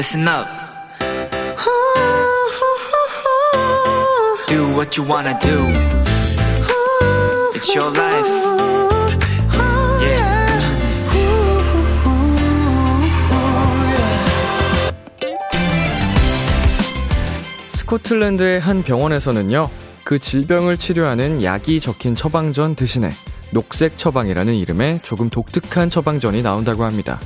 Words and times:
listen 0.00 0.26
up. 0.26 0.48
Do 4.48 4.72
what 4.74 4.96
you 4.96 5.04
wanna 5.06 5.38
do. 5.38 5.58
It's 7.54 7.68
your 7.74 7.92
life. 7.94 8.26
Yeah. 10.00 10.50
스코틀랜드의 17.68 18.60
한 18.60 18.82
병원에서는요, 18.82 19.68
그 20.04 20.18
질병을 20.18 20.78
치료하는 20.78 21.42
약이 21.42 21.78
적힌 21.80 22.14
처방전 22.14 22.74
대신에 22.74 23.10
녹색 23.50 23.98
처방이라는 23.98 24.54
이름의 24.54 25.00
조금 25.02 25.28
독특한 25.28 25.90
처방전이 25.90 26.40
나온다고 26.40 26.84
합니다. 26.84 27.20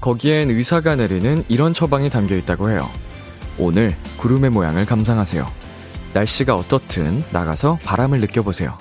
거기엔 0.00 0.50
의사가 0.50 0.96
내리는 0.96 1.44
이런 1.48 1.74
처방이 1.74 2.08
담겨 2.08 2.34
있다고 2.34 2.70
해요. 2.70 2.88
오늘 3.58 3.94
구름의 4.16 4.50
모양을 4.50 4.86
감상하세요. 4.86 5.46
날씨가 6.14 6.54
어떻든 6.54 7.22
나가서 7.30 7.78
바람을 7.84 8.20
느껴보세요. 8.20 8.78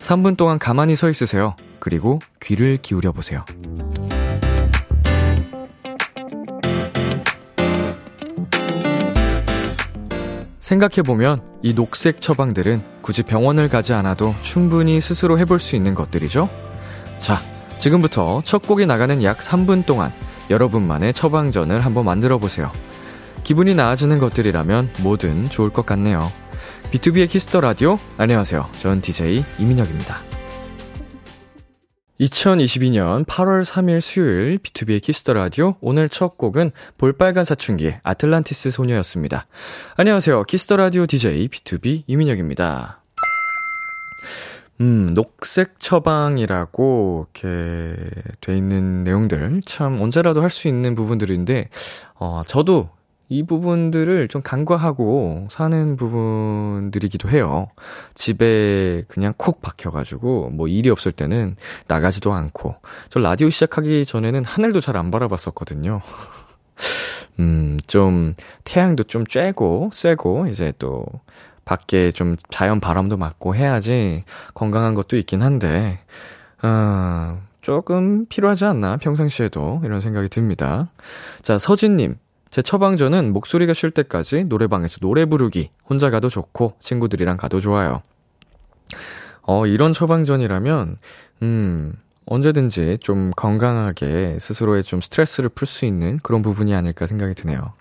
3분 0.00 0.36
동안 0.36 0.58
가만히 0.58 0.96
서 0.96 1.08
있으세요. 1.08 1.54
그리고 1.78 2.18
귀를 2.42 2.76
기울여 2.76 3.12
보세요. 3.12 3.44
생각해보면 10.60 11.40
이 11.62 11.74
녹색 11.74 12.20
처방들은 12.20 12.82
굳이 13.00 13.22
병원을 13.22 13.68
가지 13.70 13.94
않아도 13.94 14.34
충분히 14.42 15.00
스스로 15.00 15.38
해볼 15.38 15.60
수 15.60 15.76
있는 15.76 15.94
것들이죠? 15.94 16.50
자, 17.18 17.40
지금부터 17.78 18.42
첫 18.44 18.66
곡이 18.66 18.84
나가는 18.84 19.22
약 19.22 19.38
3분 19.38 19.86
동안 19.86 20.12
여러분만의 20.50 21.12
처방전을 21.12 21.84
한번 21.84 22.04
만들어 22.04 22.38
보세요. 22.38 22.72
기분이 23.44 23.74
나아지는 23.74 24.18
것들이라면 24.18 24.90
뭐든 25.00 25.50
좋을 25.50 25.70
것 25.70 25.86
같네요. 25.86 26.30
B2B의 26.90 27.28
키스터 27.28 27.60
라디오. 27.60 27.98
안녕하세요. 28.16 28.68
전 28.78 29.00
DJ 29.00 29.44
이민혁입니다. 29.58 30.22
2022년 32.20 33.24
8월 33.24 33.64
3일 33.64 34.00
수요일 34.00 34.58
B2B의 34.58 35.00
키스터 35.00 35.34
라디오 35.34 35.76
오늘 35.80 36.08
첫 36.08 36.36
곡은 36.36 36.72
볼빨간 36.96 37.44
사춘기의 37.44 38.00
아틀란티스 38.02 38.72
소녀였습니다. 38.72 39.46
안녕하세요. 39.96 40.42
키스터 40.44 40.76
라디오 40.76 41.06
DJ 41.06 41.48
B2B 41.48 42.04
이민혁입니다. 42.06 42.97
음, 44.80 45.12
녹색 45.14 45.80
처방이라고 45.80 47.26
이렇게 47.34 47.96
돼 48.40 48.56
있는 48.56 49.02
내용들 49.04 49.62
참 49.66 50.00
언제라도 50.00 50.42
할 50.42 50.50
수 50.50 50.68
있는 50.68 50.94
부분들인데 50.94 51.68
어, 52.14 52.42
저도 52.46 52.88
이 53.30 53.42
부분들을 53.42 54.28
좀 54.28 54.40
간과하고 54.42 55.48
사는 55.50 55.96
부분들이기도 55.96 57.28
해요. 57.28 57.68
집에 58.14 59.02
그냥 59.06 59.34
콕 59.36 59.60
박혀가지고, 59.60 60.48
뭐 60.50 60.66
일이 60.66 60.88
없을 60.88 61.12
때는 61.12 61.56
나가지도 61.88 62.32
않고, 62.32 62.76
저 63.10 63.20
라디오 63.20 63.50
시작하기 63.50 64.06
전에는 64.06 64.46
하늘도 64.46 64.80
잘 64.80 64.96
안 64.96 65.10
바라봤었거든요. 65.10 66.00
음, 67.40 67.78
좀, 67.86 68.34
태양도 68.64 69.04
좀 69.04 69.24
쬐고, 69.24 69.92
쐬고, 69.92 70.46
이제 70.48 70.72
또, 70.78 71.04
밖에 71.68 72.12
좀 72.12 72.36
자연 72.48 72.80
바람도 72.80 73.18
맞고 73.18 73.54
해야지 73.54 74.24
건강한 74.54 74.94
것도 74.94 75.18
있긴 75.18 75.42
한데, 75.42 76.00
어, 76.62 77.42
조금 77.60 78.24
필요하지 78.24 78.64
않나, 78.64 78.96
평상시에도. 78.96 79.82
이런 79.84 80.00
생각이 80.00 80.30
듭니다. 80.30 80.90
자, 81.42 81.58
서진님. 81.58 82.16
제 82.50 82.62
처방전은 82.62 83.34
목소리가 83.34 83.74
쉴 83.74 83.90
때까지 83.90 84.44
노래방에서 84.44 85.00
노래 85.00 85.26
부르기. 85.26 85.68
혼자 85.86 86.08
가도 86.08 86.30
좋고, 86.30 86.76
친구들이랑 86.80 87.36
가도 87.36 87.60
좋아요. 87.60 88.00
어, 89.42 89.66
이런 89.66 89.92
처방전이라면, 89.92 90.96
음, 91.42 91.92
언제든지 92.24 92.98
좀 93.02 93.30
건강하게 93.36 94.38
스스로의 94.40 94.82
좀 94.84 95.02
스트레스를 95.02 95.50
풀 95.50 95.66
수 95.66 95.84
있는 95.84 96.18
그런 96.22 96.40
부분이 96.40 96.74
아닐까 96.74 97.06
생각이 97.06 97.34
드네요. 97.34 97.74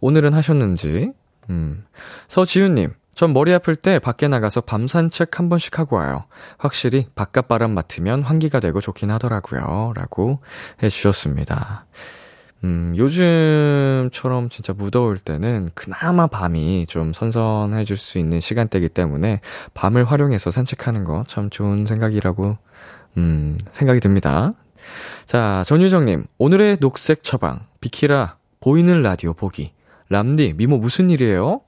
오늘은 0.00 0.34
하셨는지, 0.34 1.10
음. 1.50 1.84
서지훈님, 2.28 2.92
전 3.14 3.32
머리 3.32 3.52
아플 3.54 3.76
때 3.76 3.98
밖에 3.98 4.28
나가서 4.28 4.62
밤 4.62 4.86
산책 4.88 5.38
한 5.38 5.48
번씩 5.48 5.78
하고 5.78 5.96
와요. 5.96 6.24
확실히 6.58 7.06
바깥 7.14 7.48
바람 7.48 7.70
맡으면 7.72 8.22
환기가 8.22 8.60
되고 8.60 8.80
좋긴 8.80 9.10
하더라고요. 9.10 9.92
라고 9.94 10.40
해주셨습니다. 10.82 11.86
음, 12.64 12.94
요즘처럼 12.96 14.48
진짜 14.48 14.72
무더울 14.72 15.18
때는 15.18 15.70
그나마 15.74 16.26
밤이 16.26 16.86
좀 16.88 17.12
선선해질 17.12 17.96
수 17.96 18.18
있는 18.18 18.40
시간대이기 18.40 18.88
때문에 18.88 19.40
밤을 19.74 20.04
활용해서 20.04 20.50
산책하는 20.50 21.04
거 21.04 21.24
참 21.28 21.50
좋은 21.50 21.86
생각이라고, 21.86 22.56
음, 23.18 23.58
생각이 23.70 24.00
듭니다. 24.00 24.54
자, 25.26 25.62
전유정님, 25.66 26.24
오늘의 26.38 26.78
녹색 26.78 27.22
처방, 27.22 27.60
비키라, 27.80 28.36
보이는 28.60 29.02
라디오 29.02 29.34
보기. 29.34 29.72
람디, 30.08 30.54
미모 30.56 30.78
무슨 30.78 31.10
일이에요? 31.10 31.60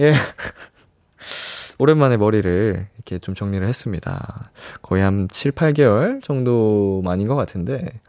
예. 0.00 0.14
오랜만에 1.78 2.16
머리를 2.16 2.86
이렇게 2.96 3.18
좀 3.18 3.34
정리를 3.34 3.66
했습니다. 3.66 4.50
거의 4.82 5.02
한 5.02 5.28
7, 5.28 5.52
8개월 5.52 6.22
정도 6.22 7.02
만인 7.04 7.28
것 7.28 7.34
같은데, 7.34 8.00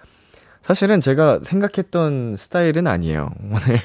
사실은 0.61 1.01
제가 1.01 1.39
생각했던 1.43 2.35
스타일은 2.37 2.87
아니에요. 2.87 3.31
오늘 3.51 3.81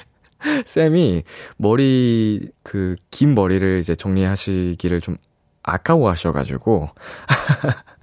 쌤이 0.66 1.25
머리 1.56 2.50
그 2.62 2.97
긴 3.10 3.34
머리를 3.34 3.78
이제 3.81 3.94
정리하시기를 3.97 5.00
좀 5.00 5.16
아까워 5.62 6.10
하셔가지고 6.10 6.91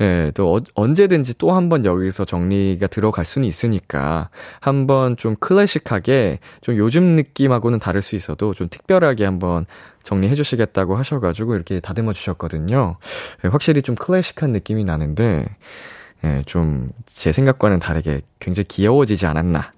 예, 0.00 0.32
또 0.34 0.56
어, 0.56 0.60
언제든지 0.74 1.34
또 1.38 1.52
한 1.52 1.68
번 1.68 1.84
여기서 1.84 2.24
정리가 2.24 2.88
들어갈 2.88 3.24
수는 3.24 3.46
있으니까 3.46 4.28
한번 4.60 5.16
좀 5.16 5.36
클래식하게 5.36 6.40
좀 6.60 6.76
요즘 6.76 7.04
느낌하고는 7.16 7.78
다를 7.78 8.02
수 8.02 8.16
있어도 8.16 8.54
좀 8.54 8.68
특별하게 8.68 9.24
한번 9.24 9.66
정리해 10.02 10.34
주시겠다고 10.34 10.96
하셔가지고 10.96 11.54
이렇게 11.54 11.80
다듬어 11.80 12.12
주셨거든요. 12.12 12.96
예, 13.44 13.48
확실히 13.48 13.82
좀 13.82 13.94
클래식한 13.94 14.50
느낌이 14.52 14.84
나는데 14.84 15.46
예, 16.24 16.42
좀 16.46 16.88
제 17.06 17.32
생각과는 17.32 17.80
다르게 17.80 18.22
굉장히 18.38 18.66
귀여워지지 18.68 19.26
않았나. 19.26 19.72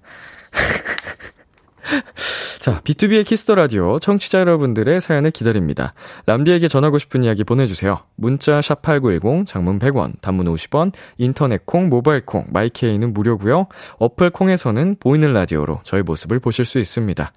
자, 2.63 2.79
B2B의 2.85 3.25
키스터 3.25 3.55
라디오 3.55 3.99
청취자 3.99 4.39
여러분들의 4.39 5.01
사연을 5.01 5.31
기다립니다. 5.31 5.93
람디에게 6.27 6.69
전하고 6.69 6.97
싶은 6.97 7.25
이야기 7.25 7.43
보내주세요. 7.43 7.99
문자 8.15 8.61
샵 8.61 8.81
#8910 8.81 9.45
장문 9.45 9.79
100원, 9.79 10.21
단문 10.21 10.45
50원, 10.45 10.93
인터넷 11.17 11.65
콩, 11.65 11.89
모바일 11.89 12.25
콩, 12.25 12.45
My 12.53 12.70
K는 12.70 13.13
무료고요. 13.13 13.67
어플 13.99 14.29
콩에서는 14.29 14.95
보이는 15.01 15.33
라디오로 15.33 15.81
저희 15.83 16.03
모습을 16.03 16.39
보실 16.39 16.63
수 16.63 16.79
있습니다. 16.79 17.33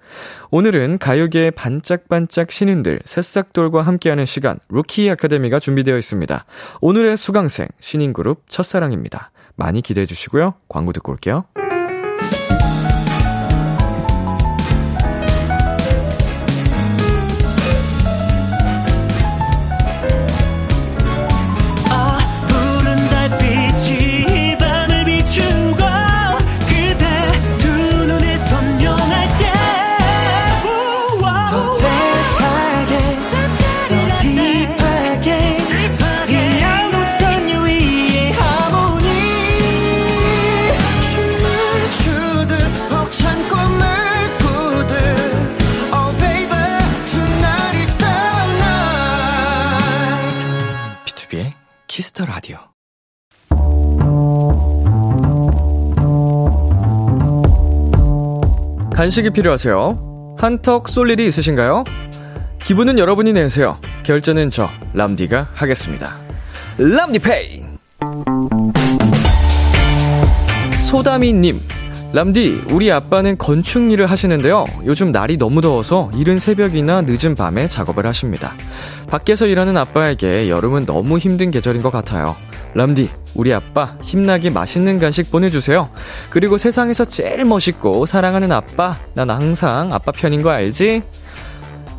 오늘은 0.49 0.97
가요계의 0.97 1.51
반짝반짝 1.51 2.49
신인들 2.49 3.01
새싹돌과 3.03 3.81
함께하는 3.81 4.25
시간 4.25 4.59
루키 4.69 5.09
아카데미가 5.09 5.59
준비되어 5.59 5.97
있습니다. 5.97 6.45
오늘의 6.79 7.17
수강생 7.17 7.67
신인 7.81 8.13
그룹 8.13 8.47
첫사랑입니다. 8.47 9.31
많이 9.57 9.81
기대해 9.81 10.05
주시고요. 10.05 10.53
광고 10.69 10.93
듣고 10.93 11.11
올게요. 11.11 11.43
간식이 59.07 59.29
필요하세요? 59.29 60.35
한턱 60.37 60.89
쏠 60.89 61.09
일이 61.09 61.25
있으신가요? 61.27 61.85
기분은 62.59 62.99
여러분이 62.99 63.31
내세요. 63.31 63.77
결제는 64.03 64.49
저 64.49 64.69
람디가 64.93 65.51
하겠습니다. 65.53 66.13
람디페이. 66.77 67.63
소다미님. 70.81 71.57
람디, 72.11 72.63
우리 72.71 72.91
아빠는 72.91 73.37
건축 73.37 73.89
일을 73.93 74.11
하시는데요. 74.11 74.65
요즘 74.85 75.13
날이 75.13 75.37
너무 75.37 75.61
더워서 75.61 76.11
이른 76.13 76.37
새벽이나 76.37 77.03
늦은 77.07 77.35
밤에 77.35 77.69
작업을 77.69 78.05
하십니다. 78.05 78.55
밖에서 79.09 79.45
일하는 79.47 79.77
아빠에게 79.77 80.49
여름은 80.49 80.85
너무 80.85 81.17
힘든 81.17 81.49
계절인 81.51 81.81
것 81.81 81.91
같아요. 81.91 82.35
람디, 82.77 83.09
우리 83.33 83.51
아빠 83.55 83.97
힘나게 84.03 84.51
맛있는 84.51 84.99
간식 84.99 85.31
보내주세요. 85.31 85.89
그리고 86.29 86.59
세상에서 86.59 87.05
제일 87.05 87.43
멋있고 87.43 88.05
사랑하는 88.05 88.51
아빠, 88.51 88.99
난 89.15 89.31
항상 89.31 89.91
아빠 89.91 90.11
편인 90.11 90.43
거 90.43 90.51
알지? 90.51 91.01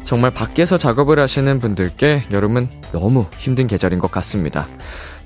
정말 0.05 0.31
밖에서 0.31 0.79
작업을 0.79 1.19
하시는 1.19 1.59
분들께 1.59 2.27
여름은 2.31 2.69
너무 2.93 3.27
힘든 3.39 3.67
계절인 3.67 3.99
것 3.99 4.09
같습니다. 4.13 4.69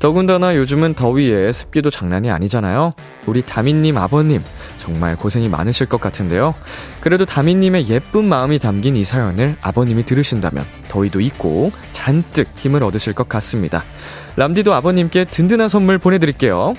더군다나 0.03 0.57
요즘은 0.57 0.95
더위에 0.95 1.53
습기도 1.53 1.89
장난이 1.89 2.29
아니잖아요. 2.29 2.93
우리 3.27 3.41
다민님 3.41 3.97
아버님, 3.97 4.43
정말 4.81 5.15
고생이 5.15 5.49
많으실 5.49 5.89
것 5.89 6.01
같은데요. 6.01 6.55
그래도 7.01 7.25
다민님의 7.25 7.89
예쁜 7.89 8.25
마음이 8.25 8.59
담긴 8.59 8.97
이 8.97 9.05
사연을 9.05 9.55
아버님이 9.63 10.05
들으신다면 10.05 10.65
더위도 10.89 11.21
잊고 11.21 11.71
잔뜩 11.93 12.49
힘을 12.57 12.83
얻으실 12.83 13.13
것 13.13 13.29
같습니다. 13.29 13.85
람디도 14.35 14.75
아버님께 14.75 15.25
든든한 15.25 15.69
선물 15.69 15.99
보내드릴게요. 15.99 16.75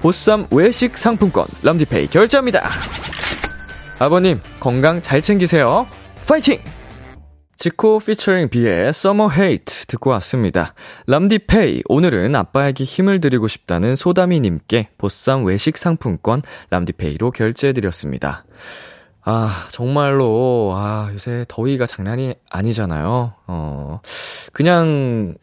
보쌈 0.00 0.46
외식 0.52 0.96
상품권 0.96 1.46
람디페이 1.64 2.06
결제합니다. 2.06 2.70
아버님 3.98 4.40
건강 4.60 5.02
잘 5.02 5.20
챙기세요. 5.20 5.88
파이팅! 6.28 6.60
지코 7.56 7.98
피처링 8.00 8.50
비의 8.50 8.88
Summer 8.88 9.32
Hate 9.32 9.86
듣고 9.88 10.10
왔습니다. 10.10 10.74
람디페이, 11.06 11.84
오늘은 11.88 12.34
아빠에게 12.34 12.84
힘을 12.84 13.18
드리고 13.22 13.48
싶다는 13.48 13.96
소다미님께 13.96 14.90
보쌈 14.98 15.44
외식 15.44 15.78
상품권 15.78 16.42
람디페이로 16.68 17.30
결제해드렸습니다. 17.30 18.44
아, 19.22 19.50
정말로, 19.70 20.74
아, 20.76 21.08
요새 21.14 21.46
더위가 21.48 21.86
장난이 21.86 22.34
아니잖아요. 22.50 23.32
어, 23.46 24.00
그냥 24.52 25.34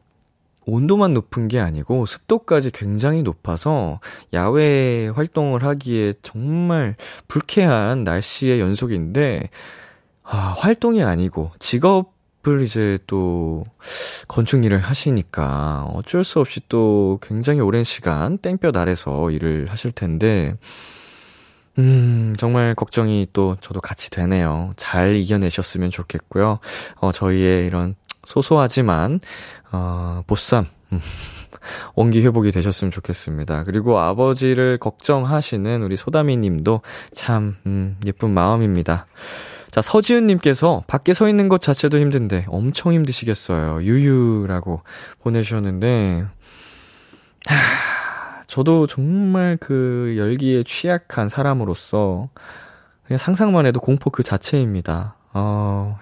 온도만 0.65 1.15
높은 1.15 1.48
게 1.48 1.60
아니고 1.60 2.06
습도까지 2.06 2.71
굉장히 2.71 3.24
높아서 3.24 4.00
야외 4.33 5.10
활동을 5.10 5.63
하기에 5.63 6.13
정말 6.21 6.95
불쾌한 7.27 8.04
날씨의 8.04 8.60
연속인데, 8.60 9.50
아, 10.23 10.55
활동이 10.57 11.03
아니고 11.03 11.51
직업을 11.59 12.61
이제 12.61 12.97
또 13.07 13.63
건축 14.27 14.63
일을 14.63 14.79
하시니까 14.79 15.89
어쩔 15.93 16.23
수 16.23 16.39
없이 16.39 16.61
또 16.69 17.19
굉장히 17.21 17.59
오랜 17.59 17.83
시간 17.83 18.37
땡볕 18.37 18.75
아래서 18.75 19.29
일을 19.31 19.67
하실 19.69 19.91
텐데, 19.91 20.55
음, 21.79 22.35
정말 22.37 22.75
걱정이 22.75 23.27
또 23.33 23.57
저도 23.59 23.81
같이 23.81 24.09
되네요. 24.11 24.73
잘 24.75 25.15
이겨내셨으면 25.15 25.89
좋겠고요. 25.89 26.59
어, 26.97 27.11
저희의 27.11 27.65
이런 27.65 27.95
소소하지만, 28.25 29.19
어, 29.71 30.21
보쌈, 30.27 30.67
음, 30.91 30.99
원기 31.95 32.23
회복이 32.23 32.51
되셨으면 32.51 32.91
좋겠습니다. 32.91 33.63
그리고 33.63 33.97
아버지를 33.99 34.77
걱정하시는 34.77 35.81
우리 35.81 35.97
소다미 35.97 36.37
님도 36.37 36.81
참, 37.11 37.55
음, 37.65 37.97
예쁜 38.05 38.29
마음입니다. 38.29 39.07
자, 39.73 39.81
서지은님께서 39.81 40.83
밖에 40.85 41.15
서 41.15 41.27
있는 41.27 41.49
것 41.49 41.59
자체도 41.59 41.97
힘든데 41.97 42.45
엄청 42.47 42.93
힘드시겠어요. 42.93 43.81
유유라고 43.81 44.81
보내주셨는데, 45.21 46.27
하, 47.47 48.41
저도 48.45 48.85
정말 48.85 49.57
그 49.59 50.13
열기에 50.15 50.61
취약한 50.61 51.27
사람으로서 51.27 52.29
그냥 53.07 53.17
상상만 53.17 53.65
해도 53.65 53.79
공포 53.79 54.11
그 54.11 54.21
자체입니다. 54.21 55.15
어, 55.33 55.97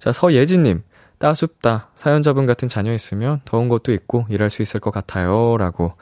자, 0.00 0.10
서예진님. 0.10 0.82
따숩다. 1.18 1.90
사연자분 1.94 2.44
같은 2.46 2.66
자녀 2.66 2.92
있으면 2.92 3.40
더운 3.44 3.68
것도 3.68 3.92
있고 3.92 4.26
일할 4.30 4.50
수 4.50 4.62
있을 4.62 4.80
것 4.80 4.90
같아요. 4.90 5.56
라고, 5.58 5.92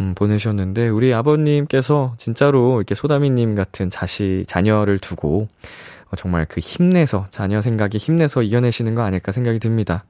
음, 0.00 0.14
보내셨는데, 0.14 0.88
우리 0.88 1.12
아버님께서 1.12 2.14
진짜로 2.16 2.78
이렇게 2.78 2.94
소다미님 2.94 3.54
같은 3.54 3.90
자식, 3.90 4.44
자녀를 4.48 4.98
두고, 4.98 5.42
어, 5.42 5.91
정말 6.16 6.46
그 6.46 6.60
힘내서, 6.60 7.26
자녀 7.30 7.60
생각에 7.60 7.92
힘내서 7.94 8.42
이겨내시는 8.42 8.94
거 8.94 9.02
아닐까 9.02 9.32
생각이 9.32 9.58
듭니다. 9.58 10.04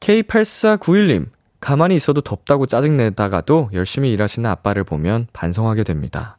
K8491님, 0.00 1.28
가만히 1.60 1.96
있어도 1.96 2.20
덥다고 2.20 2.66
짜증내다가도 2.66 3.70
열심히 3.72 4.12
일하시는 4.12 4.48
아빠를 4.48 4.84
보면 4.84 5.26
반성하게 5.32 5.84
됩니다. 5.84 6.38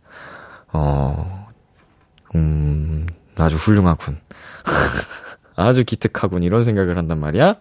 어, 0.71 1.47
음, 2.35 3.05
아주 3.37 3.55
훌륭하군. 3.57 4.17
아주 5.55 5.83
기특하군. 5.83 6.43
이런 6.43 6.61
생각을 6.61 6.97
한단 6.97 7.19
말이야. 7.19 7.55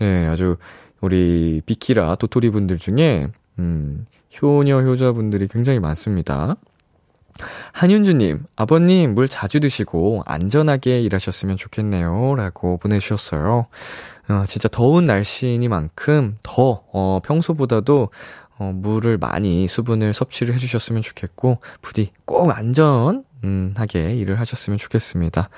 네, 0.00 0.26
아주 0.26 0.56
우리 1.00 1.62
비키라 1.64 2.16
도토리 2.16 2.50
분들 2.50 2.78
중에, 2.78 3.28
음, 3.58 4.06
효녀 4.40 4.82
효자분들이 4.82 5.48
굉장히 5.48 5.78
많습니다. 5.78 6.56
한윤주님, 7.72 8.44
아버님, 8.56 9.14
물 9.14 9.28
자주 9.28 9.60
드시고 9.60 10.22
안전하게 10.26 11.00
일하셨으면 11.02 11.56
좋겠네요. 11.56 12.34
라고 12.36 12.78
보내주셨어요. 12.78 13.66
어, 14.28 14.44
진짜 14.46 14.68
더운 14.68 15.06
날씨니만큼 15.06 16.38
더, 16.42 16.82
어, 16.92 17.20
평소보다도, 17.24 18.10
어, 18.58 18.72
물을 18.74 19.18
많이 19.18 19.68
수분을 19.68 20.14
섭취를 20.14 20.54
해주셨으면 20.54 21.02
좋겠고, 21.02 21.60
부디 21.82 22.10
꼭 22.24 22.50
안전하게 22.50 23.24
음, 23.44 23.74
일을 24.18 24.40
하셨으면 24.40 24.78
좋겠습니다. 24.78 25.48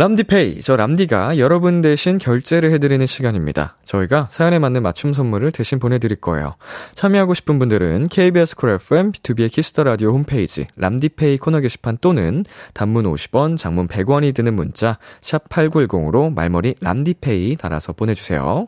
람디페이, 0.00 0.62
저 0.62 0.76
람디가 0.76 1.36
여러분 1.36 1.82
대신 1.82 2.16
결제를 2.16 2.72
해드리는 2.72 3.04
시간입니다. 3.04 3.76
저희가 3.84 4.28
사연에 4.30 4.58
맞는 4.58 4.82
맞춤 4.82 5.12
선물을 5.12 5.52
대신 5.52 5.78
보내드릴 5.78 6.22
거예요. 6.22 6.54
참여하고 6.94 7.34
싶은 7.34 7.58
분들은 7.58 8.08
KBS 8.08 8.56
쿨 8.56 8.70
FM, 8.70 9.12
B2B의 9.12 9.52
키스터 9.52 9.84
라디오 9.84 10.12
홈페이지, 10.12 10.66
람디페이 10.76 11.36
코너 11.36 11.60
게시판 11.60 11.98
또는 12.00 12.46
단문 12.72 13.04
50원, 13.04 13.58
장문 13.58 13.88
100원이 13.88 14.34
드는 14.34 14.54
문자, 14.54 14.96
샵 15.20 15.46
8910으로 15.50 16.32
말머리 16.32 16.76
람디페이 16.80 17.56
달아서 17.56 17.92
보내주세요. 17.92 18.64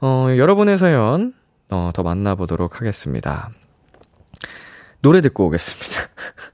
어, 0.00 0.26
여러분의 0.36 0.78
사연, 0.78 1.34
어, 1.68 1.90
더 1.92 2.04
만나보도록 2.04 2.80
하겠습니다. 2.80 3.50
노래 5.02 5.20
듣고 5.20 5.46
오겠습니다. 5.46 6.00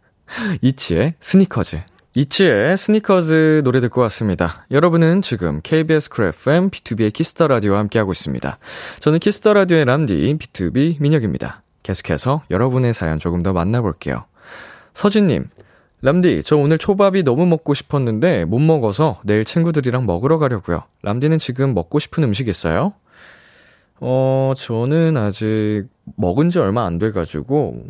ITZY의 0.62 1.16
SNEAKERS. 1.20 1.82
ITZY의 2.16 2.76
SNEAKERS 2.76 3.62
노래 3.64 3.80
듣고 3.80 4.00
왔습니다. 4.02 4.66
여러분은 4.70 5.20
지금 5.20 5.60
KBS 5.64 6.10
쿨 6.10 6.26
FM, 6.26 6.70
B2B의 6.70 7.12
키스터 7.12 7.48
라디오와 7.48 7.80
함께하고 7.80 8.12
있습니다. 8.12 8.56
저는 9.00 9.18
키스터 9.18 9.52
라디오의 9.52 9.84
람디, 9.84 10.38
B2B 10.38 11.00
민혁입니다. 11.00 11.64
계속해서 11.82 12.44
여러분의 12.52 12.94
사연 12.94 13.18
조금 13.18 13.42
더 13.42 13.52
만나볼게요. 13.52 14.26
서진님, 14.92 15.48
람디, 16.02 16.44
저 16.44 16.56
오늘 16.56 16.78
초밥이 16.78 17.24
너무 17.24 17.46
먹고 17.46 17.74
싶었는데 17.74 18.44
못 18.44 18.60
먹어서 18.60 19.20
내일 19.24 19.44
친구들이랑 19.44 20.06
먹으러 20.06 20.38
가려고요. 20.38 20.84
람디는 21.02 21.38
지금 21.38 21.74
먹고 21.74 21.98
싶은 21.98 22.22
음식 22.22 22.46
있어요? 22.46 22.92
어, 23.98 24.52
저는 24.56 25.16
아직 25.16 25.86
먹은 26.14 26.50
지 26.50 26.60
얼마 26.60 26.86
안 26.86 27.00
돼가지고, 27.00 27.86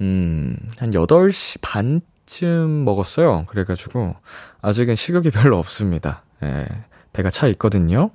음, 0.00 0.56
한 0.78 0.90
8시 0.90 1.58
반 1.60 2.00
쯤 2.26 2.84
먹었어요. 2.84 3.44
그래가지고, 3.46 4.14
아직은 4.62 4.96
식욕이 4.96 5.30
별로 5.32 5.58
없습니다. 5.58 6.22
예, 6.42 6.66
배가 7.12 7.30
차 7.30 7.46
있거든요. 7.48 8.10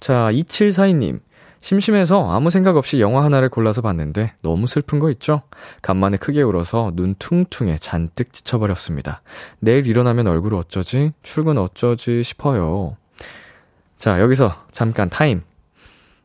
자, 0.00 0.28
2742님. 0.32 1.20
심심해서 1.60 2.30
아무 2.30 2.50
생각 2.50 2.76
없이 2.76 3.00
영화 3.00 3.24
하나를 3.24 3.48
골라서 3.48 3.82
봤는데 3.82 4.34
너무 4.42 4.68
슬픈 4.68 5.00
거 5.00 5.10
있죠? 5.10 5.42
간만에 5.82 6.16
크게 6.16 6.42
울어서 6.42 6.92
눈 6.94 7.16
퉁퉁해 7.18 7.78
잔뜩 7.78 8.32
지쳐버렸습니다. 8.32 9.20
내일 9.58 9.86
일어나면 9.86 10.28
얼굴 10.28 10.54
어쩌지? 10.54 11.12
출근 11.24 11.58
어쩌지 11.58 12.22
싶어요. 12.22 12.96
자, 13.96 14.20
여기서 14.20 14.54
잠깐 14.70 15.10
타임. 15.10 15.42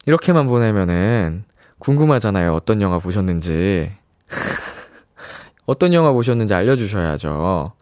이렇게만 0.06 0.46
보내면은 0.46 1.46
궁금하잖아요. 1.80 2.54
어떤 2.54 2.82
영화 2.82 3.00
보셨는지. 3.00 3.92
어떤 5.66 5.94
영화 5.94 6.12
보셨는지 6.12 6.54
알려주셔야죠. 6.54 7.74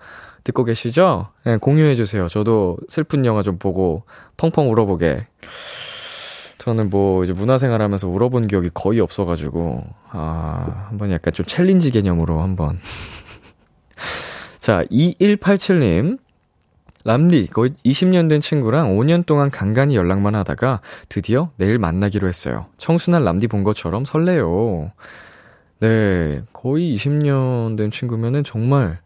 듣고 0.44 0.64
계시죠? 0.64 1.28
네, 1.46 1.58
공유해주세요. 1.58 2.28
저도 2.28 2.78
슬픈 2.88 3.26
영화 3.26 3.44
좀 3.44 3.58
보고 3.58 4.04
펑펑 4.38 4.72
울어보게. 4.72 5.28
저는 6.60 6.90
뭐 6.90 7.24
이제 7.24 7.34
문화생활 7.34 7.82
하면서 7.82 8.08
울어본 8.08 8.48
기억이 8.48 8.70
거의 8.74 9.00
없어가지고, 9.00 9.84
아, 10.10 10.86
한번 10.90 11.12
약간 11.12 11.34
좀 11.34 11.46
챌린지 11.46 11.90
개념으로 11.92 12.42
한번. 12.42 12.80
자, 14.60 14.84
2187님. 14.86 16.20
람디, 17.06 17.48
거의 17.48 17.72
20년 17.86 18.28
된 18.28 18.42
친구랑 18.42 18.98
5년 18.98 19.26
동안 19.26 19.50
간간히 19.50 19.96
연락만 19.96 20.36
하다가 20.36 20.82
드디어 21.08 21.50
내일 21.56 21.80
만나기로 21.80 22.28
했어요. 22.28 22.66
청순한 22.76 23.24
람디 23.24 23.48
본 23.48 23.64
것처럼 23.64 24.04
설레요. 24.04 24.92
네, 25.80 26.42
거의 26.52 26.94
20년 26.96 27.78
된 27.78 27.90
친구면은 27.92 28.44
정말, 28.44 29.00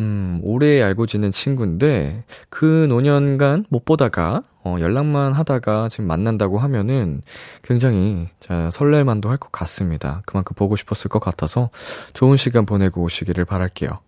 음, 0.00 0.40
오래 0.42 0.82
알고 0.82 1.06
지낸 1.06 1.32
친구인데, 1.32 2.24
그 2.50 2.86
노년간 2.88 3.66
못 3.70 3.84
보다가, 3.84 4.42
어, 4.64 4.76
연락만 4.80 5.32
하다가 5.32 5.88
지금 5.88 6.06
만난다고 6.06 6.58
하면은 6.58 7.22
굉장히 7.62 8.28
자, 8.40 8.70
설렐만도 8.72 9.28
할 9.30 9.38
것 9.38 9.50
같습니다. 9.52 10.22
그만큼 10.26 10.54
보고 10.56 10.76
싶었을 10.76 11.08
것 11.08 11.18
같아서 11.20 11.70
좋은 12.14 12.36
시간 12.36 12.66
보내고 12.66 13.02
오시기를 13.02 13.44
바랄게요. 13.44 13.98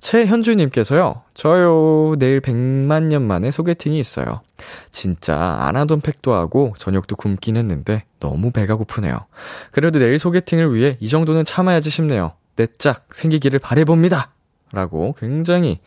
최현주님께서요, 0.00 1.22
저요, 1.34 2.14
내일 2.18 2.40
100만 2.40 3.04
년 3.04 3.22
만에 3.26 3.50
소개팅이 3.50 3.98
있어요. 3.98 4.42
진짜 4.90 5.56
안 5.60 5.76
하던 5.76 6.00
팩도 6.00 6.32
하고 6.34 6.74
저녁도 6.78 7.16
굶긴 7.16 7.56
했는데 7.56 8.04
너무 8.20 8.50
배가 8.50 8.76
고프네요. 8.76 9.26
그래도 9.72 9.98
내일 9.98 10.18
소개팅을 10.18 10.74
위해 10.74 10.96
이 11.00 11.08
정도는 11.08 11.44
참아야지 11.44 11.90
싶네요. 11.90 12.32
내 12.56 12.66
짝 12.78 13.06
생기기를 13.12 13.58
바래봅니다! 13.58 14.30
라고 14.72 15.14
굉장히, 15.18 15.80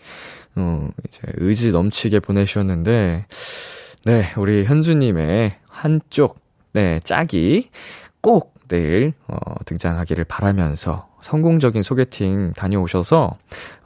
어, 0.56 0.90
이제 1.08 1.22
의지 1.36 1.72
넘치게 1.72 2.20
보내주셨는데, 2.22 3.26
네, 4.06 4.34
우리 4.38 4.64
현주님의 4.66 5.56
한쪽, 5.68 6.40
네, 6.74 7.00
짝이 7.04 7.70
꼭 8.22 8.56
내일, 8.68 9.14
어, 9.28 9.38
등장하기를 9.66 10.26
바라면서 10.26 11.08
성공적인 11.28 11.84
소개팅 11.84 12.54
다녀오셔서, 12.54 13.38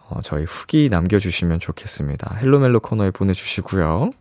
어, 0.09 0.19
저희 0.23 0.43
후기 0.43 0.89
남겨주시면 0.89 1.59
좋겠습니다. 1.59 2.35
헬로멜로 2.39 2.79
코너에 2.81 3.09
보내주시고요. 3.09 4.11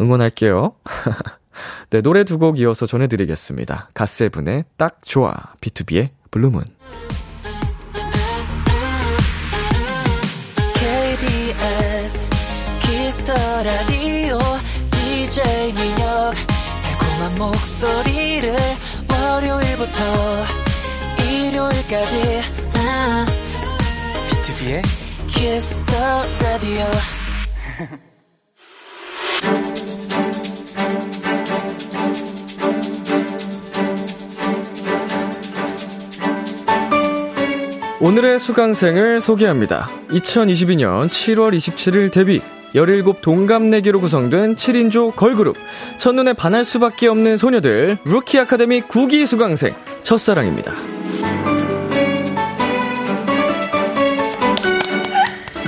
응원할게요. 0.00 0.74
네, 1.90 2.02
노래 2.02 2.24
두 2.24 2.36
곡 2.38 2.58
이어서 2.58 2.84
전해드리겠습니다. 2.86 3.88
갓세븐의 3.94 4.64
딱 4.76 4.98
좋아, 5.02 5.32
B2B의 5.62 6.10
블루문. 6.30 6.64
KBS 10.74 12.26
Kiss 12.82 13.11
the 13.11 13.32
Radio 13.62 14.38
DJ 14.90 15.72
민혁 15.72 16.34
달콤한 16.82 17.34
목소리를 17.38 18.54
월요일부터 19.10 20.61
일요일까지 21.62 22.16
아, 22.74 23.26
B2B의 24.30 24.82
키스터 25.28 25.94
라디오 26.42 26.82
오늘의 38.00 38.40
수강생을 38.40 39.20
소개합니다. 39.20 39.88
2022년 40.10 41.06
7월 41.06 41.56
27일 41.56 42.10
데뷔, 42.12 42.42
17 42.74 43.04
동갑내기로 43.20 44.00
구성된 44.00 44.56
7인조 44.56 45.14
걸그룹, 45.14 45.56
첫눈에 45.98 46.32
반할 46.32 46.64
수밖에 46.64 47.06
없는 47.06 47.36
소녀들, 47.36 47.98
루키 48.04 48.40
아카데미 48.40 48.80
9기 48.82 49.24
수강생, 49.26 49.76
첫사랑입니다. 50.02 50.72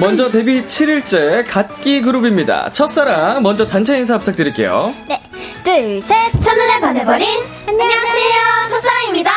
먼저 0.05 0.29
데뷔 0.29 0.63
7일째 0.67 1.47
갓기 1.49 2.03
그룹입니다. 2.03 2.71
첫사랑, 2.73 3.43
먼저 3.43 3.67
단체 3.67 3.97
인사 3.97 4.19
부탁드릴게요. 4.19 4.95
네, 5.09 5.19
둘, 5.65 6.03
셋, 6.03 6.15
첫눈에 6.43 6.79
반해버린 6.79 7.27
안녕하세요, 7.67 8.69
첫사랑입니다. 8.69 9.31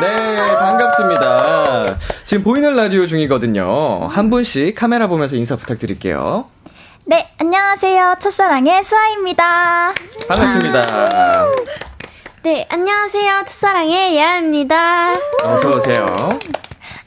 네, 0.00 0.36
반갑습니다. 0.36 1.96
지금 2.24 2.42
보이는 2.42 2.74
라디오 2.74 3.06
중이거든요. 3.06 4.08
한 4.08 4.30
분씩 4.30 4.74
카메라 4.74 5.06
보면서 5.06 5.36
인사 5.36 5.54
부탁드릴게요. 5.54 6.46
네, 7.04 7.28
안녕하세요, 7.38 8.16
첫사랑의 8.18 8.82
수아입니다. 8.82 9.94
반갑습니다. 10.26 11.46
네, 12.42 12.66
안녕하세요, 12.68 13.44
첫사랑의 13.46 14.16
예아입니다. 14.16 15.12
어서 15.44 15.70
오세요. 15.76 16.04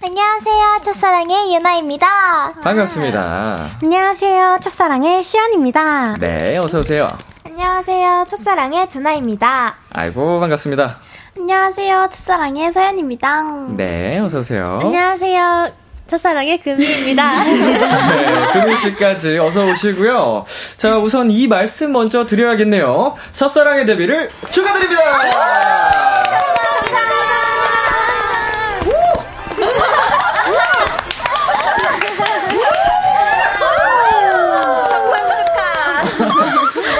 안녕하세요, 0.03 0.79
첫사랑의 0.83 1.53
유나입니다. 1.53 2.53
반갑습니다. 2.63 3.77
안녕하세요, 3.83 4.57
첫사랑의 4.59 5.23
시연입니다. 5.23 6.15
네, 6.19 6.57
어서오세요. 6.57 7.07
안녕하세요, 7.45 8.25
첫사랑의 8.27 8.89
두나입니다. 8.89 9.75
아이고, 9.93 10.39
반갑습니다. 10.39 10.97
안녕하세요, 11.37 12.07
첫사랑의 12.11 12.71
서연입니다. 12.71 13.43
네, 13.77 14.17
어서오세요. 14.19 14.79
안녕하세요, 14.81 15.69
첫사랑의 16.07 16.59
금희입니다. 16.61 17.43
네, 17.45 18.37
금일 18.53 18.77
씨까지 18.77 19.37
어서 19.37 19.65
오시고요. 19.65 20.45
자, 20.77 20.97
우선 20.97 21.29
이 21.29 21.47
말씀 21.47 21.91
먼저 21.91 22.25
드려야겠네요. 22.25 23.15
첫사랑의 23.33 23.85
데뷔를 23.85 24.31
축하드립니다! 24.49 25.01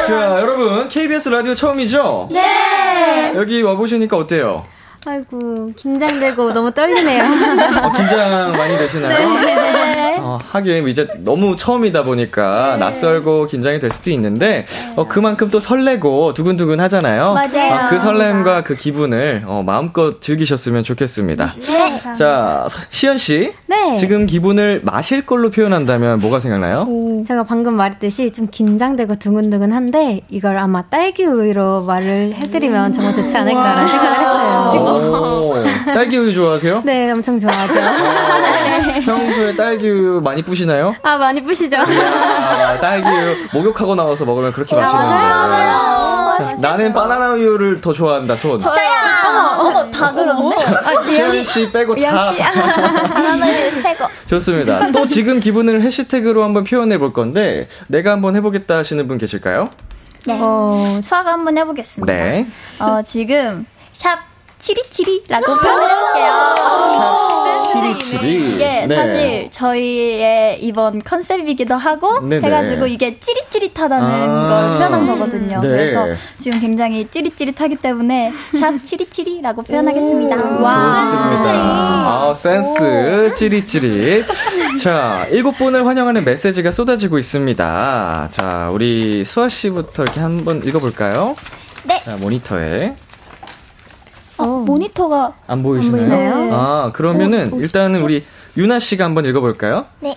자, 0.07 0.39
여러분, 0.41 0.89
KBS 1.11 1.27
라디오 1.29 1.55
처음이죠? 1.55 2.29
네. 2.31 3.33
여기 3.35 3.61
와보시니까 3.61 4.15
어때요? 4.15 4.63
아이고 5.03 5.71
긴장되고 5.75 6.53
너무 6.53 6.71
떨리네요. 6.71 7.23
어, 7.23 7.91
긴장 7.91 8.51
많이 8.51 8.77
되시나요? 8.77 9.33
네. 9.41 10.17
어, 10.19 10.37
하긴 10.49 10.87
이제 10.87 11.07
너무 11.17 11.55
처음이다 11.55 12.03
보니까 12.03 12.77
낯설고 12.77 13.47
긴장이 13.47 13.79
될 13.79 13.89
수도 13.89 14.11
있는데 14.11 14.65
어, 14.95 15.07
그만큼 15.07 15.49
또 15.49 15.59
설레고 15.59 16.35
두근두근 16.35 16.79
하잖아요. 16.81 17.33
맞아요. 17.33 17.73
어, 17.73 17.89
그 17.89 17.97
설렘과 17.97 18.63
그 18.63 18.75
기분을 18.75 19.43
어, 19.47 19.63
마음껏 19.65 20.21
즐기셨으면 20.21 20.83
좋겠습니다. 20.83 21.55
네. 21.59 21.97
자, 22.15 22.67
시연 22.91 23.17
씨. 23.17 23.53
네. 23.65 23.95
지금 23.97 24.27
기분을 24.27 24.81
마실 24.83 25.25
걸로 25.25 25.49
표현한다면 25.49 26.19
뭐가 26.19 26.39
생각나요? 26.39 26.85
제가 27.27 27.43
방금 27.43 27.75
말했듯이 27.75 28.31
좀 28.31 28.47
긴장되고 28.51 29.15
두근두근한데 29.17 30.21
이걸 30.29 30.57
아마 30.59 30.83
딸기 30.83 31.25
우유로 31.25 31.81
말을 31.85 32.33
해드리면 32.35 32.93
정말 32.93 33.13
좋지 33.13 33.35
않을까라는 33.35 33.87
생각을 33.89 34.19
했어요. 34.19 34.90
오, 34.93 35.53
딸기 35.93 36.17
우유 36.17 36.33
좋아하세요? 36.33 36.81
네, 36.85 37.11
엄청 37.11 37.39
좋아하죠. 37.39 37.73
평소에 39.05 39.55
딸기 39.55 39.89
우유 39.89 40.21
많이 40.23 40.41
뿌시나요? 40.41 40.95
아 41.01 41.17
많이 41.17 41.41
뿌시죠. 41.43 41.77
아, 41.77 42.77
딸기 42.79 43.07
우유 43.07 43.35
목욕하고 43.53 43.95
나와서 43.95 44.25
먹으면 44.25 44.51
그렇게 44.51 44.75
맛있는데. 44.75 45.07
자, 45.11 46.55
나는 46.61 46.93
바나나 46.93 47.31
우유를 47.33 47.81
더 47.81 47.93
좋아한다, 47.93 48.35
손. 48.35 48.59
어머, 48.63 49.69
어머, 49.69 49.91
다 49.91 50.11
그렇네. 50.11 50.55
시연 51.13 51.43
씨 51.43 51.71
빼고 51.71 51.95
다. 51.95 52.33
바나나를 53.13 53.75
최고. 53.75 54.05
좋습니다. 54.27 54.91
또 54.91 55.05
지금 55.05 55.39
기분을 55.39 55.81
해시태그로 55.81 56.43
한번 56.43 56.63
표현해 56.63 56.97
볼 56.97 57.13
건데, 57.13 57.67
내가 57.87 58.11
한번 58.11 58.35
해보겠다 58.35 58.77
하시는 58.77 59.07
분 59.07 59.17
계실까요? 59.19 59.69
네. 60.25 60.39
수화가 61.03 61.33
한번 61.33 61.57
해보겠습니다. 61.57 62.11
네. 62.13 62.47
어, 62.79 63.01
지금, 63.03 63.65
샵, 63.93 64.19
치리치리라고 64.61 65.55
표현해볼게요. 65.57 66.55
치리치리. 67.71 68.53
이게 68.53 68.85
네. 68.87 68.95
사실 68.95 69.49
저희의 69.49 70.61
이번 70.61 71.01
컨셉이기도 71.01 71.75
하고 71.75 72.19
네네. 72.21 72.45
해가지고 72.45 72.85
이게 72.85 73.19
찌릿찌릿하다는 73.19 74.29
아. 74.29 74.47
걸 74.47 74.77
표현한 74.77 75.07
거거든요. 75.07 75.61
네. 75.61 75.67
그래서 75.67 76.05
지금 76.37 76.59
굉장히 76.59 77.07
찌릿찌릿하기 77.09 77.77
때문에 77.77 78.31
샵 78.59 78.83
치리치리라고 78.83 79.63
표현하겠습니다. 79.63 80.37
좋습니다. 80.37 81.51
아, 81.53 82.31
센스, 82.35 83.31
찌릿찌릿. 83.33 84.25
자, 84.81 85.25
일곱 85.31 85.57
분을 85.57 85.87
환영하는 85.87 86.23
메시지가 86.23 86.71
쏟아지고 86.71 87.17
있습니다. 87.17 88.27
자, 88.31 88.69
우리 88.71 89.25
수아 89.25 89.49
씨부터 89.49 90.03
이렇게 90.03 90.19
한번 90.19 90.61
읽어볼까요? 90.63 91.35
네. 91.87 92.01
자, 92.05 92.15
모니터에. 92.17 92.93
어, 94.41 94.45
모니터가 94.65 95.33
안 95.47 95.63
보이시나요? 95.63 96.07
보이나요? 96.07 96.53
아, 96.53 96.91
그러면은 96.93 97.53
일단은 97.59 98.01
우리 98.01 98.25
유나 98.57 98.79
씨가 98.79 99.05
한번 99.05 99.25
읽어볼까요? 99.25 99.85
네. 99.99 100.15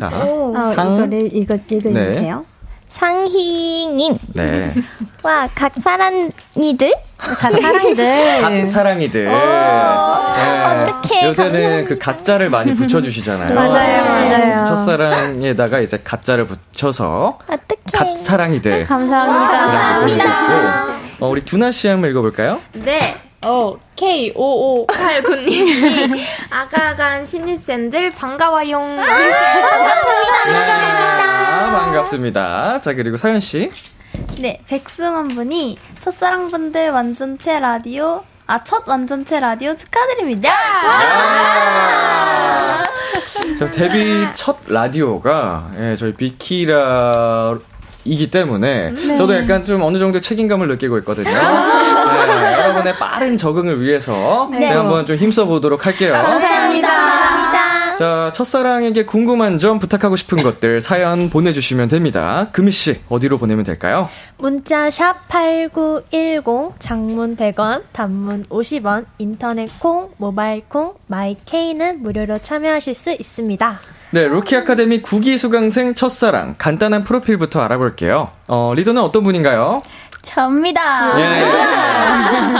자, 0.00 0.08
어, 0.12 0.72
상. 0.74 0.94
이거를 0.96 1.30
이거 1.32 1.58
읽으면 1.68 1.94
네. 1.94 2.20
돼요? 2.20 2.44
상희님 2.88 4.18
네. 4.34 4.74
와 5.22 5.48
각 5.54 5.72
사랑이들 5.80 6.92
갓 7.16 7.50
사랑이들. 7.60 8.40
갓 8.42 8.64
사랑이들. 8.66 9.24
네. 9.24 9.32
어떡해, 10.82 11.28
요새는 11.28 11.84
그 11.86 11.98
가짜를 11.98 12.50
많이 12.50 12.74
붙여주시잖아요. 12.74 13.54
맞아요, 13.54 14.04
맞아요. 14.04 14.66
첫사랑에다가 14.66 15.80
이제 15.80 15.98
가짜를 16.02 16.46
붙여서 16.46 17.38
어떡해 17.46 17.80
갓 17.92 18.16
사랑이들. 18.18 18.86
감사합니다. 18.86 19.68
이라고 19.68 20.00
보내주셨고, 20.00 20.91
어, 21.22 21.28
우리 21.28 21.44
두나 21.44 21.70
씨 21.70 21.86
한번 21.86 22.10
읽어볼까요? 22.10 22.60
네. 22.72 23.14
어, 23.44 23.78
K5589님이 23.94 26.20
아가간 26.50 27.24
신입생들 27.24 28.10
반가워요. 28.10 28.80
네, 28.96 29.06
반갑습니다. 31.70 32.80
자, 32.80 32.94
그리고 32.94 33.16
사연 33.16 33.40
씨. 33.40 33.70
네, 34.40 34.60
백승원 34.66 35.28
분이 35.28 35.78
첫사랑 36.00 36.50
분들 36.50 36.90
완전체 36.90 37.60
라디오, 37.60 38.24
아, 38.48 38.64
첫 38.64 38.88
완전체 38.88 39.38
라디오 39.38 39.76
축하드립니다! 39.76 40.50
저 43.60 43.70
데뷔 43.70 44.26
첫 44.32 44.56
라디오가, 44.66 45.70
예, 45.78 45.94
저희 45.94 46.14
비키라, 46.14 47.60
이기 48.04 48.30
때문에 48.30 48.94
저도 49.16 49.36
약간 49.36 49.64
좀 49.64 49.82
어느 49.82 49.98
정도 49.98 50.20
책임감을 50.20 50.68
느끼고 50.68 50.98
있거든요. 50.98 51.30
네, 51.30 52.52
여러분의 52.60 52.96
빠른 52.98 53.36
적응을 53.36 53.80
위해서 53.80 54.50
제가 54.52 54.80
한번 54.80 55.06
좀 55.06 55.16
힘써 55.16 55.46
보도록 55.46 55.86
할게요. 55.86 56.12
감사합니다. 56.12 56.88
감사합니다. 56.88 57.62
자, 57.98 58.32
첫사랑에게 58.34 59.04
궁금한 59.04 59.58
점 59.58 59.78
부탁하고 59.78 60.16
싶은 60.16 60.42
것들 60.42 60.80
사연 60.80 61.30
보내주시면 61.30 61.88
됩니다. 61.88 62.48
금희 62.50 62.72
씨 62.72 63.00
어디로 63.08 63.38
보내면 63.38 63.64
될까요? 63.64 64.08
문자 64.38 64.90
샵 64.90 65.28
8910 65.28 66.72
장문 66.80 67.36
100원, 67.36 67.82
단문 67.92 68.42
50원, 68.44 69.04
인터넷 69.18 69.68
콩, 69.78 70.10
모바일 70.16 70.62
콩, 70.68 70.94
My 71.06 71.36
K는 71.46 72.02
무료로 72.02 72.38
참여하실 72.38 72.94
수 72.94 73.12
있습니다. 73.12 73.78
네, 74.12 74.28
루키 74.28 74.54
아카데미 74.56 75.00
9기 75.02 75.38
수강생 75.38 75.94
첫사랑 75.94 76.56
간단한 76.58 77.02
프로필부터 77.04 77.60
알아볼게요. 77.62 78.30
어, 78.46 78.72
리더는 78.76 79.00
어떤 79.00 79.24
분인가요? 79.24 79.80
접니다. 80.20 81.18
예. 81.18 81.42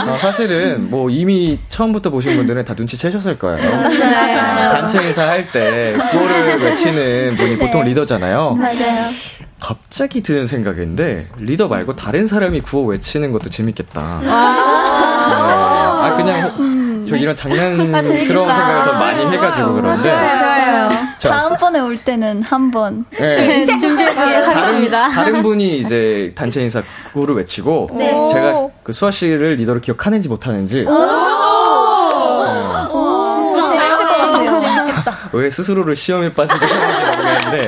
어, 0.09 0.17
사실은 0.19 0.89
뭐 0.89 1.09
이미 1.11 1.59
처음부터 1.69 2.09
보신 2.09 2.35
분들은 2.35 2.65
다 2.65 2.73
눈치채셨을 2.75 3.37
거예요. 3.39 3.57
단체 3.61 4.97
인사 5.01 5.27
할 5.27 5.47
때 5.51 5.93
구호를 6.11 6.59
외치는 6.65 7.35
분이 7.35 7.57
보통 7.59 7.83
리더잖아요. 7.83 8.55
맞아요. 8.55 9.11
갑자기 9.59 10.21
드는 10.23 10.45
생각인데 10.45 11.29
리더 11.37 11.67
말고 11.67 11.95
다른 11.95 12.25
사람이 12.27 12.61
구호 12.61 12.85
외치는 12.87 13.31
것도 13.31 13.49
재밌겠다. 13.49 14.19
네. 14.23 14.27
아 14.29 16.13
그냥 16.17 17.05
저 17.07 17.15
이런 17.15 17.33
장난스러운 17.35 18.53
생각을 18.53 18.83
좀 18.83 18.93
많이 18.99 19.23
해가지고 19.25 19.73
그런데 19.73 20.11
좋아요. 20.11 20.89
자, 21.29 21.39
다음번에 21.39 21.79
올 21.79 21.97
때는 21.97 22.43
한번 22.43 23.05
네. 23.11 23.65
준비해보도록 23.65 24.15
다른, 24.15 24.43
하겠습니다. 24.57 25.07
다른 25.09 25.41
분이 25.41 25.79
이제 25.79 26.33
단체 26.35 26.61
인사 26.61 26.83
구호를 27.13 27.35
외치고 27.35 27.89
네. 27.93 28.11
제가 28.33 28.67
그 28.83 28.91
수아 28.91 29.09
씨를 29.09 29.55
리더로 29.55 29.79
기억하는지 29.79 30.27
못하는지 30.27 30.79
진짜 30.83 30.97
재밌을 33.67 34.05
것 34.05 34.17
같아요. 34.17 34.53
왜 35.31 35.49
스스로를 35.49 35.95
시험에 35.95 36.33
빠지게 36.33 36.65
하는지 36.65 37.17
모르겠는데. 37.17 37.67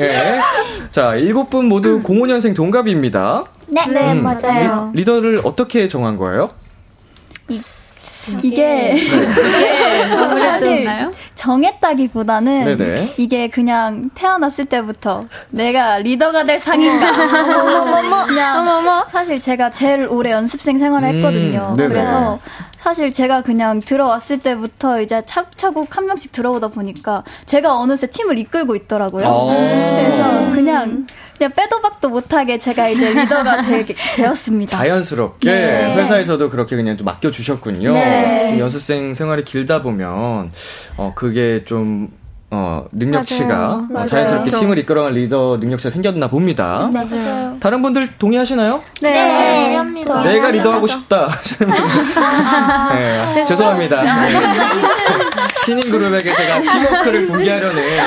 예. 0.00 0.40
자, 0.90 1.14
일곱 1.14 1.50
분 1.50 1.66
모두 1.66 2.02
05년생 2.02 2.56
동갑입니다. 2.56 3.44
네, 3.68 4.12
음, 4.12 4.22
맞아요. 4.22 4.90
리, 4.94 5.04
더를 5.04 5.40
어떻게 5.44 5.88
정한 5.88 6.16
거예요? 6.16 6.48
이 7.48 7.60
게 8.50 8.96
사실 10.38 10.60
정했나요? 10.60 11.10
정했다기보다는 11.34 12.76
네네. 12.76 13.14
이게 13.18 13.48
그냥 13.48 14.10
태어났을 14.14 14.64
때부터 14.66 15.24
내가 15.50 15.98
리더가 15.98 16.44
될 16.44 16.58
상인가 16.58 17.12
그냥 18.26 19.06
사실 19.10 19.40
제가 19.40 19.70
제일 19.70 20.06
오래 20.08 20.32
연습생 20.32 20.78
생활을 20.78 21.08
음, 21.08 21.14
했거든요. 21.16 21.74
네네. 21.76 21.88
그래서 21.88 22.38
사실 22.80 23.12
제가 23.12 23.42
그냥 23.42 23.80
들어왔을 23.80 24.38
때부터 24.38 25.00
이제 25.00 25.22
차곡차곡 25.24 25.96
한 25.96 26.06
명씩 26.06 26.32
들어오다 26.32 26.68
보니까 26.68 27.24
제가 27.44 27.76
어느새 27.76 28.06
팀을 28.06 28.38
이끌고 28.38 28.76
있더라고요. 28.76 29.26
어. 29.26 29.48
그래서 29.48 30.50
그냥 30.54 31.06
그냥 31.38 31.52
빼도 31.54 31.80
박도 31.80 32.08
못하게 32.10 32.58
제가 32.58 32.88
이제 32.88 33.10
리더가 33.12 33.62
되, 33.70 33.84
되었습니다. 34.16 34.76
자연스럽게 34.76 35.50
네. 35.50 35.94
회사에서도 35.96 36.50
그렇게 36.50 36.74
그냥 36.76 36.96
좀 36.96 37.04
맡겨주셨군요. 37.04 37.92
네. 37.92 38.58
연습생 38.58 39.14
생활이 39.14 39.44
길다 39.44 39.82
보면, 39.82 40.50
어, 40.96 41.12
그게 41.14 41.64
좀, 41.64 42.08
어, 42.50 42.86
능력치가 42.92 43.72
어, 43.74 43.86
맞아요. 43.90 44.06
자연스럽게 44.06 44.50
맞아요. 44.50 44.60
팀을 44.62 44.78
이끌어갈 44.78 45.12
리더 45.12 45.58
능력치가 45.60 45.90
생겼나 45.90 46.28
봅니다. 46.28 46.88
맞아요. 46.90 47.58
다른 47.60 47.82
분들 47.82 48.16
동의하시나요? 48.18 48.82
네. 49.02 49.74
합니다. 49.76 50.22
내가 50.22 50.50
리더하고 50.50 50.86
싶다 50.86 51.26
하시는 51.26 51.68
분. 51.70 51.88
네, 52.96 53.44
죄송합니다. 53.44 54.00
네. 54.02 54.40
신인 55.66 55.90
그룹에게 55.90 56.34
제가 56.34 56.62
팀워크를 56.62 57.26
붕괴하려는 57.26 57.82
제가, 57.82 58.02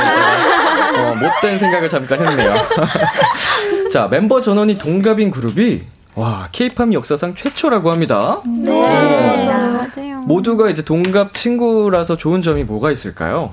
어, 0.98 1.16
못된 1.16 1.58
생각을 1.58 1.90
잠깐 1.90 2.26
했네요. 2.26 2.56
자, 3.92 4.08
멤버 4.10 4.42
전원이 4.42 4.78
동갑인 4.78 5.32
그룹이 5.32 5.84
와, 6.16 6.50
케이팝 6.52 6.94
역사상 6.94 7.36
최초라고 7.36 7.92
합니다. 7.92 8.42
네. 8.46 8.72
맞아요. 8.72 10.22
모두가 10.22 10.70
이제 10.70 10.84
동갑 10.84 11.34
친구라서 11.34 12.18
좋은 12.18 12.42
점이 12.42 12.64
뭐가 12.64 12.92
있을까요? 12.92 13.52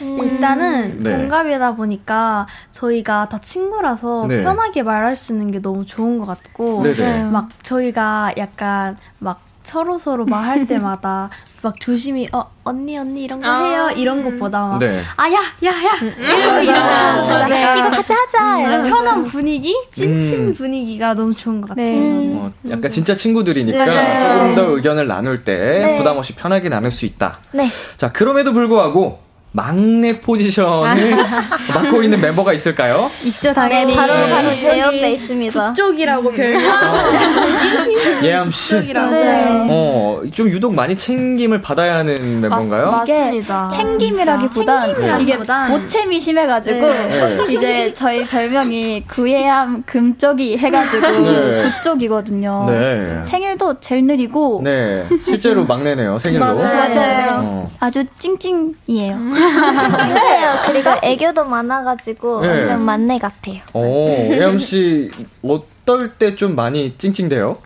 일단은 0.00 1.02
네. 1.02 1.10
동갑이다 1.16 1.74
보니까 1.74 2.46
저희가 2.70 3.28
다 3.28 3.38
친구라서 3.38 4.26
네. 4.28 4.42
편하게 4.42 4.82
말할 4.82 5.16
수 5.16 5.32
있는 5.32 5.50
게 5.50 5.60
너무 5.62 5.86
좋은 5.86 6.18
것 6.18 6.26
같고 6.26 6.82
네네. 6.82 7.24
막 7.24 7.48
저희가 7.62 8.34
약간 8.36 8.96
막 9.18 9.40
서로 9.66 9.98
서로 9.98 10.24
말할 10.24 10.66
때마다 10.68 11.28
막 11.62 11.80
조심히 11.80 12.28
어 12.32 12.48
언니 12.64 12.96
언니 12.96 13.24
이런 13.24 13.40
거 13.40 13.64
해요 13.64 13.90
이런 13.96 14.22
것보다 14.22 14.60
막 14.66 14.78
네. 14.78 15.02
아야 15.16 15.38
야야 15.64 15.94
이런 16.00 16.64
이런. 16.64 17.48
네. 17.50 17.78
이거 17.78 17.90
같이 17.90 18.12
하자. 18.12 18.60
이런 18.60 18.88
편한 18.88 19.24
분위기 19.24 19.74
찐친 19.92 20.48
음. 20.48 20.54
분위기가 20.54 21.14
너무 21.14 21.34
좋은 21.34 21.60
것 21.60 21.70
같아요. 21.70 21.96
어, 22.36 22.50
약간 22.70 22.90
진짜 22.90 23.14
친구들이니까 23.14 23.84
네. 23.84 23.92
조금 23.92 24.54
더 24.54 24.62
의견을 24.76 25.08
나눌 25.08 25.42
때 25.42 25.80
네. 25.84 25.96
부담 25.98 26.16
없이 26.16 26.34
편하게 26.34 26.68
나눌 26.68 26.90
수 26.90 27.04
있다. 27.04 27.34
네. 27.52 27.68
자, 27.96 28.12
그럼에도 28.12 28.52
불구하고 28.52 29.25
막내 29.56 30.20
포지션을 30.20 31.12
맡고 31.74 32.02
있는 32.02 32.20
멤버가 32.20 32.52
있을까요? 32.52 33.10
있죠, 33.24 33.54
당연히. 33.54 33.96
바로 33.96 34.12
네. 34.14 34.28
바로 34.28 34.54
제 34.54 34.78
옆에 34.78 35.12
있습니다. 35.12 35.72
쪽이라고 35.72 36.30
별명. 36.30 36.60
예암 38.22 38.50
씨. 38.50 38.74
네. 38.76 39.66
어, 39.70 40.20
좀 40.34 40.48
유독 40.50 40.74
많이 40.74 40.94
챙김을 40.94 41.62
받아야 41.62 41.96
하는 41.96 42.40
멤버인가요? 42.42 43.00
이게 43.04 43.18
맞습니다. 43.18 43.68
챙김이라기보단 43.70 44.86
챙김이라기보단 44.88 45.66
이게 45.70 45.78
모챔이 45.78 46.20
심해가지고 46.20 46.80
네. 46.80 47.38
이제 47.48 47.92
저희 47.94 48.26
별명이 48.26 49.04
구예함 49.08 49.84
금쪽이 49.86 50.58
해가지고 50.58 51.06
네. 51.08 51.62
그쪽이거든요. 51.62 52.66
네. 52.68 53.20
생일도 53.22 53.80
제일 53.80 54.04
느리고 54.04 54.60
네. 54.62 55.06
실제로 55.24 55.64
막내네요, 55.64 56.18
생일로. 56.18 56.44
맞아요. 56.44 57.40
어. 57.42 57.70
아주 57.80 58.04
찡찡이에요. 58.18 59.16
그래요. 59.50 60.52
그리고 60.66 60.90
애교도 61.02 61.44
많아가지고 61.44 62.40
네. 62.42 62.48
완전 62.48 62.82
만내 62.82 63.18
같아요. 63.18 63.58
어, 63.72 64.28
예암 64.30 64.58
씨, 64.58 65.10
어떨 65.46 66.10
때 66.12 66.34
좀 66.36 66.54
많이 66.56 66.96
찡찡대요? 66.98 67.58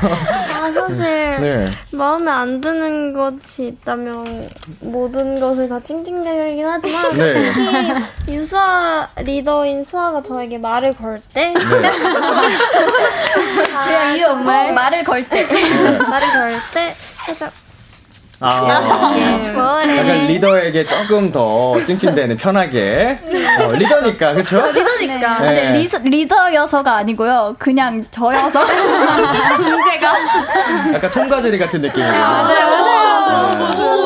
아, 0.00 0.72
사실 0.72 1.04
네. 1.40 1.68
마음에 1.92 2.30
안 2.30 2.60
드는 2.60 3.12
것이 3.12 3.66
있다면 3.68 4.48
모든 4.80 5.38
것을 5.40 5.68
다 5.68 5.78
찡찡대긴 5.80 6.66
하지만 6.66 7.16
네. 7.16 7.52
특히 7.52 7.94
유수아 8.34 9.08
리더인 9.18 9.84
수아가 9.84 10.22
저에게 10.22 10.58
말을 10.58 10.92
걸 10.94 11.18
때 11.34 11.52
네. 11.52 11.54
그냥 13.84 14.16
이유 14.16 14.26
없고 14.26 14.44
말을 14.44 15.04
걸 15.04 15.28
때. 15.28 15.44
말을 15.44 16.28
걸 16.32 16.58
때 16.72 16.94
살짝 16.98 17.52
아. 18.40 19.42
좋아해. 19.52 19.98
약간 19.98 20.26
리더에게 20.28 20.86
조금 20.86 21.32
더 21.32 21.74
찡찡대는 21.84 22.36
편하게. 22.36 23.18
어, 23.60 23.74
리더니까, 23.74 24.34
그쵸? 24.34 24.64
리더니까. 24.66 25.38
네. 25.40 25.46
근데 25.46 25.72
리서, 25.78 25.98
리더여서가 26.02 26.96
아니고요. 26.96 27.56
그냥 27.58 28.04
저여서. 28.10 28.64
존재가. 29.56 30.12
약간 30.94 31.10
통과제리 31.10 31.58
같은 31.58 31.80
느낌이에요. 31.80 32.12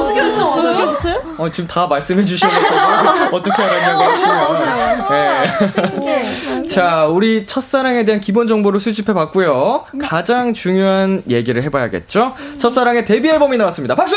어떻게 0.03 0.21
했어요? 0.23 1.12
어, 1.39 1.51
지금 1.51 1.67
다 1.67 1.87
말씀해 1.87 2.25
주셔서 2.25 2.55
어떻게 3.33 3.63
알았냐고 3.63 4.03
하시면. 4.03 5.05
네. 6.05 6.67
자, 6.69 7.07
우리 7.07 7.47
첫사랑에 7.47 8.05
대한 8.05 8.21
기본 8.21 8.47
정보를 8.49 8.81
수집해 8.81 9.13
봤고요. 9.15 9.85
가장 10.01 10.53
중요한 10.55 11.23
얘기를 11.29 11.63
해봐야겠죠? 11.65 12.35
첫사랑의 12.59 13.05
데뷔 13.05 13.29
앨범이 13.29 13.57
나왔습니다. 13.57 13.95
박수! 13.95 14.17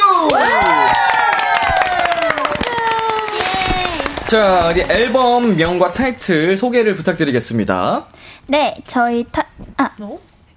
자, 4.27 4.69
우리 4.71 4.81
앨범 4.81 5.55
명과 5.55 5.91
타이틀 5.91 6.57
소개를 6.57 6.95
부탁드리겠습니다. 6.95 8.05
네, 8.47 8.75
저희 8.87 9.23
타, 9.31 9.45
아. 9.77 9.89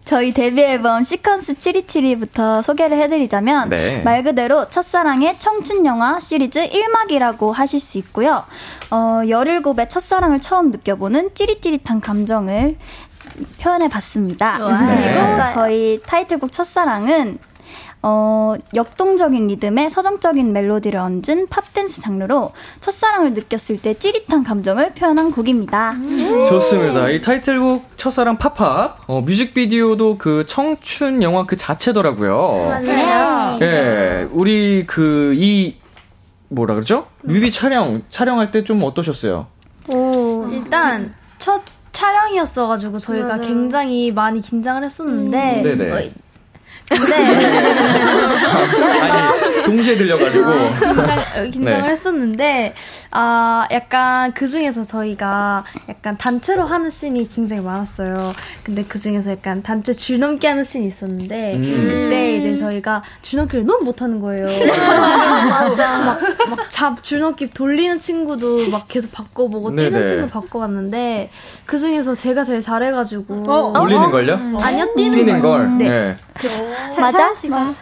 저희 0.09 0.33
데뷔 0.33 0.62
앨범 0.62 1.03
시퀀스 1.03 1.59
727부터 1.59 2.62
소개를 2.62 2.97
해드리자면 2.97 3.68
네. 3.68 4.01
말 4.01 4.23
그대로 4.23 4.64
첫사랑의 4.71 5.38
청춘 5.38 5.85
영화 5.85 6.18
시리즈 6.18 6.66
1막이라고 6.66 7.53
하실 7.53 7.79
수 7.79 7.99
있고요. 7.99 8.42
어, 8.90 9.21
17의 9.25 9.87
첫사랑을 9.90 10.40
처음 10.40 10.71
느껴보는 10.71 11.35
찌릿찌릿한 11.35 12.01
감정을 12.01 12.79
표현해 13.61 13.90
봤습니다. 13.90 14.57
네. 14.57 15.12
그리고 15.12 15.53
저희 15.53 16.01
타이틀곡 16.07 16.53
첫사랑은 16.53 17.38
어, 18.03 18.55
역동적인 18.75 19.49
리듬에 19.49 19.89
서정적인 19.89 20.53
멜로디를 20.53 21.01
얹은 21.01 21.49
팝댄스 21.51 22.01
장르로 22.01 22.53
첫사랑을 22.81 23.35
느꼈을 23.35 23.79
때 23.83 23.95
찌릿한 23.95 24.45
감정을 24.45 24.93
표현한 24.95 25.33
곡입니다. 25.33 25.95
좋습니다. 26.49 27.09
이 27.11 27.21
타이틀곡 27.21 27.97
첫사랑 27.97 28.39
팝팝 28.39 29.01
어, 29.09 29.21
뮤직비디오도 29.21 30.17
그 30.19 30.45
청춘 30.47 31.23
영화 31.23 31.45
그 31.45 31.57
자체더라고요. 31.57 32.69
맞아요. 32.69 33.59
예, 33.63 34.29
우리 34.33 34.85
그 34.87 35.35
이 35.37 35.77
뭐라 36.51 36.75
그러죠? 36.75 37.07
뮤비 37.23 37.51
촬영 37.53 38.03
촬영할 38.09 38.51
때 38.51 38.63
좀 38.65 38.83
어떠셨어요? 38.83 39.47
오, 39.93 40.47
일단 40.53 41.15
첫 41.39 41.63
촬영이었어가지고 41.93 42.99
저희가 42.99 43.29
맞아요. 43.29 43.43
굉장히 43.43 44.13
많이 44.13 44.41
긴장을 44.41 44.83
했었는데 44.85 45.63
네 45.63 45.77
네. 46.90 46.96
어, 46.96 46.98
근데 46.98 47.14
아니 49.01 49.64
동시에 49.64 49.96
들려가지고 49.96 50.51
긴장, 50.81 51.18
어, 51.18 51.42
긴장을 51.51 51.83
네. 51.83 51.88
했었는데 51.88 52.74
아 53.11 53.66
약간 53.70 54.33
그 54.33 54.46
중에서 54.48 54.85
저희가 54.85 55.64
약간 55.88 56.16
단체로 56.16 56.64
하는 56.64 56.88
씬이 56.90 57.29
굉장히 57.29 57.62
많았어요. 57.62 58.33
근데 58.62 58.85
그 58.87 58.98
중에서 58.98 59.31
약간 59.33 59.62
단체 59.62 59.92
줄넘기 59.92 60.46
하는 60.46 60.64
씬이 60.64 60.87
있었는데 60.87 61.57
음. 61.57 61.62
그때 61.88 62.37
이제 62.37 62.57
저희가 62.57 63.03
줄넘기를 63.22 63.64
너무 63.64 63.85
못하는 63.85 64.20
거예요. 64.20 64.46
맞아. 65.48 66.18
막잡 66.48 67.03
줄넘기 67.03 67.51
돌리는 67.51 67.98
친구도 67.98 68.70
막 68.70 68.87
계속 68.88 69.12
바꿔보고 69.12 69.70
네네. 69.72 69.90
뛰는 69.90 70.07
친구 70.07 70.27
바꿔봤는데 70.29 71.31
그 71.66 71.79
중에서 71.79 72.14
제가 72.14 72.44
제일 72.44 72.61
잘해가지고 72.61 73.72
올리는 73.79 74.11
걸요? 74.11 74.35
아니요 74.62 74.94
뛰는, 74.96 75.18
뛰는 75.18 75.40
걸. 75.42 75.48
걸. 75.48 75.79
네. 75.79 75.88
네. 75.88 76.16
맞아? 77.01 77.33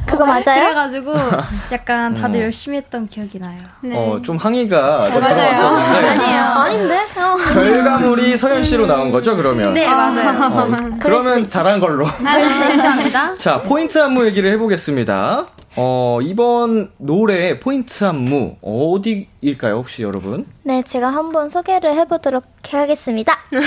그거 0.07 0.25
맞아요? 0.27 0.43
그래가지고 0.45 1.15
약간 1.73 2.15
다들 2.15 2.41
음. 2.41 2.45
열심히 2.45 2.79
했던 2.79 3.07
기억이 3.07 3.39
나요. 3.39 3.59
어, 3.93 4.21
좀 4.23 4.37
항의가 4.37 5.11
좀 5.11 5.23
들어왔었는데 5.23 6.09
아니에요. 6.09 6.43
아닌데? 6.43 6.99
어. 7.17 7.37
결과물이 7.55 8.37
서현 8.37 8.65
씨로 8.65 8.87
나온 8.87 9.11
거죠, 9.11 9.37
그러면? 9.37 9.73
네 9.73 9.87
맞아요. 9.89 10.43
어, 10.43 10.71
그러면 11.01 11.49
잘한 11.49 11.81
걸로. 11.81 12.07
감사합니다. 12.07 13.37
자, 13.39 13.61
포인트 13.63 13.99
안무 13.99 14.27
얘기를 14.27 14.51
해보겠습니다. 14.53 15.47
어, 15.77 16.19
이번 16.23 16.91
노래의 16.99 17.61
포인트 17.61 18.05
안무, 18.05 18.57
어디일까요, 18.63 19.77
혹시 19.77 20.03
여러분? 20.03 20.47
네, 20.63 20.83
제가 20.83 21.09
한번 21.09 21.51
소개를 21.51 21.95
해보도록 21.95 22.45
하겠습니다. 22.71 23.39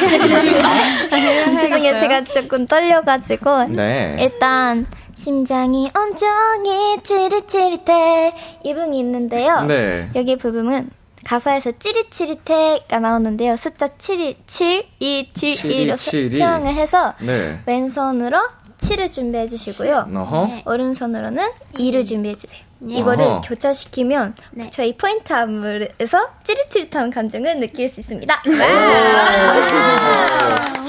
죄송해요, 1.62 2.00
제가 2.00 2.24
조금 2.24 2.66
떨려가지고. 2.66 3.66
네. 3.76 4.18
일단, 4.20 4.88
심장이 5.16 5.92
온종일 5.96 7.04
찌릿찌릿해. 7.04 8.34
이 8.64 8.74
부분이 8.74 8.98
있는데요. 9.00 9.62
네. 9.62 10.10
여기 10.16 10.38
부분은 10.38 10.90
가사에서 11.26 11.74
찌릿찌릿해가 11.78 13.00
나오는데요. 13.00 13.58
숫자 13.58 13.88
7이 13.88 14.36
7, 14.48 14.86
2, 15.00 15.30
7, 15.34 15.56
2로 15.56 15.94
7이. 15.96 16.40
표현을 16.40 16.74
해서 16.74 17.14
네. 17.20 17.60
왼손으로 17.66 18.38
7을 18.80 19.12
준비해 19.12 19.48
주시고요. 19.48 20.08
어허. 20.14 20.62
오른손으로는 20.66 21.50
2를 21.76 22.06
준비해 22.08 22.36
주세요. 22.36 22.62
이거를 22.82 23.26
어허. 23.26 23.42
교차시키면 23.42 24.36
저희 24.72 24.96
포인트 24.96 25.34
안무에서 25.34 26.30
찌릿찌릿한 26.44 27.10
감정을 27.12 27.60
느낄 27.60 27.90
수 27.90 28.00
있습니다. 28.00 28.42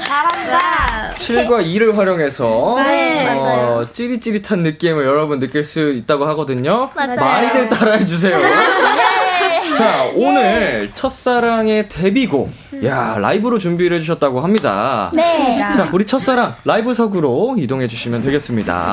잘한다. 0.07 1.15
7과 1.17 1.65
2를 1.67 1.95
활용해서 1.95 2.77
네, 2.79 3.29
어. 3.29 3.85
찌릿찌릿한 3.93 4.63
느낌을 4.63 5.05
여러분 5.05 5.39
느낄 5.41 5.65
수 5.65 5.91
있다고 5.91 6.27
하거든요. 6.29 6.91
맞아요. 6.95 7.17
많이들 7.17 7.69
따라해 7.69 8.07
주세요. 8.07 8.39
자, 9.81 10.11
오늘 10.15 10.91
첫사랑의 10.93 11.89
데뷔곡. 11.89 12.51
야, 12.85 13.17
라이브로 13.19 13.59
준비를 13.59 13.97
해 13.97 14.01
주셨다고 14.03 14.41
합니다. 14.43 15.11
네. 15.15 15.59
자, 15.75 15.89
우리 15.91 16.07
첫사랑 16.07 16.57
라이브석으로 16.67 17.55
이동해 17.57 17.89
주시면 17.89 18.21
되겠습니다. 18.21 18.93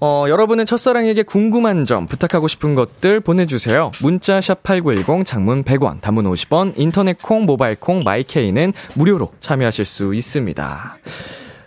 어, 0.00 0.24
여러분은 0.30 0.64
첫사랑에게 0.64 1.24
궁금한 1.24 1.84
점, 1.84 2.06
부탁하고 2.06 2.48
싶은 2.48 2.74
것들 2.74 3.20
보내주세요. 3.20 3.90
문자 4.00 4.40
샵8910, 4.40 5.26
장문 5.26 5.62
100원, 5.62 6.00
단문 6.00 6.24
50원, 6.32 6.72
인터넷 6.76 7.20
콩, 7.20 7.44
모바일 7.44 7.76
콩, 7.76 8.00
마이케이는 8.02 8.72
무료로 8.94 9.30
참여하실 9.40 9.84
수 9.84 10.14
있습니다. 10.14 10.96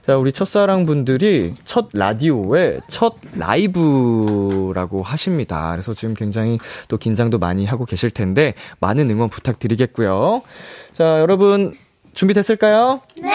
자, 0.05 0.17
우리 0.17 0.31
첫사랑 0.31 0.85
분들이 0.85 1.55
첫 1.65 1.87
라디오에 1.93 2.79
첫 2.87 3.15
라이브라고 3.35 5.01
하십니다. 5.01 5.71
그래서 5.71 5.95
지금 5.95 6.13
굉장히 6.13 6.59
또 6.87 6.97
긴장도 6.97 7.39
많이 7.39 7.65
하고 7.65 7.85
계실 7.85 8.11
텐데, 8.11 8.53
많은 8.79 9.09
응원 9.09 9.29
부탁드리겠고요. 9.29 10.43
자, 10.93 11.19
여러분, 11.21 11.75
준비됐을까요? 12.13 13.01
네! 13.19 13.33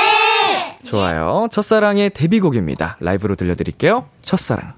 좋아요. 0.85 1.49
첫사랑의 1.51 2.11
데뷔곡입니다. 2.11 2.99
라이브로 3.01 3.35
들려드릴게요. 3.35 4.07
첫사랑. 4.23 4.75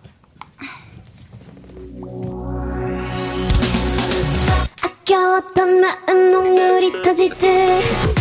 아껴왔던 4.80 5.80
마음 5.80 6.30
몽물이 6.32 7.02
터지듯 7.02 8.11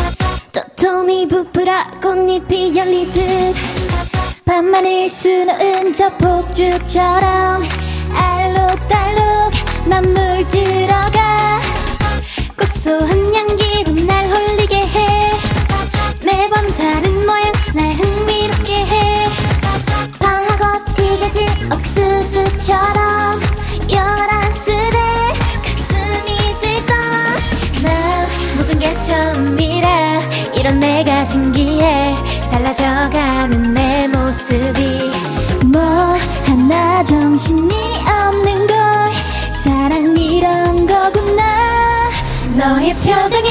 도톰이 0.52 1.28
부풀어 1.30 1.72
꽃잎이 2.02 2.76
열리듯 2.76 3.56
밤하늘 4.46 5.08
수놓은 5.08 5.94
저 5.94 6.10
폭죽처럼 6.18 7.64
알록달록 8.14 9.54
난 9.86 10.02
물들어가 10.04 11.62
고소한 12.58 13.34
향기로 13.34 13.94
날 14.06 14.30
홀리게 14.30 14.76
해. 14.76 15.32
매번 16.26 16.74
다른 16.74 17.26
모양 17.26 17.52
날 17.74 17.94
흥미롭게 17.94 18.74
해. 18.74 19.28
방하고 20.20 20.94
티가지 20.96 21.46
옥수수처럼 21.72 23.40
열한스레 23.90 24.98
가슴이 25.64 26.60
들떠. 26.62 26.94
나 27.84 28.28
모든 28.58 28.80
게 28.80 29.00
처음이라 29.02 29.81
이런 30.62 30.80
내가 30.80 31.26
신기해 31.26 32.16
달라져가는 32.52 33.74
내 33.74 34.08
모습이 34.10 35.12
뭐 35.66 35.82
하나 36.46 37.04
정신이 37.04 37.74
없는 38.08 38.68
걸. 38.68 38.78
사랑 39.50 40.16
이런 40.16 40.86
거구나. 40.86 42.12
너의 42.56 42.94
표정에 42.94 43.50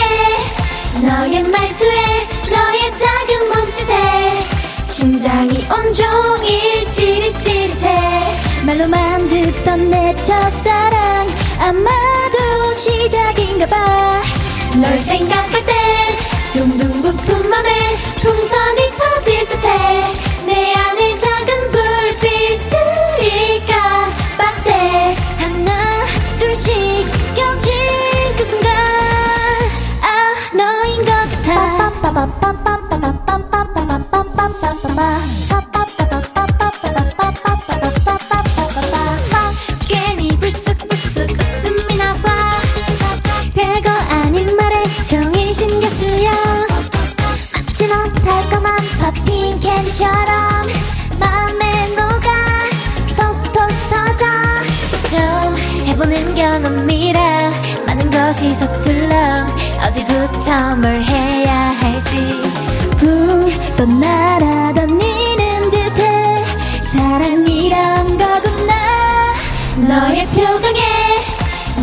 너의 1.02 1.42
말투에 1.42 2.28
너의 2.48 2.96
작은 2.96 3.48
몸짓에 3.54 4.46
심장이 4.86 5.66
온종일 5.68 6.88
찌릿찌릿해. 6.92 8.38
말로만 8.66 9.18
듣던 9.28 9.90
내 9.90 10.14
첫사랑 10.14 11.28
아마도 11.58 12.72
시작인가 12.76 13.66
봐널 13.66 14.96
생각할 15.00 15.66
땐 15.66 16.09
둥둥 16.52 17.02
부푼 17.02 17.48
맘에 17.48 17.96
풍선이 18.20 18.90
터질 18.98 19.46
듯해. 19.48 20.14
내 20.46 20.74
안에 20.74 21.16
작은 21.16 21.70
불빛들이 21.70 23.64
깜빡대. 23.66 25.16
하나 25.38 26.06
둘씩 26.38 26.74
켜진 27.36 27.72
그 28.36 28.44
순간. 28.44 28.74
아 30.02 30.56
너인 30.56 31.04
것 31.04 31.12
같아 31.12 31.90
봄처럼 49.90 50.68
마음에 51.18 51.88
녹아 51.96 52.32
톡톡 53.16 53.68
터져. 53.90 54.24
처음 55.10 55.56
해보는 55.86 56.34
경험이라 56.36 57.50
많은 57.86 58.08
것이 58.08 58.54
서툴러 58.54 59.46
어디부터 59.84 60.76
뭘 60.76 61.02
해야 61.02 61.74
할지. 61.80 62.40
붕또 62.98 63.84
날아다니는 63.86 65.70
듯해 65.70 66.44
사랑이란 66.82 68.16
거구나. 68.16 69.34
너의 69.76 70.24
표정에 70.26 70.80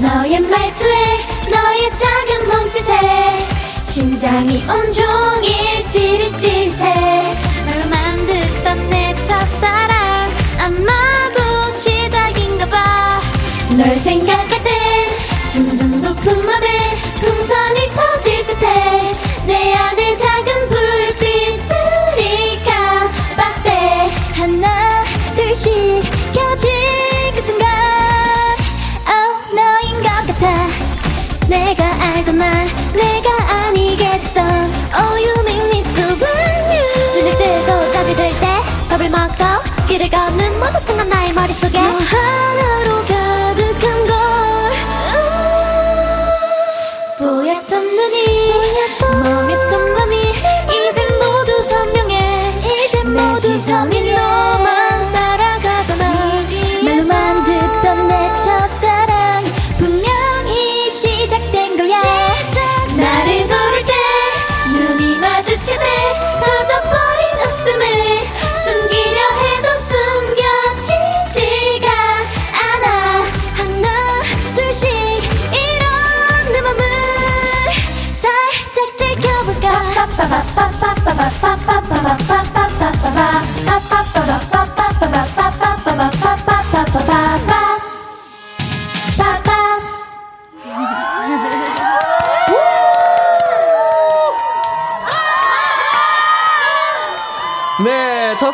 너의 0.01 0.39
말투에 0.39 1.25
너의 1.51 1.91
작은 1.93 2.47
몸짓에 2.47 3.47
심장이 3.83 4.63
온종일 4.63 5.89
찌릿찌릿해. 5.89 7.46
말로만 7.67 8.17
듣던 8.17 8.89
내 8.89 9.13
첫사랑. 9.15 10.29
아마도 10.59 11.71
시작인가 11.71 12.65
봐. 12.67 13.21
널 13.77 13.95
생각할 13.97 14.63
땐 14.63 14.66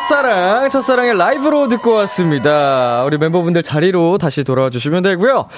첫사랑, 0.08 0.68
첫사랑의 0.68 1.16
라이브로 1.16 1.68
듣고 1.68 1.92
왔습니다. 1.92 3.02
우리 3.06 3.16
멤버분들 3.16 3.62
자리로 3.62 4.18
다시 4.18 4.44
돌아와 4.44 4.68
주시면 4.68 5.02
되고요. 5.02 5.48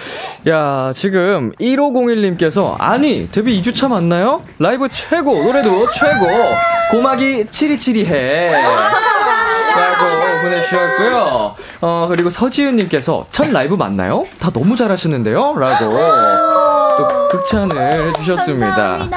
야, 0.49 0.93
지금 0.95 1.51
1501님께서 1.61 2.77
아니, 2.79 3.29
데뷔 3.31 3.61
2주차 3.61 3.89
맞나요? 3.89 4.43
라이브 4.61 4.89
최고, 4.89 5.43
노래도 5.43 5.91
최고. 5.91 6.27
고막이 6.93 7.47
치리치리해. 7.51 8.53
라고 9.77 10.43
보내주셨고요. 10.43 11.55
어, 11.81 12.07
그리고 12.09 12.31
서지윤님께서 12.31 13.27
첫 13.31 13.51
라이브 13.51 13.75
맞나요? 13.75 14.25
다 14.39 14.51
너무 14.51 14.77
잘하시는데요? 14.77 15.57
라고 15.59 15.99
또 16.99 17.29
극찬을 17.29 18.11
해주셨습니다. 18.11 19.09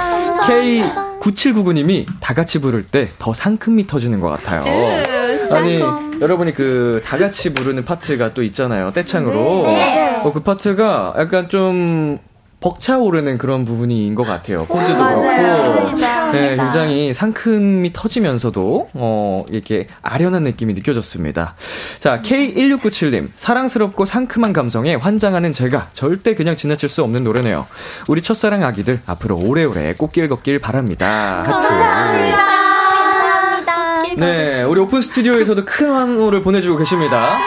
K9799님이 1.19 2.05
다 2.19 2.34
같이 2.34 2.60
부를 2.62 2.84
때 2.84 3.10
더 3.19 3.34
상큼미 3.34 3.88
터지는 3.88 4.19
것 4.19 4.29
같아요. 4.29 4.63
아니, 5.51 5.79
여러분이 6.21 6.53
그 6.53 7.01
다 7.05 7.17
같이 7.17 7.53
부르는 7.53 7.86
파트가 7.86 8.34
또 8.34 8.43
있잖아요. 8.43 8.91
떼창으로. 8.91 9.39
어, 10.23 10.32
그 10.34 10.41
파트가 10.41 11.15
약간 11.17 11.49
좀 11.49 12.19
벅차오르는 12.60 13.38
그런 13.38 13.63
부분인 13.63 14.15
것 14.15 14.24
같아요. 14.24 14.65
콘드도 14.65 14.98
그렇고. 14.98 15.98
네, 16.34 16.56
굉장히 16.56 17.13
상큼이 17.13 17.91
터지면서도, 17.93 18.89
어, 18.93 19.45
이렇게 19.50 19.88
아련한 20.02 20.43
느낌이 20.43 20.74
느껴졌습니다. 20.74 21.56
자, 22.00 22.22
K1697님. 22.22 23.30
사랑스럽고 23.36 24.06
상큼한 24.06 24.54
감성에 24.54 24.95
환장하는 24.95 25.54
제가 25.54 25.89
절대 25.93 26.36
그냥 26.36 26.56
지나칠 26.56 26.89
수 26.89 27.02
없는 27.04 27.24
노래네요. 27.24 27.65
우리 28.08 28.22
첫사랑 28.22 28.63
아기들 28.63 29.00
앞으로 29.06 29.38
오래오래 29.38 29.93
꽃길 29.95 30.30
걷길 30.30 30.60
바랍니다. 30.60 31.43
하트. 31.45 31.67
감사합니다. 31.67 32.50
네, 34.17 34.63
우리 34.63 34.82
오픈 34.82 35.02
스튜디오에서도 35.02 35.63
큰 35.65 35.91
환호를 35.91 36.41
보내주고 36.41 36.78
계십니다. 36.78 37.38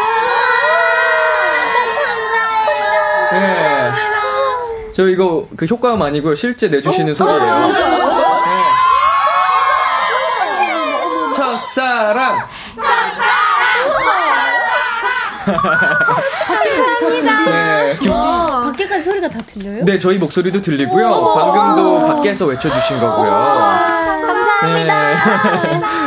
저 4.95 5.09
이거 5.09 5.47
그 5.57 5.65
효과음 5.67 6.03
아니고요. 6.03 6.35
실제 6.35 6.69
내주시는 6.69 7.15
소리예요. 7.15 7.41
네. 7.43 7.49
첫사랑. 11.35 12.47
네, 17.47 17.97
기- 18.01 18.09
밖에까지 18.09 19.03
소리가 19.05 19.29
다 19.29 19.39
들려요? 19.47 19.85
네, 19.85 19.99
저희 19.99 20.17
목소리도 20.19 20.61
들리고요. 20.63 21.35
방금도 21.35 22.07
밖에서 22.07 22.47
외쳐주신 22.47 23.01
거고요. 23.01 23.31
감사합니다. 23.31 25.19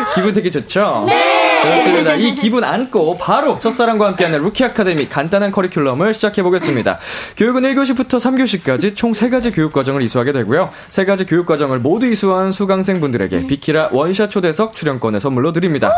기분 0.16 0.34
되게 0.34 0.50
좋죠? 0.50 1.04
네. 1.06 1.45
그렇습니다. 1.66 2.14
이 2.16 2.36
기분 2.36 2.64
안고 2.64 3.18
바로 3.18 3.58
첫사랑과 3.60 4.08
함께하는 4.08 4.40
루키 4.42 4.64
아카데미 4.64 5.10
간단한 5.10 5.52
커리큘럼을 5.52 6.14
시작해보겠습니다. 6.14 7.00
교육은 7.38 7.64
1교시부터 7.64 8.20
3교시까지 8.20 8.96
총 8.96 9.14
3가지 9.14 9.54
교육과정을 9.54 10.02
이수하게 10.04 10.32
되고요. 10.32 10.70
3가지 10.90 11.28
교육과정을 11.28 11.80
모두 11.80 12.06
이수한 12.08 12.52
수강생분들에게 12.52 13.48
비키라 13.48 13.90
원샷 13.92 14.30
초대석 14.30 14.76
출연권을 14.76 15.20
선물로 15.20 15.52
드립니다. 15.52 15.92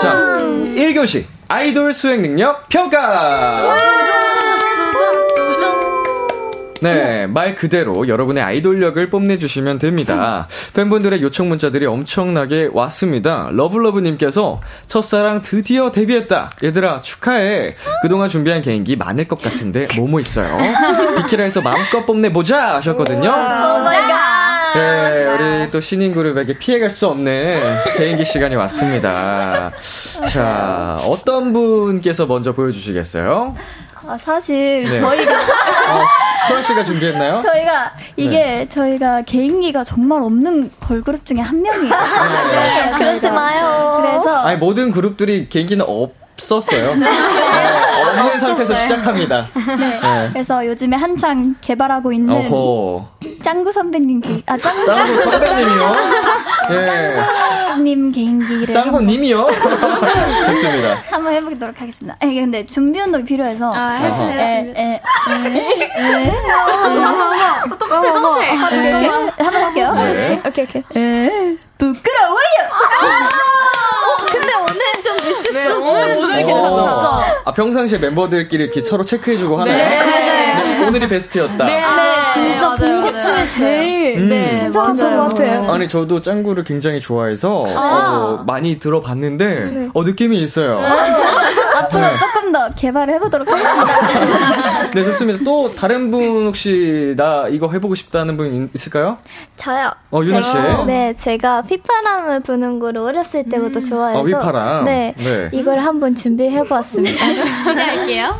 자, 0.00 0.14
1교시 0.14 1.24
아이돌 1.48 1.94
수행 1.94 2.22
능력 2.22 2.68
평가! 2.68 4.29
네, 6.82 7.26
말 7.26 7.54
그대로 7.54 8.08
여러분의 8.08 8.42
아이돌력을 8.42 9.04
뽐내주시면 9.06 9.78
됩니다. 9.78 10.48
팬분들의 10.74 11.20
요청 11.22 11.48
문자들이 11.48 11.86
엄청나게 11.86 12.70
왔습니다. 12.72 13.48
러블러브님께서 13.52 14.60
첫사랑 14.86 15.42
드디어 15.42 15.90
데뷔했다. 15.90 16.50
얘들아, 16.64 17.00
축하해. 17.00 17.76
그동안 18.02 18.28
준비한 18.28 18.62
개인기 18.62 18.96
많을 18.96 19.26
것 19.28 19.40
같은데, 19.42 19.86
뭐뭐 19.96 20.20
있어요? 20.20 20.56
비키라에서 21.16 21.60
마음껏 21.60 22.06
뽐내보자! 22.06 22.76
하셨거든요. 22.76 23.30
네, 24.74 25.26
우리 25.26 25.70
또 25.70 25.80
신인 25.80 26.14
그룹에게 26.14 26.56
피해갈 26.58 26.90
수 26.90 27.08
없는 27.08 27.60
개인기 27.96 28.24
시간이 28.24 28.54
왔습니다. 28.54 29.72
자, 30.32 30.96
어떤 31.08 31.52
분께서 31.52 32.26
먼저 32.26 32.52
보여주시겠어요? 32.52 33.54
아, 34.10 34.18
사실 34.18 34.82
네. 34.82 35.00
저희가 35.00 35.32
어, 35.38 36.04
수아 36.48 36.60
씨가 36.62 36.82
준비했나요? 36.84 37.38
저희가 37.38 37.92
이게 38.16 38.68
저희가 38.68 39.22
개인기가 39.22 39.84
정말 39.84 40.20
없는 40.22 40.72
걸그룹 40.80 41.24
중에 41.24 41.38
한 41.38 41.62
명이에요. 41.62 41.94
네, 41.94 42.92
그러지 42.98 43.30
마요. 43.30 44.02
그래서 44.04 44.36
아니 44.46 44.58
모든 44.58 44.90
그룹들이 44.90 45.48
개인기는 45.48 45.84
없었어요. 45.86 46.96
네, 48.12 48.20
없는 48.20 48.38
상태에서 48.40 48.74
시작합니다. 48.74 49.48
네. 49.54 50.28
그래서 50.32 50.66
요즘에 50.66 50.96
한창 50.96 51.54
개발하고 51.60 52.12
있는 52.12 52.34
어허. 52.34 53.08
짱구 53.42 53.72
선배님 53.72 54.20
개, 54.20 54.42
아 54.46 54.56
짱구 54.56 54.84
짱구 54.84 55.14
선배님이요? 55.16 55.92
네. 56.70 57.82
님 57.82 58.12
개인기를 58.12 58.74
짱구 58.74 59.00
님이요? 59.00 59.46
좋습니다. 60.46 61.02
한번, 61.10 61.32
해보도록 61.34 61.80
하겠습니다. 61.80 62.16
아, 62.20 62.26
근데 62.26 62.64
준비 62.66 63.00
운동이 63.00 63.24
필요해서 63.24 63.70
아, 63.74 63.88
했어요. 63.94 64.38
에, 64.40 64.74
에, 64.76 65.02
에, 65.32 65.58
에, 65.96 66.32
어떡해, 67.72 68.08
어떡해. 68.10 68.88
이렇게 68.88 69.08
한번 69.42 69.62
할게요. 69.62 69.92
네. 69.94 70.42
오케이 70.46 70.64
오케이. 70.64 70.82
에, 70.96 71.56
부끄러워요. 71.78 72.60
어, 74.80 74.92
근데 74.92 74.92
오늘 74.96 75.02
좀 75.02 75.16
비슷했어. 75.42 75.84
진짜 75.84 76.18
오늘 76.18 76.36
괜찮았어. 76.36 77.22
아, 77.44 77.52
평상시에 77.54 77.98
멤버들끼리 77.98 78.64
이렇게 78.64 78.80
서로 78.82 79.04
체크해주고 79.04 79.60
하나요? 79.60 79.76
네. 79.76 80.49
오늘이 80.88 81.08
베스트였다. 81.08 81.66
네, 81.66 81.82
진짜 82.32 82.76
본것 82.76 83.20
중에 83.22 83.46
제일 83.48 84.18
음. 84.18 84.28
네, 84.28 84.70
괜찮은 84.72 85.16
것 85.18 85.28
같아요. 85.28 85.70
아니 85.72 85.88
저도 85.88 86.20
짱구를 86.20 86.64
굉장히 86.64 87.00
좋아해서 87.00 87.64
아. 87.76 88.38
어, 88.40 88.44
많이 88.46 88.78
들어봤는데 88.78 89.46
네. 89.72 89.88
어 89.94 90.02
느낌이 90.02 90.40
있어요. 90.42 90.80
앞으로 91.80 92.02
네. 92.02 92.18
조금 92.18 92.52
더 92.52 92.68
개발을 92.74 93.14
해보도록 93.14 93.48
하겠습니다. 93.48 94.90
네 94.92 95.04
좋습니다. 95.04 95.40
또 95.44 95.72
다른 95.74 96.10
분 96.10 96.46
혹시 96.46 97.14
나 97.16 97.46
이거 97.48 97.70
해보고 97.70 97.94
싶다는 97.94 98.36
분 98.36 98.54
있- 98.54 98.74
있을까요? 98.74 99.16
저요. 99.56 99.90
어, 100.10 100.20
유나 100.22 100.42
씨. 100.42 100.52
네, 100.86 101.14
제가 101.16 101.62
휘파람을 101.62 102.40
부는 102.40 102.80
거를 102.80 103.00
어렸을 103.02 103.44
때부터 103.44 103.80
좋아해서 103.80 104.20
어, 104.20 104.24
휘파람. 104.24 104.84
네, 104.84 105.14
네. 105.16 105.48
이걸 105.52 105.78
한번 105.78 106.14
준비해 106.14 106.62
보았습니다. 106.64 107.24
기대할게요. 107.64 108.34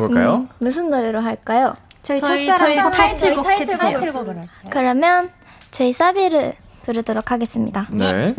가볼까요? 0.00 0.46
무슨 0.58 0.90
노래로 0.90 1.20
할까요? 1.20 1.74
저희, 2.02 2.20
저희 2.20 2.46
첫사랑 2.46 2.76
저희 2.76 2.76
타이틀- 2.92 3.34
타이틀곡 3.34 3.50
해주세요. 3.50 4.00
그러면 4.70 5.30
저희 5.70 5.92
사비를 5.92 6.54
부르도록 6.84 7.30
하겠습니다. 7.30 7.86
네. 7.90 8.34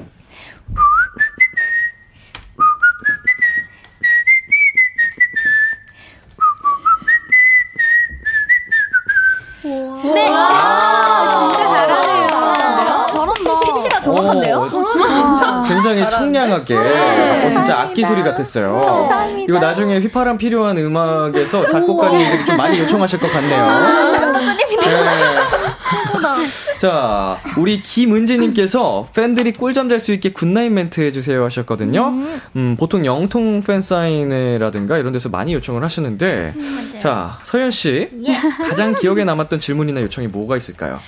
네. 9.63 10.25
진짜 11.53 11.75
잘하네요. 11.75 12.28
피치가 13.89 13.99
정확한데요? 13.99 14.57
어, 14.57 15.63
굉장히 15.67 16.07
청량하게 16.09 16.75
어, 16.75 17.51
진짜 17.53 17.81
악기 17.81 18.05
소리 18.05 18.21
같았어요. 18.23 18.79
감사합니다. 18.79 19.45
이거 19.49 19.59
나중에 19.59 19.99
휘파람 19.99 20.37
필요한 20.37 20.77
음악에서 20.77 21.67
작곡가님들이 21.67 22.45
좀 22.45 22.57
많이 22.57 22.79
요청하실 22.79 23.19
것 23.19 23.31
같네요. 23.31 24.11
잘 24.11 24.27
부탁드립니다. 24.27 24.89
네. 26.37 26.47
자, 26.77 27.37
우리 27.57 27.81
김은지님께서 27.81 29.07
팬들이 29.13 29.51
꿀잠 29.51 29.89
잘 29.89 29.99
수 29.99 30.13
있게 30.13 30.31
good 30.31 30.49
night 30.49 30.71
멘트 30.71 31.01
해주세요 31.01 31.43
하셨거든요. 31.45 32.13
음, 32.55 32.77
보통 32.79 33.05
영통 33.05 33.63
팬 33.63 33.81
사인회라든가 33.81 34.97
이런 34.97 35.11
데서 35.11 35.27
많이 35.27 35.53
요청을 35.55 35.83
하시는데, 35.83 36.53
자, 37.01 37.37
서현씨. 37.43 38.23
가장 38.69 38.95
기억에 38.95 39.25
남았던 39.25 39.59
질문이나 39.59 40.01
요청이 40.03 40.27
뭐가 40.27 40.55
있을까요? 40.55 40.99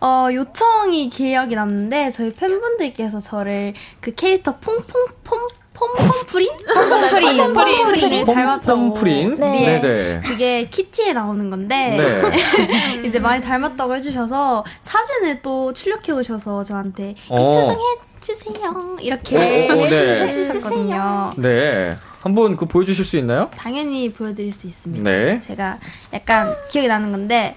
어, 0.00 0.28
요청이 0.32 1.10
기억이 1.10 1.54
남는데, 1.54 2.10
저희 2.10 2.30
팬분들께서 2.30 3.20
저를 3.20 3.74
그 4.00 4.14
캐릭터 4.14 4.56
퐁퐁퐁, 4.58 5.48
폼폼프린? 5.74 6.48
폼프린. 6.74 7.54
폼프린을 7.54 8.26
닮았다고. 8.26 8.80
폼프린? 8.94 9.34
네. 9.36 9.80
네네. 9.80 10.22
그게 10.24 10.68
키티에 10.68 11.12
나오는 11.12 11.50
건데, 11.50 11.96
네. 11.96 13.02
이제 13.06 13.18
많이 13.18 13.42
닮았다고 13.42 13.94
해주셔서, 13.96 14.64
사진을 14.80 15.42
또 15.42 15.72
출력해 15.72 16.12
오셔서 16.12 16.64
저한테, 16.64 17.10
이 17.10 17.14
어. 17.28 17.60
표정 17.60 17.76
해주세요. 18.20 18.96
이렇게 19.00 19.36
오, 19.70 19.80
오, 19.80 19.86
네. 19.86 20.26
해주셨거든요. 20.26 21.32
네. 21.36 21.96
한번 22.20 22.56
그 22.56 22.66
보여주실 22.66 23.04
수 23.04 23.16
있나요? 23.16 23.50
당연히 23.56 24.12
보여드릴 24.12 24.52
수 24.52 24.66
있습니다. 24.66 25.10
네. 25.10 25.40
제가 25.40 25.78
약간 26.12 26.54
기억이 26.70 26.88
나는 26.88 27.12
건데, 27.12 27.56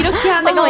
이렇게 0.00 0.30
하는 0.30 0.54
거 0.54 0.66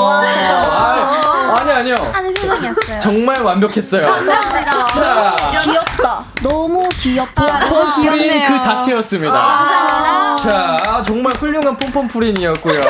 아, 0.00 1.54
아니, 1.60 1.70
아니요. 1.72 1.94
하는 2.12 2.32
표정이었어요. 2.32 2.98
정말 3.00 3.42
완벽했어요. 3.42 4.02
감사합니다. 4.02 4.86
자. 4.94 5.36
귀엽다. 5.60 6.24
너무 6.42 6.88
귀엽다. 6.90 7.58
폼프린 7.68 8.46
그 8.46 8.60
자체였습니다. 8.60 9.32
감사합니다. 9.32 10.36
자, 10.36 11.02
정말 11.06 11.32
훌륭한 11.34 11.76
폼폼프린이었고요. 11.76 12.80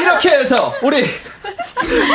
이렇게 0.00 0.30
해서 0.30 0.72
우리 0.82 1.10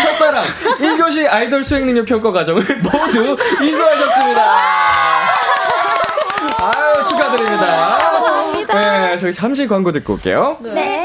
첫사랑 0.01 0.45
1교시 0.79 1.27
아이돌 1.29 1.63
수행 1.63 1.85
능력 1.85 2.05
평가 2.05 2.31
과정을 2.31 2.63
모두 2.81 3.35
이수하셨습니다. 3.61 4.57
아유, 6.61 7.03
축하드립니다. 7.09 7.99
네, 8.67 9.17
저희 9.17 9.33
잠시 9.33 9.67
광고 9.67 9.91
듣고 9.91 10.13
올게요. 10.13 10.57
네. 10.61 11.04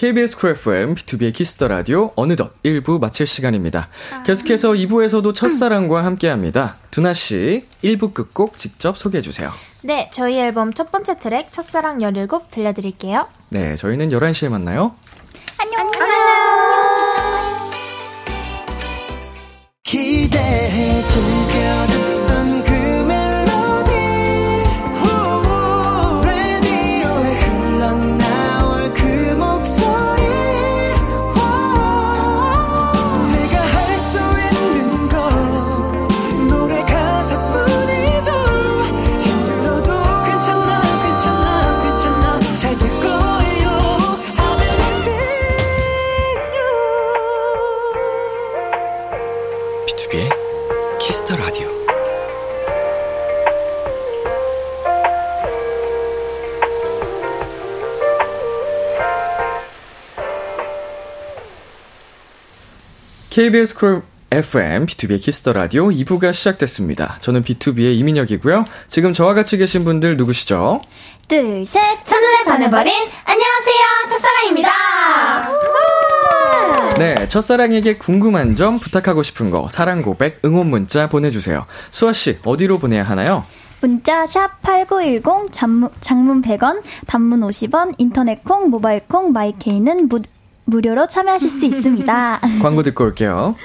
KBS 0.00 0.38
쿨 0.38 0.50
FM, 0.52 0.94
비투비의 0.94 1.34
키스 1.34 1.55
더 1.55 1.68
라디오, 1.68 2.12
어느덧 2.16 2.54
1부 2.62 2.98
마칠 2.98 3.26
시간입니다. 3.26 3.90
계속해서 4.24 4.70
2부에서도 4.70 5.34
첫사랑과 5.34 6.06
함께 6.06 6.30
합니다. 6.30 6.78
두나씨, 6.90 7.66
1부 7.84 8.14
끝곡 8.14 8.56
직접 8.56 8.96
소개해주세요. 8.96 9.50
네, 9.82 10.08
저희 10.10 10.38
앨범 10.38 10.72
첫 10.72 10.90
번째 10.90 11.18
트랙 11.18 11.52
첫사랑 11.52 12.00
17 12.00 12.28
들려드릴게요. 12.50 13.28
네, 13.50 13.76
저희는 13.76 14.08
11시에 14.08 14.48
만나요. 14.48 14.94
안녕. 15.58 15.90
기대해 19.82 21.02
즐겨 21.04 22.19
KBS 63.40 63.74
쿨 63.74 64.02
FM, 64.30 64.84
비투비의 64.84 65.18
키스 65.18 65.40
더 65.40 65.54
라디오 65.54 65.88
2부가 65.88 66.30
시작됐습니다. 66.30 67.16
저는 67.20 67.42
B2B의 67.42 67.98
이민혁이고요. 67.98 68.66
지금 68.86 69.14
저와 69.14 69.32
같이 69.32 69.56
계신 69.56 69.82
분들 69.82 70.18
누구시죠? 70.18 70.82
둘, 71.26 71.64
셋. 71.64 71.80
첫눈에 72.04 72.44
반해버린 72.44 72.92
안녕하세요 73.24 74.10
첫사랑입니다 74.10 74.70
네, 76.98 77.26
첫사랑에게 77.28 77.96
궁금한 77.96 78.54
점, 78.54 78.78
부탁하고 78.78 79.22
싶은 79.22 79.48
거, 79.48 79.68
사랑 79.70 80.02
고백, 80.02 80.40
응원 80.44 80.66
문자 80.66 81.08
보내주세요. 81.08 81.64
수아 81.90 82.12
씨, 82.12 82.38
어디로 82.44 82.78
보내야 82.78 83.04
하나요? 83.04 83.46
문자 83.80 84.26
샵 84.26 84.60
8910 84.60 85.50
장문, 85.50 85.88
장문 86.00 86.42
100원, 86.42 86.82
단문 87.06 87.40
50원, 87.40 87.94
인터넷 87.96 88.44
콩, 88.44 88.68
모바일 88.68 89.00
콩, 89.08 89.32
마이케이는 89.32 90.10
무, 90.10 90.20
무료로 90.70 91.08
참여하실 91.08 91.50
수 91.50 91.64
있습니다. 91.66 92.40
광고 92.62 92.82
듣고 92.82 93.04
올게요. 93.04 93.56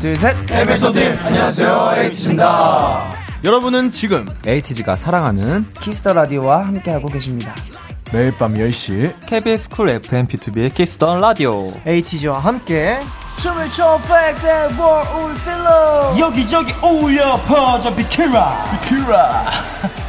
둘, 0.00 0.16
셋. 0.16 0.36
에피소드 0.50 1.18
안녕하세요 1.24 1.94
에이티즈입니다. 1.96 3.14
여러분은 3.42 3.90
지금 3.90 4.26
에이티즈가 4.46 4.96
사랑하는 4.96 5.64
키스터 5.80 6.12
라디오와 6.12 6.66
함께하고 6.66 7.08
계십니다. 7.08 7.54
매일 8.12 8.32
밤 8.36 8.54
10시 8.54 9.26
KBS 9.26 9.70
쿨 9.70 9.88
FM 9.88 10.28
B2B의 10.28 10.74
키스터 10.74 11.16
라디오. 11.18 11.72
에이티즈와 11.86 12.38
함께 12.38 13.00
춤을 13.38 13.68
춰 13.70 13.98
백대 14.02 14.68
월 14.78 15.34
필러 15.42 16.14
여기저기 16.18 16.72
어울려 16.80 17.36
퍼져 17.42 17.92
비키라 17.94 18.78
비키라 18.82 19.44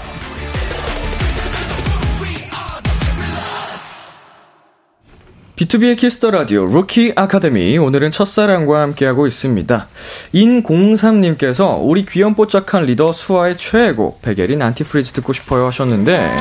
비투비의 5.56 5.98
키스 5.98 6.19
더 6.19 6.32
라디오 6.32 6.66
루키 6.66 7.14
아카데미 7.16 7.78
오늘은 7.78 8.12
첫사랑과 8.12 8.82
함께하고 8.82 9.26
있습니다. 9.26 9.88
인공삼님께서 10.34 11.78
우리 11.78 12.06
귀염뽀짝한 12.06 12.86
리더 12.86 13.14
수아의 13.14 13.56
최애곡 13.56 14.22
백예린 14.22 14.62
Antifreeze 14.62 15.14
듣고 15.14 15.32
싶어요 15.32 15.68
하셨는데 15.68 16.32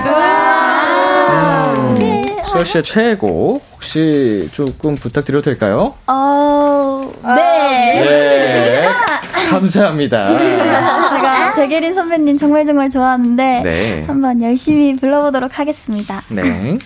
음, 1.31 2.25
수아 2.45 2.65
씨의 2.65 2.83
최애곡 2.83 3.65
혹시 3.75 4.49
조금 4.53 4.97
부탁드려도 4.97 5.43
될까요? 5.43 5.95
어, 6.09 7.13
네. 7.37 8.89
감사합니다. 9.49 10.37
제가 10.37 11.55
백예린 11.55 11.95
선배님 11.95 12.37
정말 12.37 12.65
정말 12.65 12.91
좋아하는데 12.91 13.61
네. 13.63 14.05
한번 14.09 14.43
열심히 14.43 14.97
불러보도록 14.97 15.61
하겠습니다. 15.61 16.23
네. 16.29 16.79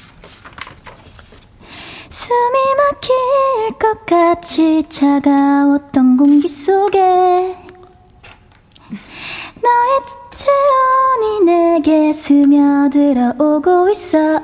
숨이 2.10 2.58
막힐 2.76 3.78
것 3.78 4.06
같이 4.06 4.82
차가웠던 4.88 6.16
공기 6.16 6.48
속에 6.48 6.98
너의 9.60 10.00
체온이 10.34 11.44
내게 11.44 12.12
스며들어 12.14 13.34
오고 13.38 13.90
있어 13.90 14.40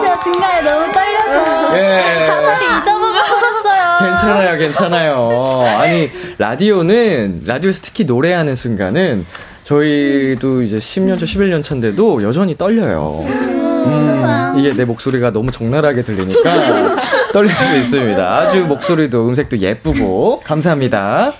제가 0.00 0.18
중간에 0.22 0.62
너무 0.62 0.90
떨려서 0.92 1.76
예. 1.76 2.26
가사를 2.26 2.62
잊어버렸어요 2.78 3.98
괜찮아요, 4.08 4.58
괜찮아요. 4.58 5.64
아니, 5.78 6.08
라디오는, 6.38 7.42
라디오에서 7.46 7.80
특히 7.82 8.04
노래하는 8.04 8.56
순간은 8.56 9.26
저희도 9.64 10.62
이제 10.62 10.78
10년 10.78 11.18
차, 11.18 11.26
11년 11.26 11.62
차인데도 11.62 12.22
여전히 12.22 12.56
떨려요. 12.56 13.24
음, 13.26 14.54
이게 14.58 14.74
내 14.74 14.84
목소리가 14.84 15.32
너무 15.32 15.50
적나라하게 15.50 16.02
들리니까 16.02 16.96
떨릴 17.32 17.50
수 17.52 17.76
있습니다. 17.76 18.36
아주 18.36 18.64
목소리도 18.66 19.28
음색도 19.28 19.58
예쁘고 19.58 20.40
감사합니다. 20.44 21.32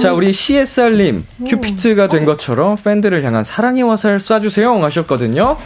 자, 0.00 0.12
우리 0.12 0.32
CSR님 0.32 1.26
큐피트가 1.46 2.08
된 2.08 2.24
것처럼 2.24 2.76
팬들을 2.76 3.22
향한 3.24 3.44
사랑의 3.44 3.82
화살 3.82 4.18
쏴주세요 4.18 4.80
하셨거든요. 4.80 5.56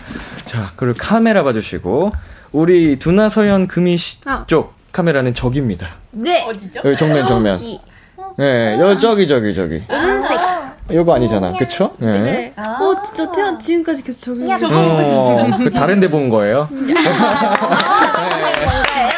자, 0.45 0.73
그리고 0.77 0.97
카메라 0.99 1.43
봐주시고 1.43 2.11
우리 2.53 2.99
두나 2.99 3.29
서연 3.29 3.67
금이 3.69 3.97
씨 3.97 4.19
어. 4.27 4.45
쪽 4.47 4.75
카메라는 4.93 5.35
저기입니다. 5.35 5.89
네. 6.13 6.45
어디죠? 6.45 6.81
여기 6.85 6.97
정면 6.97 7.27
정면. 7.27 7.59
네, 8.37 8.79
여 8.79 8.97
저기 8.99 9.27
저기 9.27 9.55
저기. 9.55 9.83
은색. 9.91 10.64
이거 10.91 11.15
아니잖아, 11.15 11.53
그쵸? 11.53 11.93
네. 11.99 12.11
네. 12.11 12.53
어, 12.59 13.03
진짜 13.05 13.33
태연 13.33 13.59
지금까지 13.59 14.03
계속 14.05 14.21
저기. 14.21 14.53
어, 14.53 14.59
그 15.59 15.71
다른 15.71 15.99
데 16.01 16.09
본 16.09 16.29
거예요? 16.29 16.69
음. 16.73 16.89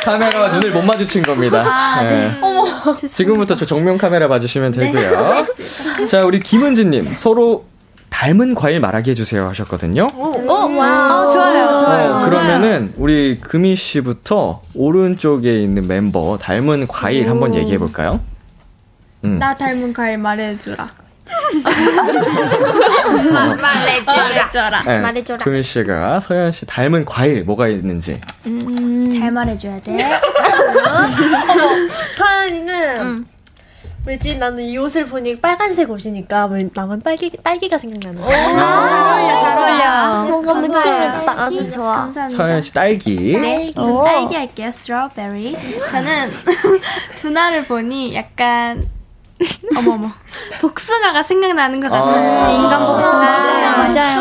카메라와 0.05 0.49
눈을 0.53 0.71
못 0.71 0.83
마주친 0.83 1.23
겁니다. 1.23 1.65
아, 1.67 2.03
네. 2.03 2.39
어머. 2.41 2.95
지금부터 2.95 3.57
저 3.57 3.67
정면 3.67 3.99
카메라 3.99 4.29
봐주시면 4.29 4.73
네. 4.73 4.93
되고요. 4.93 5.47
자, 6.09 6.25
우리 6.25 6.39
김은지님 6.41 7.15
서로 7.17 7.65
닮은 8.11 8.55
과일 8.55 8.79
말하기 8.81 9.11
해주세요 9.11 9.49
하셨거든요. 9.49 10.07
오, 10.17 10.23
오, 10.49 10.77
와. 10.77 11.27
좋아요, 11.31 11.65
어, 11.67 12.25
그러면은 12.27 12.93
우리 12.97 13.39
금희 13.41 13.75
씨부터 13.75 14.63
오른쪽에 14.75 15.61
있는 15.61 15.87
멤버 15.89 16.39
닮은 16.39 16.87
과일 16.87 17.29
한번 17.29 17.55
얘기해 17.57 17.77
볼까요? 17.79 18.21
음. 19.25 19.39
나 19.41 19.55
닮은 19.55 19.93
과일 19.93 20.19
말해주라. 20.19 20.89
말해줘라. 23.61 24.83
네, 24.83 25.01
말해줘라. 25.01 25.45
금희 25.45 25.63
씨가 25.63 26.21
서현 26.21 26.53
씨 26.53 26.67
닮은 26.67 27.05
과일 27.05 27.45
뭐가 27.45 27.69
있는지. 27.69 28.21
잘 29.19 29.31
말해줘야 29.31 29.79
돼. 29.81 29.97
서연이는 32.17 33.27
왜지 34.07 34.39
나는 34.39 34.63
이 34.63 34.79
옷을 34.79 35.05
보니 35.07 35.41
빨간색 35.41 35.91
옷이니까 35.91 36.47
왜 36.47 36.69
나만 36.73 37.03
딸기 37.03 37.29
딸기가 37.43 37.77
생각나는 37.77 38.21
거야. 38.21 38.37
잘 38.37 38.61
어울려, 38.61 39.41
잘 39.41 39.59
어울려. 39.59 40.25
뭔가 40.31 40.55
느낌이 40.61 41.27
딱 41.27 41.39
아주 41.41 41.69
좋아. 41.71 41.97
감사합니다. 42.03 42.37
서현 42.45 42.63
씨 42.63 42.73
딸기. 42.73 43.37
네, 43.37 43.73
전 43.75 44.05
딸기 44.05 44.37
할게요. 44.37 44.71
스트로베리. 44.73 45.57
저는 45.91 46.31
두나를 47.19 47.65
보니 47.67 48.15
약간 48.15 48.89
어머머 49.77 50.11
복숭아가 50.61 51.23
생각나는 51.23 51.81
것 51.81 51.91
같아요. 51.91 52.43
아. 52.45 52.49
인간 52.51 52.79
복숭아. 52.79 53.13
맞아요, 53.21 53.77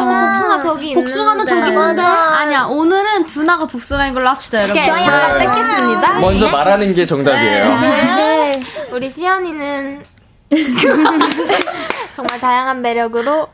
맞아요. 0.06 0.32
복숭아 0.34 0.60
저기 0.60 0.94
복숭아는. 0.94 1.46
저기 1.46 1.68
있는데. 1.70 2.02
아니야 2.02 2.64
오늘은 2.66 3.26
두나가 3.26 3.66
복숭아인 3.66 4.14
걸로 4.14 4.28
합시다 4.30 4.64
여러분. 4.64 4.82
오케이, 4.82 4.86
좋아요. 4.86 5.38
짰겠습니다. 5.38 6.20
먼저 6.20 6.50
말하는 6.50 6.94
게 6.94 7.06
정답이에요. 7.06 7.80
네. 7.80 8.64
우리 8.92 9.10
시연이는 9.10 10.04
정말 12.16 12.40
다양한 12.40 12.82
매력으로 12.82 13.48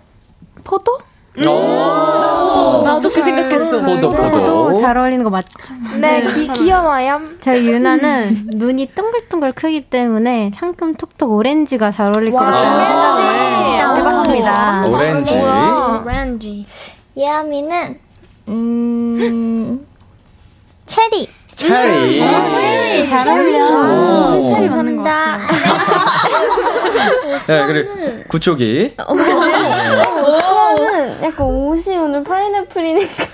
포도? 0.63 0.99
오. 1.37 2.81
나도 2.83 3.01
그 3.01 3.09
생각했어. 3.09 3.81
포도, 3.81 4.09
포도. 4.09 4.45
또잘 4.45 4.97
어울리는 4.97 5.23
거 5.23 5.29
맞죠? 5.29 5.49
네, 5.99 6.21
기, 6.27 6.47
귀여워요. 6.47 7.21
저희 7.39 7.67
유나는 7.67 8.49
눈이 8.55 8.87
동글동글 8.93 9.53
크기 9.53 9.81
때문에 9.81 10.51
상큼 10.55 10.93
톡톡 10.95 11.31
오렌지가 11.31 11.91
잘 11.91 12.13
어울릴 12.13 12.31
것 12.31 12.37
같다는 12.39 13.39
생각을 13.49 13.97
해봤습니다. 13.99 14.85
오렌지. 14.87 15.39
오렌지. 16.03 16.65
예아미는 17.17 17.99
음 18.49 19.85
체리. 20.85 21.29
체리. 21.55 22.09
체리 22.19 23.07
잘 23.07 23.27
어울려. 23.29 24.31
우리 24.31 24.41
체리 24.43 24.67
맞는 24.69 24.97
것 24.97 25.03
같아. 25.03 25.47
네, 27.47 27.65
그리고 27.67 27.89
구쪽이. 28.27 28.95
오빠는 28.99 30.01
약간 31.21 31.45
옷이 31.45 31.97
오늘 31.97 32.23
파인애플이니까 32.23 33.11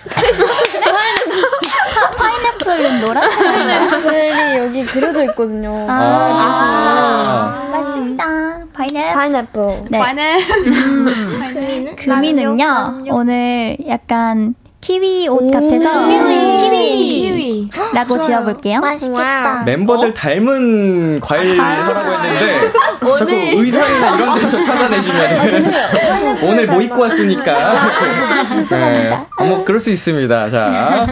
파인애플은 2.18 3.02
노란 3.02 3.30
파인애플이 3.30 4.58
여기 4.58 4.84
그려져 4.86 5.24
있거든요. 5.26 5.86
아. 5.90 7.70
맞습니다. 7.72 8.26
파인애플. 8.74 9.14
파인애플. 9.14 9.82
네. 9.90 10.00
반은 10.00 10.38
금이는 11.46 11.96
금이는요 11.96 13.02
오늘 13.12 13.78
약간 13.88 14.56
키위 14.88 15.28
옷 15.28 15.52
같아서 15.52 16.08
키위. 16.08 16.56
키위. 16.56 17.70
라고 17.94 18.18
지어볼게요. 18.18 18.80
맛있겠다. 18.80 19.64
멤버들 19.66 20.14
닮은 20.14 21.20
과일 21.20 21.60
하라고 21.60 22.24
했는데 22.24 22.72
자꾸 23.20 23.26
의상이나 23.30 24.16
이런 24.16 24.36
데서 24.36 24.64
찾아내시면 24.64 26.40
오늘 26.42 26.68
뭐 26.68 26.82
입고 26.82 27.02
왔으니까 27.02 27.90
네. 28.70 29.26
어머 29.38 29.64
그럴 29.66 29.82
수 29.82 29.92
있습니다 29.92 30.50
자, 30.50 31.08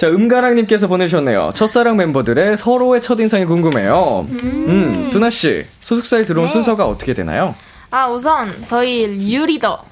자 0.00 0.08
음가랑님께서 0.08 0.86
보내주셨네요 0.88 1.50
첫사랑 1.54 1.96
멤버들의 1.96 2.56
서로의 2.56 3.02
첫인상이 3.02 3.44
궁금해요 3.44 4.26
음 4.30 5.08
두나 5.12 5.28
씨 5.30 5.66
소속사에 5.82 6.22
들어온 6.22 6.48
순서가 6.48 6.86
어떻게 6.86 7.12
되나요? 7.12 7.54
아, 7.90 8.08
우선 8.08 8.50
저희 8.66 9.32
유 9.32 9.46
리더 9.46 9.82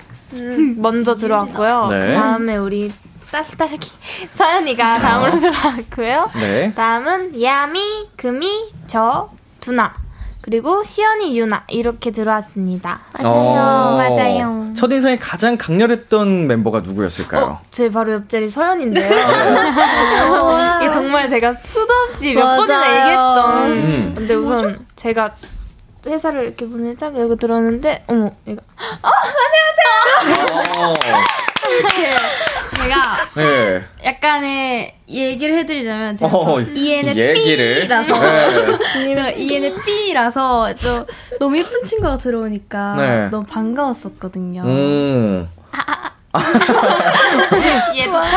먼저 0.76 1.16
들어왔고요. 1.16 1.88
네. 1.90 2.00
그 2.08 2.12
다음에 2.12 2.56
우리 2.56 2.92
딸딸기 3.30 3.90
서연이가 4.30 4.98
다음으로 4.98 5.38
들어왔고요. 5.40 6.30
네. 6.36 6.72
다음은 6.74 7.40
야미, 7.42 8.10
금이, 8.16 8.72
저, 8.86 9.30
두나. 9.60 9.94
그리고 10.42 10.84
시연이, 10.84 11.36
유나 11.36 11.64
이렇게 11.66 12.12
들어왔습니다. 12.12 13.00
어, 13.18 13.96
맞아요. 13.96 14.72
첫 14.76 14.92
인상이 14.92 15.18
가장 15.18 15.56
강렬했던 15.56 16.46
멤버가 16.46 16.80
누구였을까요? 16.80 17.44
어, 17.44 17.60
제 17.72 17.90
바로 17.90 18.12
옆자리 18.12 18.48
서연인데요. 18.48 19.10
이게 20.82 20.90
정말 20.92 21.28
제가 21.28 21.52
수도 21.52 21.92
없이 22.04 22.32
몇 22.34 22.58
번이나 22.58 22.78
맞아요. 22.78 22.94
얘기했던. 23.00 23.72
음. 23.72 24.12
근데 24.16 24.34
우선 24.34 24.86
제가 24.94 25.32
회사를 26.06 26.44
이렇게 26.44 26.64
문을 26.64 26.96
쫙 26.96 27.16
열고 27.16 27.34
들어오는데, 27.34 28.04
어머, 28.06 28.30
얘가, 28.46 28.62
어, 29.02 29.10
안녕하세요! 30.22 30.76
어, 30.78 30.94
제가 32.74 33.02
네. 33.36 33.84
약간의 34.04 34.94
얘기를 35.08 35.56
해드리자면 35.58 36.16
제가 36.16 36.36
어, 36.36 36.60
얘기를. 36.60 36.76
ENFP라서 36.76 38.12
네. 38.20 39.14
제가 39.14 39.30
ENFP라서 39.30 40.74
좀 40.74 41.02
너무 41.38 41.58
예쁜 41.58 41.84
친구가 41.84 42.18
들어오니까 42.18 42.96
네. 42.96 43.28
너무 43.30 43.46
반가웠었거든요. 43.46 44.62
음. 44.62 45.48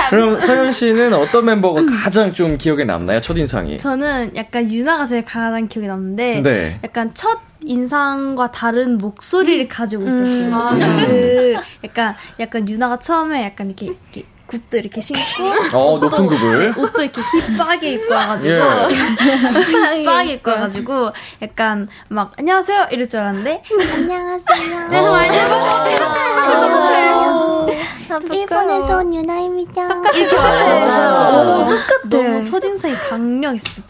그럼 0.09 0.39
서현 0.39 0.71
씨는 0.71 1.13
어떤 1.13 1.45
멤버가 1.45 1.81
가장 2.03 2.33
좀 2.33 2.57
기억에 2.57 2.85
남나요? 2.85 3.19
첫인상이? 3.19 3.77
저는 3.77 4.31
약간 4.35 4.71
유나가 4.71 5.05
제일 5.05 5.23
가장 5.25 5.67
기억에 5.67 5.87
남는데 5.87 6.41
네. 6.41 6.79
약간 6.83 7.11
첫 7.13 7.48
인상과 7.61 8.51
다른 8.51 8.97
목소리를 8.97 9.67
가지고 9.67 10.07
있었어요. 10.07 10.55
아. 10.55 10.69
그 11.07 11.55
약간 11.83 12.15
약간 12.39 12.67
유나가 12.67 12.97
처음에 12.99 13.43
약간 13.43 13.67
이렇게, 13.67 13.87
이렇게 13.87 14.23
굽도 14.47 14.77
이렇게 14.77 15.01
신고 15.01 15.19
어, 15.73 15.99
높은 15.99 16.25
굽을. 16.25 16.73
옷도 16.75 17.03
이렇게 17.03 17.21
힙하게 17.57 17.91
입고 17.93 18.11
와가지고 18.13 18.51
예. 18.51 20.03
힙하게 20.03 20.33
입고 20.33 20.49
와가지고 20.49 21.07
약간 21.43 21.87
막 22.07 22.31
안녕하세요 22.37 22.87
이럴 22.91 23.07
줄 23.07 23.19
알았는데 23.19 23.63
안녕하세요. 23.95 25.03
어. 25.03 25.19
일본에서 28.31 28.97
온 28.97 29.13
유나입니다. 29.13 29.87
똑같아요. 29.87 31.67
똑같아. 31.69 32.09
너무 32.09 32.43
첫인상이 32.45 32.95
강력했어. 32.97 33.81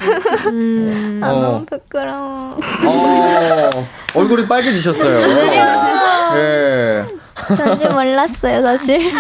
음. 0.48 1.20
아, 1.24 1.32
어. 1.32 1.40
너무 1.42 1.66
부끄러워. 1.66 2.60
어, 2.86 3.70
얼굴이 4.16 4.48
빨개지셨어요. 4.48 5.28
네. 6.36 7.06
전지 7.56 7.88
몰랐어요, 7.88 8.62
사실. 8.62 9.12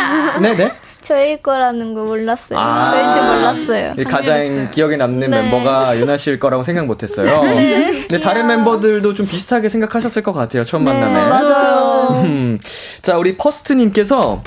네네. 0.41 0.72
저일 1.01 1.41
거라는 1.41 1.93
거 1.93 2.03
몰랐어요. 2.03 2.60
아. 2.60 2.84
저일 2.86 3.14
줄 3.14 3.24
몰랐어요. 3.24 3.93
이 3.97 4.03
가장 4.03 4.70
기억에 4.70 4.97
남는 4.97 5.32
네. 5.32 5.41
멤버가 5.41 5.97
유나 5.97 6.18
씨일 6.18 6.39
거라고 6.39 6.62
생각 6.64 6.86
못 6.86 7.01
했어요. 7.03 7.41
네. 7.43 8.05
근데 8.07 8.20
다른 8.20 8.47
멤버들도 8.47 9.14
좀 9.14 9.26
비슷하게 9.26 9.70
생각하셨을 9.70 10.22
것 10.24 10.34
같아요. 10.34 10.66
처음 10.66 10.84
만남에. 10.84 11.30
맞아요. 11.30 12.22
음. 12.24 12.60
자, 13.01 13.18
우리 13.18 13.38
퍼스트님께서 13.38 14.41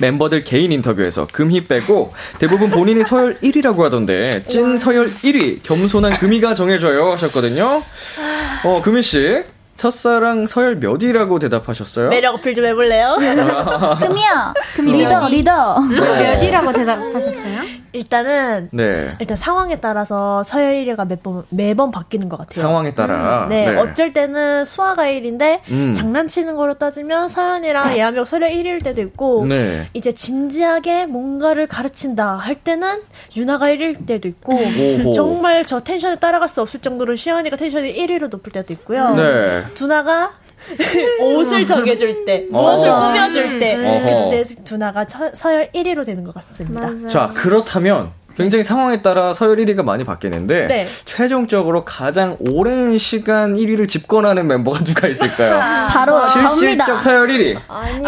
멤버들 0.00 0.44
개인 0.44 0.72
인터뷰에서 0.72 1.26
금희 1.30 1.66
빼고 1.66 2.12
대부분 2.38 2.70
본인이 2.70 3.02
서열 3.04 3.38
1위라고 3.40 3.80
하던데 3.82 4.44
찐 4.46 4.76
서열 4.78 5.10
1위 5.10 5.60
겸손한 5.62 6.12
금희가 6.12 6.54
정해줘요 6.54 7.12
하셨거든요. 7.12 7.82
어, 8.64 8.82
금희 8.82 9.02
씨. 9.02 9.42
첫사랑 9.76 10.46
서열 10.46 10.76
몇 10.80 11.00
위라고 11.00 11.38
대답하셨어요? 11.38 12.08
매력 12.08 12.34
어필 12.34 12.52
좀 12.52 12.64
해볼래요? 12.64 13.16
금희야. 14.00 14.52
금희 14.74 14.90
리더, 14.90 15.08
몇 15.20 15.26
위? 15.28 15.36
리더. 15.36 15.80
네. 15.88 16.00
몇 16.36 16.42
위라고 16.42 16.72
대답하셨어요? 16.72 17.60
일단은 17.98 18.68
네. 18.72 19.16
일단 19.18 19.36
상황에 19.36 19.80
따라서 19.80 20.42
서열 20.44 20.74
1위가 20.74 21.06
매번 21.08 21.42
매번 21.50 21.90
바뀌는 21.90 22.28
것 22.28 22.36
같아요. 22.38 22.62
상황에 22.62 22.94
따라. 22.94 23.46
네, 23.48 23.72
네. 23.72 23.76
어쩔 23.76 24.12
때는 24.12 24.64
수아가 24.64 25.04
1위인데 25.04 25.60
음. 25.70 25.92
장난치는 25.92 26.54
거로 26.56 26.74
따지면 26.74 27.28
서연이랑 27.28 27.96
예함이 27.96 28.24
서열 28.24 28.50
1위일 28.50 28.84
때도 28.84 29.00
있고 29.02 29.46
네. 29.46 29.88
이제 29.94 30.12
진지하게 30.12 31.06
뭔가를 31.06 31.66
가르친다 31.66 32.36
할 32.36 32.54
때는 32.54 33.02
유나가 33.36 33.66
1위일 33.66 34.06
때도 34.06 34.28
있고 34.28 34.54
오호. 34.54 35.12
정말 35.14 35.64
저 35.64 35.80
텐션에 35.80 36.16
따라갈 36.16 36.48
수 36.48 36.62
없을 36.62 36.80
정도로 36.80 37.16
시연이가 37.16 37.56
텐션이 37.56 37.94
1위로 37.94 38.28
높을 38.30 38.52
때도 38.52 38.72
있고요. 38.74 39.14
네. 39.14 39.64
두나가 39.74 40.30
옷을 41.20 41.64
정해줄 41.64 42.24
때, 42.24 42.46
어. 42.52 42.60
무엇을 42.60 42.90
꾸며줄 42.90 43.58
때, 43.58 43.74
어허. 43.76 44.30
그때 44.30 44.54
두나가 44.64 45.04
처- 45.04 45.30
서열 45.34 45.70
1위로 45.74 46.04
되는 46.04 46.24
것 46.24 46.34
같습니다. 46.34 47.08
자, 47.08 47.30
그렇다면 47.34 48.10
굉장히 48.36 48.62
상황에 48.62 49.02
따라 49.02 49.32
서열 49.32 49.56
1위가 49.56 49.82
많이 49.82 50.04
바뀌는데 50.04 50.66
네. 50.68 50.86
최종적으로 51.04 51.84
가장 51.84 52.36
오랜 52.52 52.96
시간 52.98 53.54
1위를 53.56 53.88
집권하는 53.88 54.46
멤버가 54.46 54.78
누가 54.84 55.08
있을까요? 55.08 55.58
바로 55.90 56.20
실질적 56.28 56.58
접니다. 56.60 56.98
서열 56.98 57.28
1위. 57.28 57.58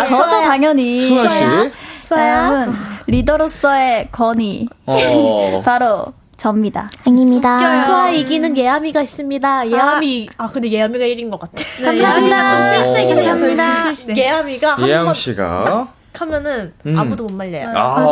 저죠 0.09 0.29
당연히. 0.29 1.01
수아 1.01 1.29
씨. 1.29 2.15
다음은 2.15 2.73
리더로서의 3.09 4.09
건의. 4.13 4.69
어. 4.87 5.63
바로 5.67 6.13
접니다. 6.41 6.89
아닙니다. 7.07 7.85
수아 7.85 8.09
이기는 8.09 8.57
예아미가 8.57 9.03
있습니다. 9.03 9.71
예아미, 9.71 10.31
아, 10.39 10.49
근데 10.49 10.71
예아미가 10.73 11.05
1위인 11.05 11.31
것 11.31 11.39
같아. 11.39 11.63
감사합니다. 11.85 12.51
좀 12.51 12.63
실세, 12.83 13.15
감사합니다. 13.15 14.17
예아미가 14.17 14.77
한번 14.77 15.13
씨가 15.15 15.93
하면은 16.19 16.73
음. 16.87 16.97
아무도 16.99 17.25
못 17.25 17.33
말려요. 17.35 17.73
아, 17.75 18.05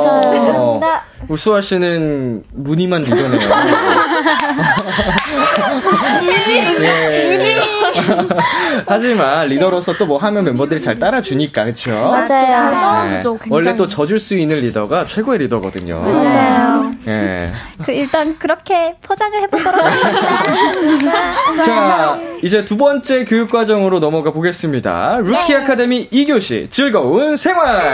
우리 1.28 1.36
수아 1.38 1.60
씨는 1.60 2.42
무늬만 2.54 3.02
리더네요. 3.02 3.40
예. 6.82 7.60
하지만 8.86 9.48
리더로서 9.48 9.94
또 9.96 10.08
뭐 10.08 10.16
하면 10.16 10.42
멤버들이 10.44 10.80
잘 10.80 10.98
따라주니까 10.98 11.64
그렇죠? 11.64 11.90
맞아요. 11.90 12.26
잘 12.28 12.48
따라주죠, 12.70 13.32
굉장히. 13.34 13.50
원래 13.52 13.76
또 13.76 13.86
져줄 13.86 14.18
수 14.18 14.38
있는 14.38 14.60
리더가 14.60 15.06
최고의 15.06 15.40
리더거든요. 15.40 16.00
맞아요. 16.00 16.90
예. 17.08 17.52
그 17.84 17.92
일단 17.92 18.38
그렇게 18.38 18.94
포장을 19.02 19.38
해보도록 19.42 19.74
하겠습니다. 19.84 21.12
자, 21.62 22.18
이제 22.42 22.64
두 22.64 22.78
번째 22.78 23.26
교육 23.26 23.50
과정으로 23.50 24.00
넘어가 24.00 24.30
보겠습니다. 24.30 25.18
루키 25.20 25.54
아카데미 25.56 26.08
2교시 26.08 26.70
즐거운 26.70 27.36
생활. 27.36 27.87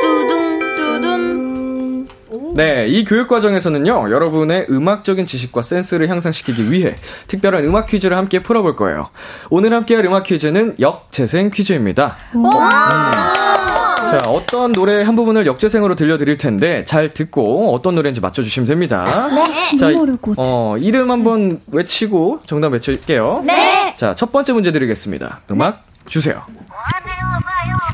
뚜둥, 0.00 0.60
뚜둥. 0.74 2.08
네, 2.54 2.86
이 2.86 3.04
교육 3.04 3.28
과정에서는요, 3.28 4.10
여러분의 4.10 4.66
음악적인 4.68 5.24
지식과 5.24 5.62
센스를 5.62 6.08
향상시키기 6.08 6.70
위해 6.70 6.96
특별한 7.26 7.64
음악 7.64 7.86
퀴즈를 7.86 8.16
함께 8.16 8.40
풀어볼 8.40 8.76
거예요. 8.76 9.08
오늘 9.48 9.72
함께할 9.72 10.04
음악 10.04 10.24
퀴즈는 10.24 10.76
역재생 10.78 11.50
퀴즈입니다. 11.50 12.16
음. 12.34 12.42
자, 12.50 14.18
어떤 14.26 14.72
노래 14.72 15.02
한 15.02 15.16
부분을 15.16 15.46
역재생으로 15.46 15.94
들려드릴 15.94 16.36
텐데, 16.36 16.84
잘 16.84 17.14
듣고 17.14 17.74
어떤 17.74 17.94
노래인지 17.94 18.20
맞춰주시면 18.20 18.66
됩니다. 18.66 19.28
네. 19.30 19.76
자. 19.78 19.90
어, 20.36 20.76
이름 20.78 21.10
한번 21.10 21.58
외치고 21.68 22.40
정답 22.44 22.74
외칠게요. 22.74 23.40
네. 23.46 23.94
자, 23.96 24.14
첫 24.14 24.30
번째 24.30 24.52
문제 24.52 24.70
드리겠습니다. 24.72 25.40
음악 25.50 25.84
주세요. 26.06 26.42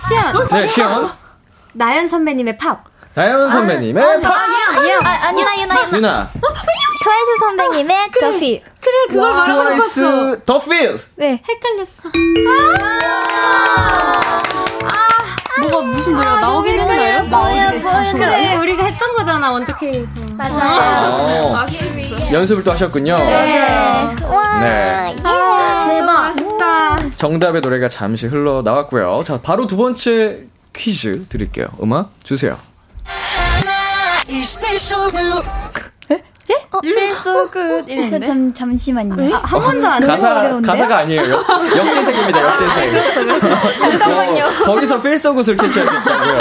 시연. 0.09 0.48
네, 0.50 0.66
시연. 0.66 1.11
나연 1.74 2.09
선배님의 2.09 2.59
팝. 2.59 2.84
나연 3.14 3.48
선배님의 3.50 4.20
팝! 4.22 4.32
아니야, 4.32 4.98
아, 5.02 5.26
아니야, 5.28 5.44
유나, 5.44 5.61
유나, 5.61 5.74
유나. 5.88 5.96
유나. 5.96 6.30
트와이스 7.02 7.36
선배님의 7.40 8.11
The 8.18 8.34
Feels. 8.36 8.62
그래, 8.80 8.92
그걸 9.09 9.32
말하고 9.34 9.62
트와이스 9.62 9.88
싶었어. 9.88 10.36
The 10.44 10.59
Feels. 10.61 11.11
네. 11.16 11.42
헷갈렸어. 11.48 12.11
뭐가 15.61 15.80
무슨 15.82 16.14
노래가 16.14 16.36
나오긴 16.36 16.78
했나요? 16.78 17.24
뭐야, 17.24 17.72
뭐야. 17.72 18.12
그래, 18.12 18.54
우리가 18.54 18.84
했던 18.84 19.16
거잖아, 19.16 19.50
원더케이에서. 19.50 20.11
어, 20.40 21.66
연습을 22.32 22.62
또 22.62 22.70
하셨군요. 22.72 23.16
네. 23.18 24.14
와. 24.24 24.61
네. 24.61 25.09
아쉽다. 25.09 25.30
정답의 27.22 27.60
노래가 27.62 27.88
잠시 27.88 28.26
흘러 28.26 28.62
나왔고요. 28.62 29.22
자, 29.26 29.40
바로 29.42 29.66
두 29.66 29.76
번째 29.76 30.44
퀴즈 30.72 31.26
드릴게요. 31.28 31.66
음악 31.82 32.12
주세요. 32.22 32.56
어, 36.70 36.80
Feel 36.84 37.10
So 37.10 37.50
Good 37.50 37.86
저, 37.86 37.92
이랬는데. 37.92 38.26
잠, 38.26 38.52
잠시만요. 38.54 39.34
아, 39.34 39.38
한 39.42 39.60
번도 39.60 39.88
안 39.88 40.06
가사 40.06 40.40
어려운데요? 40.40 40.70
가사가 40.70 40.98
아니에요. 40.98 41.22
역- 41.22 41.30
역재생입니다. 41.76 42.40
역재생. 42.40 42.90
그렇죠, 42.92 43.24
그렇죠. 43.24 43.48
잠깐만요. 43.78 44.44
어, 44.44 44.50
거기서 44.66 45.02
Feel 45.02 45.19
So 45.19 45.27
Good을 45.27 45.56
캐치하셨다고요. 45.56 46.38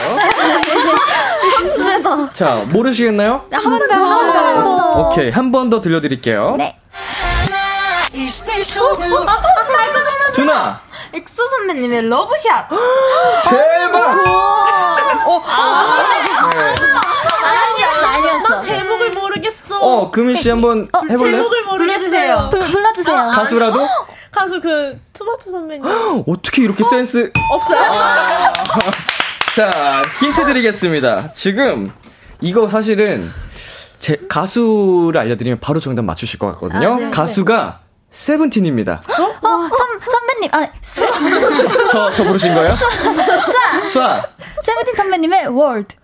자, 2.33 2.65
모르시겠나요? 2.71 3.45
한 3.51 3.63
번 3.63 3.87
더, 3.87 3.95
한 3.95 4.33
번 4.55 4.63
더. 4.63 5.09
오케이, 5.09 5.29
한 5.31 5.51
번 5.51 5.69
더 5.69 5.79
들려드릴게요. 5.81 6.55
네. 6.57 6.77
두나 10.33 10.81
엑소 11.13 11.47
선배님의 11.47 12.09
Love 12.09 12.36
Shot. 12.36 12.69
대박. 13.43 14.25
아니었어, 17.43 18.05
아니었어. 18.07 18.59
제목을 18.59 19.11
모르겠어. 19.11 19.79
어, 19.79 20.11
금희 20.11 20.35
씨 20.35 20.49
한번 20.49 20.89
해볼래? 21.09 21.31
제목을 21.37 21.63
모르겠어요. 21.63 22.49
불, 22.51 22.59
불러주세요. 22.59 23.31
가수라도? 23.33 23.87
가수 24.31 24.59
그 24.59 24.99
투마토 25.13 25.49
선배님 25.51 25.85
어떻게 26.27 26.63
이렇게 26.63 26.83
센스? 26.83 27.31
없어요? 27.51 27.81
자, 29.55 30.01
힌트 30.19 30.45
드리겠습니다. 30.45 31.31
지금 31.33 31.91
이거 32.41 32.67
사실은 32.67 33.31
제 33.97 34.17
가수를 34.29 35.19
알려드리면 35.19 35.59
바로 35.59 35.79
정답 35.79 36.03
맞추실 36.05 36.37
것 36.37 36.47
같거든요. 36.53 36.93
아, 36.93 36.97
네. 36.97 37.09
가수가 37.09 37.79
세븐틴입니다. 38.17 38.99
어, 39.09 39.69
선, 39.77 39.87
선배님, 40.11 40.49
아, 40.51 40.67
수, 40.81 41.05
저, 41.91 42.09
저 42.09 42.23
부르신 42.23 42.55
거예요? 42.55 42.75
수아, 42.75 43.87
수아, 43.87 44.25
세븐틴 44.63 44.95
선배님의 44.95 45.47
월드. 45.49 45.95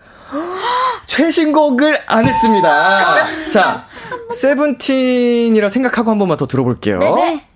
최신곡을 1.07 2.03
안 2.05 2.25
했습니다. 2.25 3.49
자, 3.49 3.87
세븐틴이라 4.31 5.69
생각하고 5.69 6.11
한 6.11 6.19
번만 6.19 6.37
더 6.37 6.45
들어볼게요. 6.45 6.99
네. 6.99 7.47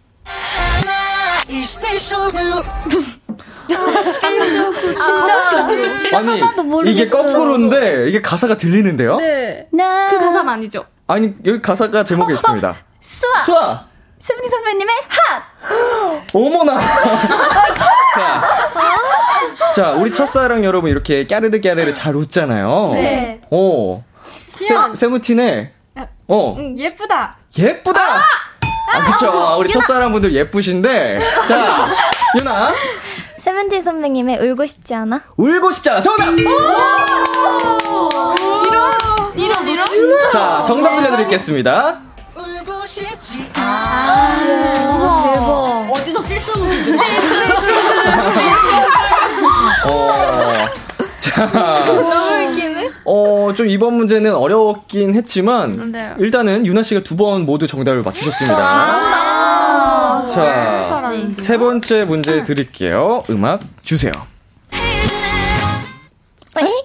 진짜, 5.05 5.97
진짜 5.99 6.17
아니, 6.17 6.41
하나도 6.41 6.63
모르겠어. 6.63 6.95
이게 6.95 7.07
거꾸로인데, 7.07 8.07
이게 8.09 8.23
가사가 8.23 8.57
들리는데요? 8.57 9.17
네. 9.17 9.67
나, 9.71 10.09
그 10.09 10.17
가사는 10.17 10.49
아니죠. 10.49 10.83
아니, 11.05 11.35
여기 11.45 11.61
가사가 11.61 12.03
제목에 12.03 12.33
있습니다. 12.33 12.75
수아, 12.99 13.41
수아! 13.41 13.96
세븐틴 14.27 14.49
선배님의 14.49 14.95
핫. 15.07 15.43
어머나! 16.33 16.77
자, 18.13 18.43
자, 19.73 19.91
우리 19.93 20.11
첫사랑 20.11 20.65
여러분 20.65 20.91
이렇게 20.91 21.25
까르르 21.25 21.61
까르르 21.61 21.93
잘 21.93 22.13
웃잖아요. 22.13 22.89
네. 22.91 23.39
오. 23.49 24.03
시연. 24.49 24.93
세, 24.95 25.05
세븐틴의, 25.05 25.71
어, 26.27 26.55
응, 26.57 26.77
예쁘다. 26.77 27.37
예쁘다! 27.57 28.01
아, 28.91 29.11
그쵸. 29.13 29.31
아, 29.31 29.55
우리 29.55 29.71
첫사랑 29.71 30.11
분들 30.11 30.33
예쁘신데. 30.33 31.19
자, 31.47 31.87
유나. 32.37 32.73
세븐틴 33.37 33.81
선배님의 33.81 34.39
울고 34.39 34.65
싶지 34.65 34.93
않아? 34.93 35.21
울고 35.37 35.71
싶지 35.71 35.89
않아. 35.89 36.01
정답! 36.01 36.25
이런, 39.37 39.67
이런, 39.67 39.89
이런. 39.89 40.31
자, 40.31 40.65
정답 40.67 40.95
들려드리겠습니다. 40.95 42.01
아, 43.55 44.37
대박. 45.23 45.87
어디서 45.91 46.21
필수로 46.21 46.65
어, 49.85 50.67
자. 51.19 51.45
너무 51.85 52.51
웃기네. 52.51 52.89
어, 53.05 53.51
좀 53.55 53.67
이번 53.67 53.93
문제는 53.95 54.33
어려웠긴 54.35 55.13
했지만, 55.15 55.91
네. 55.91 56.13
일단은 56.19 56.65
유나 56.65 56.83
씨가 56.83 57.01
두 57.01 57.15
번 57.17 57.45
모두 57.45 57.67
정답을 57.67 58.01
맞추셨습니다. 58.03 58.55
잘한다. 58.65 60.27
자. 60.27 60.83
세 61.37 61.57
번째 61.57 62.05
문제 62.05 62.43
드릴게요. 62.43 63.23
음악 63.29 63.61
주세요. 63.83 64.11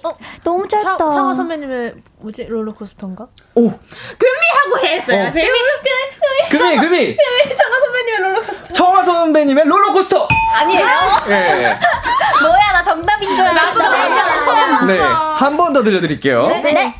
어? 0.03 0.17
너무 0.43 0.67
짧다. 0.67 0.97
청하 0.97 1.35
선배님의 1.35 1.93
뭐지 2.19 2.45
롤러코스터인가? 2.45 3.27
오. 3.55 3.69
금희하고 3.69 4.85
했어요. 4.87 5.27
어. 5.27 5.31
금희, 5.31 6.77
금희. 6.77 7.15
금희 7.15 7.55
청하 7.55 7.79
선배님의 7.79 8.19
롤러코스터. 8.21 8.73
청하 8.73 9.03
선배님의 9.03 9.65
롤러코스터! 9.65 10.27
아니에요? 10.55 10.85
예. 11.29 11.79
뭐야, 12.41 12.71
나 12.73 12.83
정답인 12.83 13.35
줄 13.35 13.45
알았잖아. 13.45 14.85
네. 14.85 14.99
한 14.99 15.57
번 15.57 15.73
더 15.73 15.83
들려드릴게요. 15.83 16.47
네. 16.63 16.95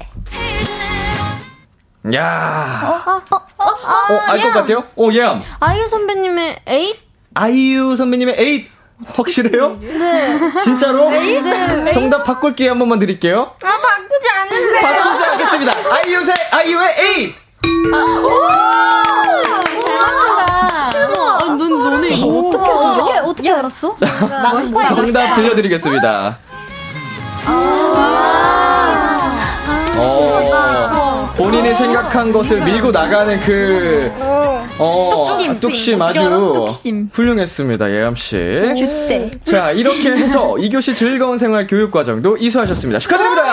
야 2.16 3.02
어, 3.06 3.12
어, 3.12 3.22
어, 3.30 3.66
어, 3.66 4.20
알 4.28 4.42
것 4.42 4.52
같아요? 4.52 4.84
오, 4.96 5.12
예. 5.14 5.22
아이유 5.62 5.88
선배님의 5.88 6.60
에잇? 6.68 6.98
아이유 7.34 7.96
선배님의 7.96 8.36
에잇! 8.38 8.70
확실해요? 9.16 9.78
네. 9.82 10.40
진짜로? 10.64 11.10
네. 11.10 11.92
정답 11.92 12.24
바꿀게요. 12.24 12.72
한 12.72 12.80
번만 12.80 13.00
드릴게요. 13.00 13.52
아, 13.64 13.68
바꾸지 13.68 14.30
않는데. 14.40 14.82
바꾸지 14.82 15.24
않겠습니다. 15.26 15.72
아이유의, 15.92 16.34
아이유의 16.52 16.96
에잇! 17.00 17.36
대박. 20.92 21.58
넌, 21.58 21.80
너네 21.80 22.08
이거 22.10 22.28
어떻게, 22.48 22.72
어떻게, 22.72 23.18
어떻게 23.20 23.52
알았어? 23.52 23.96
정답 24.96 25.34
들려드리겠습니다. 25.34 26.38
어, 29.96 31.34
본인이 31.38 31.74
생각한 31.76 32.32
것을 32.32 32.62
밀고 32.64 32.92
나가는 32.92 33.40
그, 33.42 34.12
어, 34.80 35.24
뚝심. 35.26 35.60
뚝심 35.60 36.02
아주 36.02 36.20
뚝심. 36.54 37.10
훌륭했습니다, 37.14 37.92
예암씨. 37.92 38.30
주대. 38.76 39.32
자, 39.44 39.72
이렇게 39.72 40.12
해서 40.12 40.56
2교시 40.56 40.96
즐거운 40.96 41.38
생활 41.38 41.68
교육 41.68 41.92
과정도 41.92 42.38
이수하셨습니다. 42.38 43.00
축하드립니다! 43.00 43.44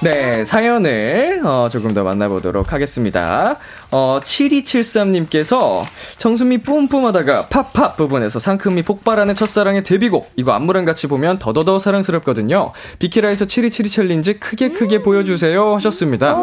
네, 0.00 0.44
사연을 0.44 1.40
어, 1.44 1.68
조금 1.72 1.94
더 1.94 2.04
만나보도록 2.04 2.72
하겠습니다. 2.72 3.56
어, 3.90 4.20
7273님께서 4.22 5.82
정수미 6.18 6.58
뿜뿜하다가 6.58 7.46
팝팝 7.48 7.96
부분에서 7.96 8.38
상큼이 8.38 8.82
폭발하는 8.82 9.34
첫사랑의 9.34 9.84
데뷔곡 9.84 10.32
이거 10.36 10.52
안무랑 10.52 10.84
같이 10.84 11.06
보면 11.06 11.38
더더더 11.38 11.78
사랑스럽거든요. 11.78 12.72
비키라에서 12.98 13.46
7272 13.46 13.90
챌린지 13.90 14.34
크게 14.38 14.70
크게 14.72 15.02
보여주세요 15.02 15.74
하셨습니다. 15.74 16.36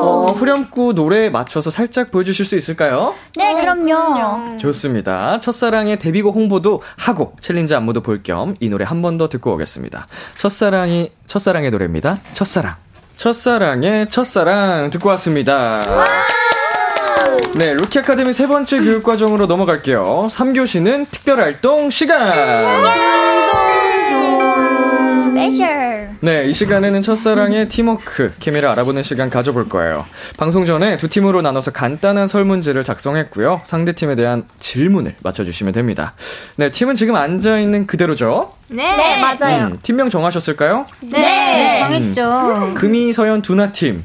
어, 0.00 0.26
후렴구 0.32 0.92
노래에 0.94 1.30
맞춰서 1.30 1.70
살짝 1.70 2.10
보여주실 2.10 2.46
수 2.46 2.56
있을까요? 2.56 3.14
네, 3.36 3.54
그럼요. 3.54 4.58
좋습니다. 4.58 5.38
첫사랑의 5.40 5.98
데뷔곡 5.98 6.34
홍보도 6.34 6.82
하고 6.96 7.34
챌린지 7.40 7.74
안무도 7.74 8.00
볼 8.02 8.22
겸 8.22 8.54
이 8.60 8.68
노래 8.70 8.84
한 8.84 9.02
번 9.02 9.18
더 9.18 9.28
듣고 9.28 9.52
오겠습니다. 9.54 10.06
첫사랑이 10.38 11.10
첫사랑의 11.26 11.70
노래입니다. 11.70 12.18
첫사랑. 12.32 12.76
첫사랑의 13.16 14.08
첫사랑 14.08 14.90
듣고 14.90 15.08
왔습니다. 15.10 15.82
네, 17.54 17.74
루키 17.74 17.98
아카데미 17.98 18.32
세 18.32 18.46
번째 18.46 18.78
교육 18.78 19.02
과정으로 19.02 19.46
넘어갈게요. 19.46 20.28
3교시는 20.30 21.06
특별 21.10 21.40
활동 21.40 21.90
시간. 21.90 23.39
네, 26.20 26.46
이 26.46 26.52
시간에는 26.52 27.02
첫사랑의 27.02 27.68
팀워크, 27.68 28.32
케미를 28.40 28.68
알아보는 28.68 29.02
시간 29.02 29.30
가져볼 29.30 29.68
거예요. 29.68 30.04
방송 30.38 30.66
전에 30.66 30.96
두 30.96 31.08
팀으로 31.08 31.42
나눠서 31.42 31.70
간단한 31.72 32.28
설문지를 32.28 32.84
작성했고요. 32.84 33.62
상대 33.64 33.92
팀에 33.92 34.14
대한 34.14 34.44
질문을 34.58 35.14
맞춰주시면 35.22 35.72
됩니다. 35.72 36.14
네, 36.56 36.70
팀은 36.70 36.94
지금 36.94 37.16
앉아있는 37.16 37.86
그대로죠? 37.86 38.50
네, 38.70 38.96
네, 38.96 39.20
맞아요. 39.20 39.66
음, 39.68 39.78
팀명 39.82 40.10
정하셨을까요? 40.10 40.86
네, 41.00 41.18
네, 41.18 41.78
정했죠. 41.80 42.74
금이, 42.74 43.12
서연, 43.12 43.42
두나 43.42 43.72
팀. 43.72 44.04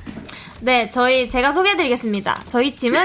네, 0.61 0.89
저희 0.89 1.29
제가 1.29 1.51
소개해드리겠습니다. 1.51 2.43
저희 2.47 2.75
팀은 2.75 2.99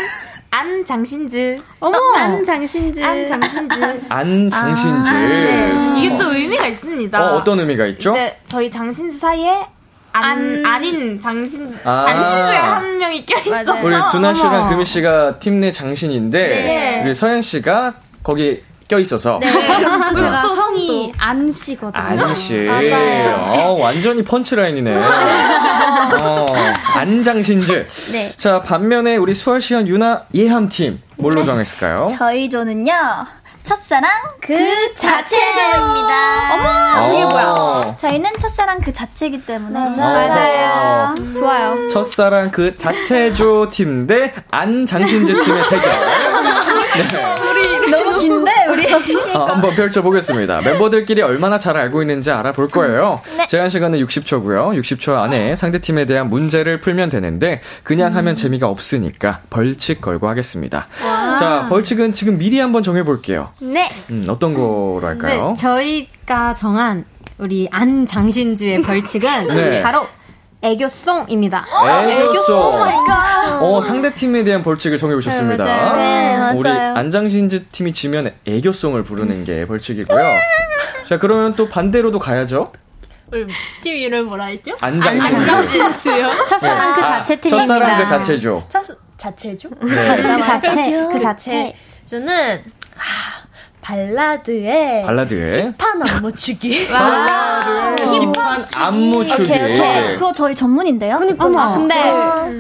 안 0.53 0.85
장신즈. 0.85 1.57
어머, 1.79 1.97
안 2.19 2.45
장신즈. 2.45 3.01
안 3.03 3.27
장신즈. 3.27 4.01
안 4.09 4.51
장신즈. 4.51 5.11
네. 5.11 5.95
이게 5.99 6.17
또 6.19 6.35
의미가 6.35 6.67
있습니다. 6.67 7.23
어, 7.23 7.37
어떤 7.37 7.61
의미가 7.61 7.87
있죠? 7.87 8.11
이제 8.11 8.37
저희 8.47 8.71
장신즈 8.71 9.17
사이에 9.17 9.67
안, 10.13 10.65
아닌 10.67 11.21
장신즈, 11.21 11.79
아. 11.85 12.05
단신즈가 12.05 12.77
한 12.77 12.99
명이 12.99 13.25
껴 13.25 13.39
있어서. 13.39 13.75
우리 13.81 13.95
두나 14.11 14.35
씨랑 14.35 14.55
어머. 14.63 14.69
금이 14.71 14.85
씨가 14.85 15.39
팀 15.39 15.61
내 15.61 15.71
장신인데, 15.71 16.49
네. 16.49 17.03
우리 17.05 17.15
서연 17.15 17.43
씨가 17.43 17.95
거기 18.25 18.61
껴 18.89 18.99
있어서. 18.99 19.39
네. 19.41 19.49
제가 20.19 20.43
또 20.43 20.57
성이 20.57 21.13
안 21.17 21.53
씨거든요. 21.53 22.03
안 22.03 22.35
씨. 22.35 22.57
맞아요. 22.57 23.37
어, 23.53 23.73
완전히 23.81 24.25
펀치라인이네. 24.25 24.91
어, 26.21 26.47
안장신즈. 26.95 27.87
네. 28.13 28.33
자, 28.37 28.61
반면에 28.63 29.17
우리 29.17 29.35
수월 29.35 29.61
씨와 29.61 29.87
유나 29.87 30.25
예함 30.35 30.69
팀 30.69 31.01
뭘로 31.17 31.45
정했을까요? 31.45 32.09
저희 32.19 32.49
조는요. 32.49 32.93
첫사랑 33.63 34.11
그 34.41 34.55
자체조입니다. 34.97 36.55
어머, 36.55 37.07
저게 37.07 37.25
뭐야? 37.25 37.97
저희는 37.99 38.31
첫사랑 38.41 38.81
그 38.81 38.91
자체이기 38.93 39.45
때문에 39.45 39.79
맞아요. 40.01 41.15
좋아요. 41.37 41.87
첫사랑 41.89 42.51
그 42.51 42.75
자체조 42.75 43.69
팀 43.71 44.07
대 44.07 44.33
안장신즈 44.51 45.41
팀의 45.45 45.63
대결. 45.69 45.93
우리 47.51 47.91
너무 47.91 48.19
긴데 48.19 48.51
우리. 48.71 48.87
어, 49.35 49.45
한번 49.45 49.75
펼쳐보겠습니다. 49.75 50.61
멤버들끼리 50.63 51.23
얼마나 51.23 51.59
잘 51.59 51.77
알고 51.77 52.03
있는지 52.03 52.31
알아볼 52.31 52.69
거예요. 52.69 53.21
네. 53.37 53.47
제한 53.47 53.69
시간은 53.69 53.99
60초고요. 54.01 54.79
60초 54.81 55.17
안에 55.17 55.55
상대 55.55 55.79
팀에 55.79 56.05
대한 56.05 56.29
문제를 56.29 56.81
풀면 56.81 57.11
되는데 57.11 57.61
그냥 57.83 58.17
하면 58.17 58.37
재미가 58.37 58.69
없으니까 58.69 59.41
벌칙 59.51 60.01
걸고 60.01 60.29
하겠습니다. 60.29 60.87
와. 61.05 61.37
자, 61.37 61.67
벌칙은 61.69 62.13
지금 62.13 62.39
미리 62.39 62.59
한번 62.59 62.83
정해볼게요. 62.83 63.51
네. 63.61 63.89
음, 64.11 64.27
어떤 64.29 64.55
거로 64.55 65.01
할까요? 65.03 65.55
네, 65.57 65.61
저희가 65.61 66.55
정한 66.55 67.05
우리 67.39 67.69
안장신주의 67.71 68.83
벌칙은 68.83 69.49
네. 69.49 69.83
바로 69.83 70.07
애교송입니다. 70.63 71.67
애교송. 72.09 72.73
어, 73.61 73.81
상대 73.81 74.13
팀에 74.13 74.45
대한 74.45 74.63
벌칙을 74.63 74.99
정해보셨습니다. 74.99 75.65
네, 75.65 75.71
맞아요. 75.71 75.97
네, 75.97 76.39
맞아요. 76.39 76.59
우리 76.59 76.69
안장신즈 76.69 77.67
팀이 77.67 77.93
지면 77.93 78.35
애교송을 78.47 79.03
부르는 79.03 79.45
게 79.45 79.67
벌칙이고요. 79.67 80.19
자, 81.09 81.19
그러면 81.19 81.55
또 81.55 81.69
반대로도 81.69 82.19
가야죠. 82.19 82.73
우리 83.33 83.47
팀 83.81 83.97
이름 83.97 84.27
뭐라 84.27 84.47
했죠? 84.47 84.73
안장신즈. 84.81 85.79
첫사랑 86.49 86.95
그 86.95 87.01
네. 87.01 87.07
자체 87.07 87.35
아, 87.35 87.37
팀입니다. 87.37 87.67
첫사랑 87.67 87.97
그 87.97 88.07
자체죠. 88.07 88.67
자, 88.69 88.83
자체죠? 89.17 89.69
네. 89.83 90.17
그 90.17 90.39
자체, 90.45 91.09
그 91.13 91.21
자체. 91.21 91.75
저는 92.07 92.63
아, 92.97 93.40
발라드의 93.81 95.03
발라드에 95.05 95.73
힙한 95.79 96.03
안무 96.03 96.33
추기. 96.33 96.87
발라드의 96.93 98.21
힙한 98.33 98.67
안무 98.77 99.27
추기. 99.27 99.43
오케이, 99.53 99.79
오케이. 99.79 100.15
그거 100.15 100.33
저희 100.33 100.55
전문인데요? 100.55 101.19
그니까. 101.19 101.45
어머. 101.47 101.75
근데 101.75 101.95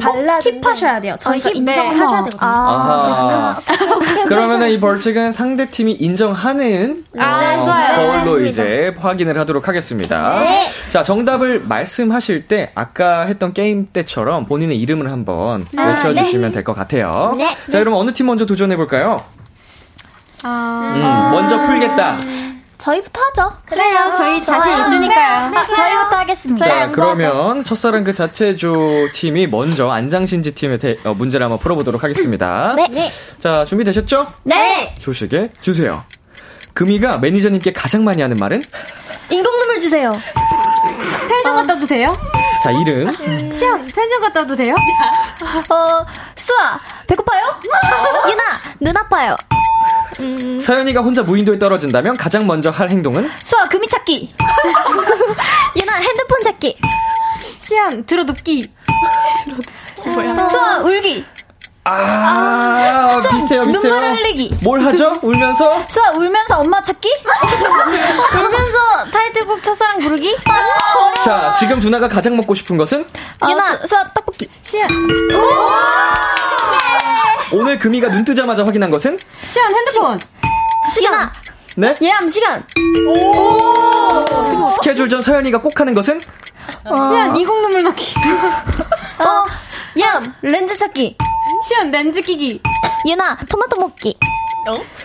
발라드 0.00 0.60
힙하셔야 0.60 1.00
돼요. 1.00 1.16
저희가 1.18 1.50
힙, 1.50 1.56
인정을 1.56 1.94
네. 1.94 1.98
하셔야 2.00 2.22
되거든요. 2.24 2.50
아하. 2.50 3.56
그러면은 4.28 4.70
이 4.70 4.80
벌칙은 4.80 5.32
상대 5.32 5.70
팀이 5.70 5.92
인정하는 5.92 7.04
아, 7.18 7.56
어, 7.58 7.62
좋아요. 7.62 7.96
걸로 7.96 8.12
알겠습니다. 8.12 8.48
이제 8.48 8.94
확인을 8.98 9.38
하도록 9.38 9.66
하겠습니다. 9.66 10.40
네. 10.40 10.68
자, 10.90 11.02
정답을 11.02 11.62
말씀하실 11.66 12.48
때 12.48 12.70
아까 12.74 13.22
했던 13.22 13.52
게임 13.52 13.86
때처럼 13.92 14.46
본인의 14.46 14.78
이름을 14.80 15.10
한번 15.10 15.66
아, 15.76 15.82
외쳐주시면 15.82 16.52
될것 16.52 16.74
같아요. 16.74 17.34
네. 17.36 17.56
자, 17.70 17.78
여러분 17.78 17.98
어느 18.00 18.12
팀 18.12 18.26
먼저 18.26 18.46
도전해 18.46 18.76
볼까요? 18.76 19.16
아, 20.42 20.92
음, 20.94 21.00
먼저 21.32 21.60
풀겠다. 21.62 22.18
저희부터 22.78 23.20
하죠. 23.20 23.52
그래요. 23.66 24.12
저희 24.16 24.40
자신 24.40 24.72
있으니까요. 24.72 25.52
아, 25.54 25.62
저희부터 25.64 26.16
하겠습니다. 26.16 26.66
자, 26.66 26.90
그러면 26.90 27.62
첫사랑 27.62 28.04
그 28.04 28.14
자체조 28.14 29.08
팀이 29.12 29.48
먼저 29.48 29.90
안장신지 29.90 30.54
팀의 30.54 30.78
대, 30.78 30.96
어, 31.04 31.12
문제를 31.12 31.44
한번 31.44 31.58
풀어보도록 31.58 32.02
하겠습니다. 32.02 32.72
네. 32.74 32.88
네. 32.90 33.12
자, 33.38 33.66
준비되셨죠? 33.66 34.32
네. 34.44 34.94
조식에 34.98 35.50
주세요. 35.60 36.02
금이가 36.72 37.18
매니저님께 37.18 37.74
가장 37.74 38.04
많이 38.04 38.22
하는 38.22 38.36
말은? 38.38 38.62
인공눈물 39.28 39.78
주세요. 39.80 40.10
편의점 41.28 41.56
갔다 41.56 41.74
와도 41.74 41.86
돼요? 41.86 42.12
자, 42.64 42.70
이름. 42.70 43.06
시연, 43.52 43.86
편의점 43.86 44.20
갔다 44.22 44.40
와도 44.40 44.56
돼요? 44.56 44.74
어, 45.70 46.06
수아, 46.34 46.80
배고파요? 47.06 47.42
유나, 48.30 48.42
눈 48.80 48.96
아파요. 48.96 49.36
서연이가 50.60 51.00
혼자 51.00 51.22
무인도에 51.22 51.58
떨어진다면 51.58 52.16
가장 52.16 52.46
먼저 52.46 52.70
할 52.70 52.90
행동은? 52.90 53.28
수아, 53.42 53.64
금이 53.64 53.86
찾기. 53.88 54.34
유나, 55.76 55.94
핸드폰 55.94 56.40
찾기. 56.42 56.78
시연, 57.58 58.04
들어눕기. 58.04 58.64
뭐야? 60.14 60.46
수아, 60.46 60.78
울기. 60.80 61.24
아, 61.84 62.98
수아, 63.20 63.30
비슷해요, 63.30 63.62
비슷해요. 63.64 63.94
눈물 63.94 64.14
흘리기. 64.14 64.58
뭘 64.62 64.84
하죠? 64.84 65.12
울면서? 65.22 65.84
수아, 65.88 66.10
울면서 66.12 66.58
엄마 66.60 66.82
찾기? 66.82 67.08
울면서 68.34 69.10
타이틀곡 69.10 69.62
첫사랑 69.62 69.98
부르기? 69.98 70.36
자, 71.24 71.54
지금 71.58 71.80
누나가 71.80 72.08
가장 72.08 72.36
먹고 72.36 72.54
싶은 72.54 72.76
것은? 72.76 73.06
유나, 73.48 73.76
수, 73.76 73.86
수아, 73.88 74.10
떡볶이. 74.12 74.48
시연. 74.62 74.88
오늘 77.52 77.78
금이가 77.78 78.08
눈 78.10 78.24
뜨자마자 78.24 78.64
확인한 78.64 78.90
것은? 78.90 79.18
시연, 79.48 79.72
핸드폰. 79.74 80.18
시 80.92 81.02
간. 81.02 81.28
네? 81.76 81.94
예암, 82.02 82.28
시간. 82.28 82.64
스케줄 84.76 85.08
전 85.08 85.20
서연이가 85.22 85.60
꼭 85.60 85.78
하는 85.80 85.94
것은? 85.94 86.20
시연, 86.84 87.36
인공눈물 87.36 87.82
넣기. 87.84 88.14
어, 89.18 89.44
예암, 89.98 90.24
렌즈 90.42 90.76
찾기. 90.76 91.16
시연, 91.68 91.90
렌즈 91.90 92.20
끼기. 92.22 92.60
유나, 93.06 93.36
토마토 93.48 93.80
먹기. 93.80 94.16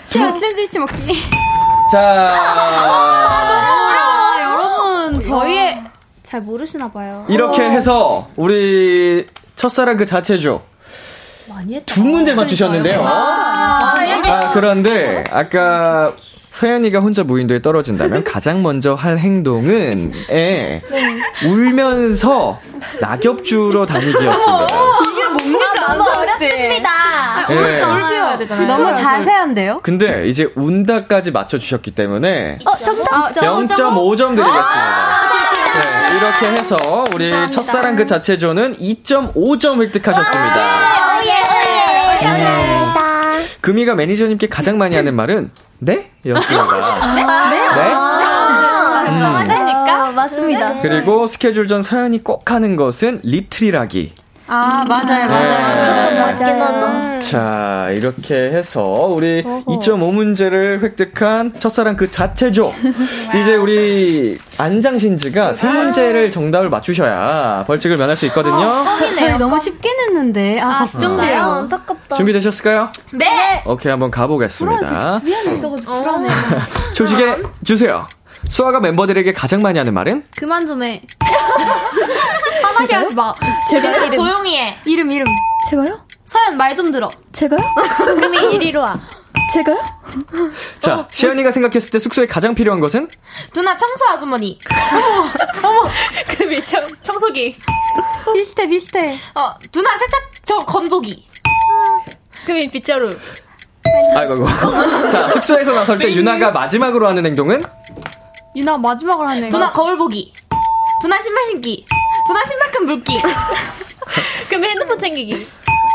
시연, 0.06 0.40
샌드위치 0.40 0.78
먹기. 0.80 1.24
자, 1.92 2.00
아, 3.62 4.38
여러분, 4.42 5.20
저희의. 5.20 5.84
잘 6.24 6.42
모르시나 6.42 6.92
봐요. 6.92 7.26
이렇게 7.30 7.62
해서 7.64 8.28
우리 8.36 9.28
첫사랑 9.56 9.96
그 9.98 10.06
자체죠. 10.08 10.64
두 11.86 12.04
문제 12.04 12.34
맞추셨는데요. 12.34 13.02
아, 13.06 14.52
그런데 14.54 15.24
아까 15.32 16.14
서연이가 16.52 17.00
혼자 17.00 17.24
무인도에 17.24 17.62
떨어진다면 17.62 18.24
가장 18.28 18.64
먼저 18.64 18.94
할 18.94 19.18
행동은 19.18 20.14
에 20.30 20.82
울면서 21.46 22.60
낙엽 23.02 23.44
주러 23.44 23.86
다니기였습니다. 23.86 24.68
이게 25.12 25.28
뭡니까? 25.28 25.66
너무 25.88 26.04
어렵습니다. 26.18 26.90
네. 27.50 27.80
배워야 28.36 28.38
되잖아요. 28.38 28.68
너무 28.68 28.94
자세한데요? 28.94 29.80
근데 29.84 30.28
이제 30.28 30.48
운다까지 30.56 31.32
맞춰주셨기 31.32 31.92
때문에 31.92 32.60
어, 32.66 32.72
정답. 32.78 33.32
0.5점 33.34 34.36
드리겠습니다. 34.36 35.26
네, 35.76 36.16
이렇게 36.18 36.48
해서 36.48 36.78
우리 37.14 37.32
첫사랑 37.52 37.96
그 37.98 38.06
자체조는 38.06 38.78
2.5점 38.78 39.82
획득하셨습니다. 39.82 41.05
예. 42.26 42.38
축하드립니다. 42.38 43.02
금이가 43.62 43.96
매니저님께 43.96 44.48
가장 44.48 44.78
많이 44.78 44.96
하는 44.96 45.16
말은 45.16 45.52
네? 45.80 46.12
였습니다. 46.26 47.16
네? 47.16 47.22
네? 47.22 47.94
맞으니까? 49.20 50.12
맞습니다. 50.12 50.82
그리고 50.82 51.28
스케줄 51.28 51.68
전 51.68 51.82
서연이 51.82 52.24
꼭 52.24 52.52
하는 52.52 52.76
것은 52.76 53.22
리트리라기. 53.24 54.14
아, 54.48 54.86
맞아요, 54.88 55.28
맞아요. 55.28 56.20
맞긴 56.20 56.46
하다. 56.46 57.20
자, 57.20 57.88
이렇게 57.92 58.36
해서 58.36 58.84
우리 59.10 59.44
2.5문제를 59.44 60.84
획득한 60.84 61.54
첫사랑 61.58 61.96
그 61.96 62.12
자체죠. 62.12 62.72
이제 63.42 63.56
우리 63.56 64.38
안장신지가 64.60 65.54
세 65.54 65.68
문제를 65.68 66.30
정답을 66.30 66.70
맞추셔야 66.70 67.64
벌칙을 67.66 67.98
면할 67.98 68.16
수 68.16 68.28
있거든요. 68.28 68.84
저희 69.18 69.36
너무 69.40 69.60
쉽게 69.60 69.90
냈는데. 69.92 70.60
아, 70.62 70.80
걱정돼요. 70.80 71.68
준비되셨을까요? 72.16 72.92
네. 73.14 73.64
오케이, 73.66 73.90
한번 73.90 74.12
가보겠습니다. 74.12 75.22
위안이 75.24 75.54
있어가지고 75.58 75.92
불안해. 76.04 76.30
조식에 76.94 77.38
주세요. 77.64 78.08
수아가 78.48 78.80
멤버들에게 78.80 79.34
가장 79.34 79.62
많이 79.62 79.78
하는 79.80 79.94
말은? 79.94 80.24
그만 80.38 80.66
좀 80.66 80.84
해. 80.84 81.02
화나게 82.64 82.96
하지 82.96 83.16
마. 83.16 83.34
제가 83.70 83.90
이름. 84.06 84.12
조용히 84.12 84.58
해. 84.58 84.78
이름, 84.86 85.12
이름. 85.12 85.26
제가요? 85.70 86.06
서연 86.26 86.58
말 86.58 86.76
좀 86.76 86.92
들어. 86.92 87.10
제가요? 87.32 87.58
금이 88.20 88.56
이리로 88.56 88.82
와. 88.82 89.00
제가요? 89.54 89.80
자, 90.80 91.08
시연이가 91.12 91.52
생각했을 91.52 91.92
때 91.92 92.00
숙소에 92.00 92.26
가장 92.28 92.54
필요한 92.56 92.80
것은? 92.80 93.10
누나 93.54 93.76
청소 93.78 94.06
아주머니. 94.10 94.60
어머, 95.64 95.84
금이 96.38 96.64
청, 96.66 96.86
청소기. 97.02 97.58
비슷해, 98.34 98.68
비슷해. 98.68 99.18
어, 99.36 99.54
누나 99.72 99.98
세탁 99.98 100.22
저 100.44 100.60
건조기. 100.60 101.26
금이 102.46 102.70
빗자루. 102.70 103.10
아이고, 104.16 104.34
아이고. 104.34 104.48
자, 105.10 105.30
숙소에서 105.30 105.74
나설 105.74 105.98
때 105.98 106.12
유나가 106.14 106.52
마지막으로 106.52 107.08
하는 107.08 107.26
행동은? 107.26 107.62
유나 108.56 108.78
마지막으로 108.78 109.28
하는 109.28 109.50
누나 109.50 109.72
거울 109.72 109.98
보기. 109.98 110.34
누나 111.02 111.20
신발 111.22 111.46
신기. 111.48 111.86
누나 112.28 112.44
신발끈 112.46 112.86
물기. 112.86 113.14
금이 114.50 114.68
핸드폰 114.68 114.98
챙기기. 114.98 115.48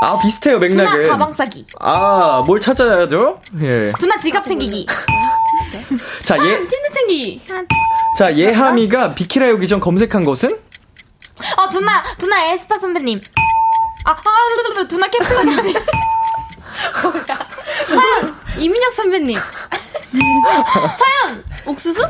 아, 0.02 0.18
비슷해요, 0.18 0.58
맥락은. 0.58 1.02
누나 1.02 1.08
가방 1.10 1.32
싸기. 1.32 1.66
아, 1.78 2.42
뭘 2.46 2.60
찾아야죠? 2.60 3.40
예. 3.62 3.92
누나 3.98 4.18
지갑 4.18 4.46
챙기기. 4.46 4.86
자, 6.24 6.36
예, 6.38 6.56
틴트 6.58 6.92
챙기. 6.94 7.40
자, 8.16 8.34
예하미가 8.34 9.14
비키라 9.14 9.50
오기 9.52 9.68
전 9.68 9.80
검색한 9.80 10.24
것은? 10.24 10.50
어, 11.56 11.70
누나, 11.70 12.02
누나 12.18 12.46
에스파 12.52 12.78
선배님. 12.78 13.20
아, 14.04 14.10
아, 14.12 14.84
누나 14.88 15.08
케플러 15.08 15.42
선배님. 15.42 15.74
서연 17.88 18.36
이민혁 18.58 18.92
선배님. 18.92 19.38
서연 20.96 21.44
옥수수? 21.66 22.02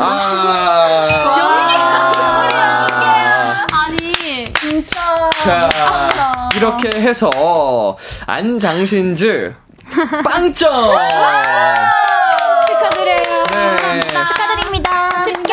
아. 0.00 1.36
아니 3.72 4.44
진짜. 4.60 5.30
자, 5.44 6.48
이렇게 6.54 6.88
해서 7.00 7.96
안장신즈 8.26 9.54
빵점! 10.24 10.72
축하드려요. 12.68 13.42
네. 13.52 14.00
축하드립니다. 14.26 15.01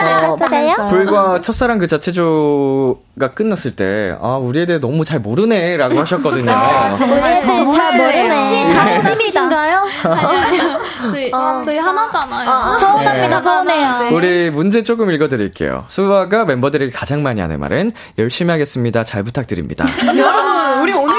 어, 0.06 0.38
되셨어요? 0.38 0.88
불과 0.88 1.42
첫사랑 1.42 1.80
그 1.80 1.88
자체조가 1.88 3.34
끝났을 3.36 3.76
때, 3.76 4.16
아, 4.22 4.38
우리에 4.38 4.66
대해 4.66 4.80
너무 4.80 5.04
잘 5.06 5.20
모르네, 5.20 5.78
라고 5.78 6.00
하셨거든요. 6.00 6.52
우리한테 6.52 7.48
잘 7.70 7.98
모르네. 7.98 8.30
혹시 8.30 8.74
다른 8.74 9.04
팀이신가요? 9.04 9.88
아니요. 10.04 10.80
저희 11.10 11.32
어. 11.34 11.62
저희 11.64 11.78
하나잖아요. 11.78 12.74
서운합니다, 12.74 13.36
네. 13.38 13.42
서운해요. 13.42 14.16
우리 14.16 14.50
문제 14.50 14.84
조금 14.84 15.12
읽어드릴게요. 15.12 15.86
수아가 15.88 16.46
멤버들에게 16.46 16.92
가장 16.92 17.24
많이 17.24 17.42
하는 17.42 17.60
말은 17.60 17.92
열심히 18.18 18.52
하겠습니다. 18.52 19.04
잘 19.04 19.24
부탁드립니다. 19.24 19.86
여러분 20.18 20.82
우리 20.82 20.94
오늘 20.94 21.19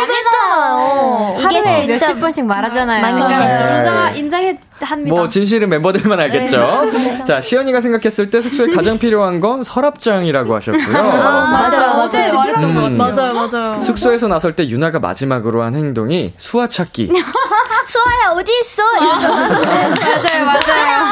도 1.10 1.34
했잖아요. 1.34 1.46
하루에 1.46 1.86
진짜 1.86 2.06
몇십 2.06 2.20
번씩 2.20 2.46
말하잖아요. 2.46 3.16
맞아요. 3.16 3.76
인정 4.16 4.16
인정해 4.16 4.58
합니다. 4.80 5.14
뭐 5.14 5.28
진실은 5.28 5.68
멤버들만 5.68 6.18
알겠죠. 6.20 6.90
자, 7.24 7.40
시연이가 7.40 7.80
생각했을 7.80 8.30
때 8.30 8.40
숙소에 8.40 8.68
가장 8.68 8.98
필요한 8.98 9.40
건 9.40 9.62
서랍장이라고 9.62 10.54
하셨고요. 10.54 10.92
맞아 10.92 12.02
어제 12.02 12.32
말했던 12.32 12.64
음. 12.64 12.74
것 12.74 12.80
같아요. 12.82 13.32
맞아요 13.32 13.48
맞아요. 13.48 13.80
숙소에서 13.80 14.28
나설 14.28 14.54
때 14.54 14.68
유나가 14.68 14.98
마지막으로 14.98 15.62
한 15.62 15.74
행동이 15.74 16.32
수아 16.36 16.66
찾기. 16.66 17.12
수아야, 17.86 18.30
어디 18.32 18.52
있어? 18.60 18.82
이러면서. 18.96 19.34
맞아요, 19.34 20.44
맞아요. 20.44 21.10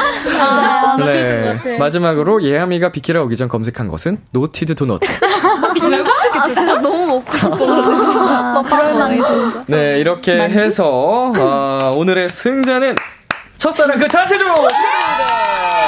것 0.97 1.63
네. 1.63 1.77
마지막으로 1.77 2.43
예하미가 2.43 2.91
비키라 2.91 3.21
오기 3.23 3.35
전 3.37 3.47
검색한 3.49 3.87
것은 3.87 4.19
노티드 4.31 4.75
도넛. 4.75 5.01
아 6.31 6.45
진짜 6.45 6.75
너무 6.81 7.05
먹고 7.05 7.37
싶어. 7.37 7.55
뭐, 7.55 8.63
그럴 8.63 8.93
만두. 8.95 9.63
네, 9.67 9.99
이렇게 9.99 10.33
해서 10.39 11.31
어, 11.35 11.91
오늘의 11.95 12.29
승자는 12.29 12.95
첫사랑 13.57 13.99
그 13.99 14.07
자체죠. 14.07 14.45
역시 14.45 14.77
그 14.77 15.78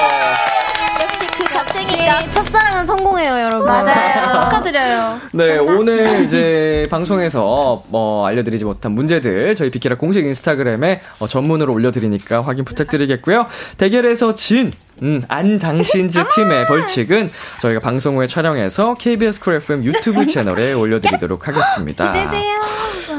자체니까. 1.72 2.32
첫사랑은 2.32 2.86
성공해요 2.86 3.39
여러분. 3.39 3.65
맞아요. 3.65 4.39
축하드려요. 4.39 5.19
네, 5.34 5.57
오늘 5.57 6.24
이제 6.24 6.88
방송에서 6.89 7.84
뭐 7.88 8.26
알려드리지 8.28 8.65
못한 8.65 8.91
문제들 8.93 9.55
저희 9.55 9.69
비키라 9.72 9.95
공식 9.95 10.26
인스타그램에 10.26 11.01
어, 11.19 11.28
전문으로 11.28 11.74
올려드리니까 11.74 12.41
확인 12.41 12.65
부탁드리겠고요. 12.65 13.47
대결에서 13.78 14.34
진 14.34 14.72
음, 15.01 15.22
안장신즈 15.28 16.26
팀의 16.36 16.67
벌칙은 16.67 17.32
저희가 17.61 17.80
방송 17.80 18.17
후에 18.17 18.28
촬영해서 18.28 18.93
KBS 18.95 19.39
쿨 19.41 19.55
FM 19.55 19.84
유튜브 19.84 20.28
채널에 20.28 20.74
올려드리도록 20.74 21.47
하겠습니다. 21.47 22.11
기대돼요. 22.11 22.61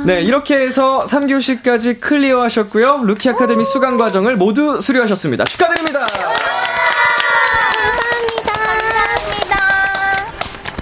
네, 0.04 0.20
이렇게 0.20 0.56
해서 0.56 1.04
3교시까지 1.08 2.00
clear 2.00 2.42
하셨고요. 2.42 3.02
루키 3.04 3.28
아카데미 3.30 3.64
수강 3.64 3.96
과정을 3.98 4.36
모두 4.36 4.80
수료하셨습니다. 4.80 5.44
축하드립니다. 5.44 6.04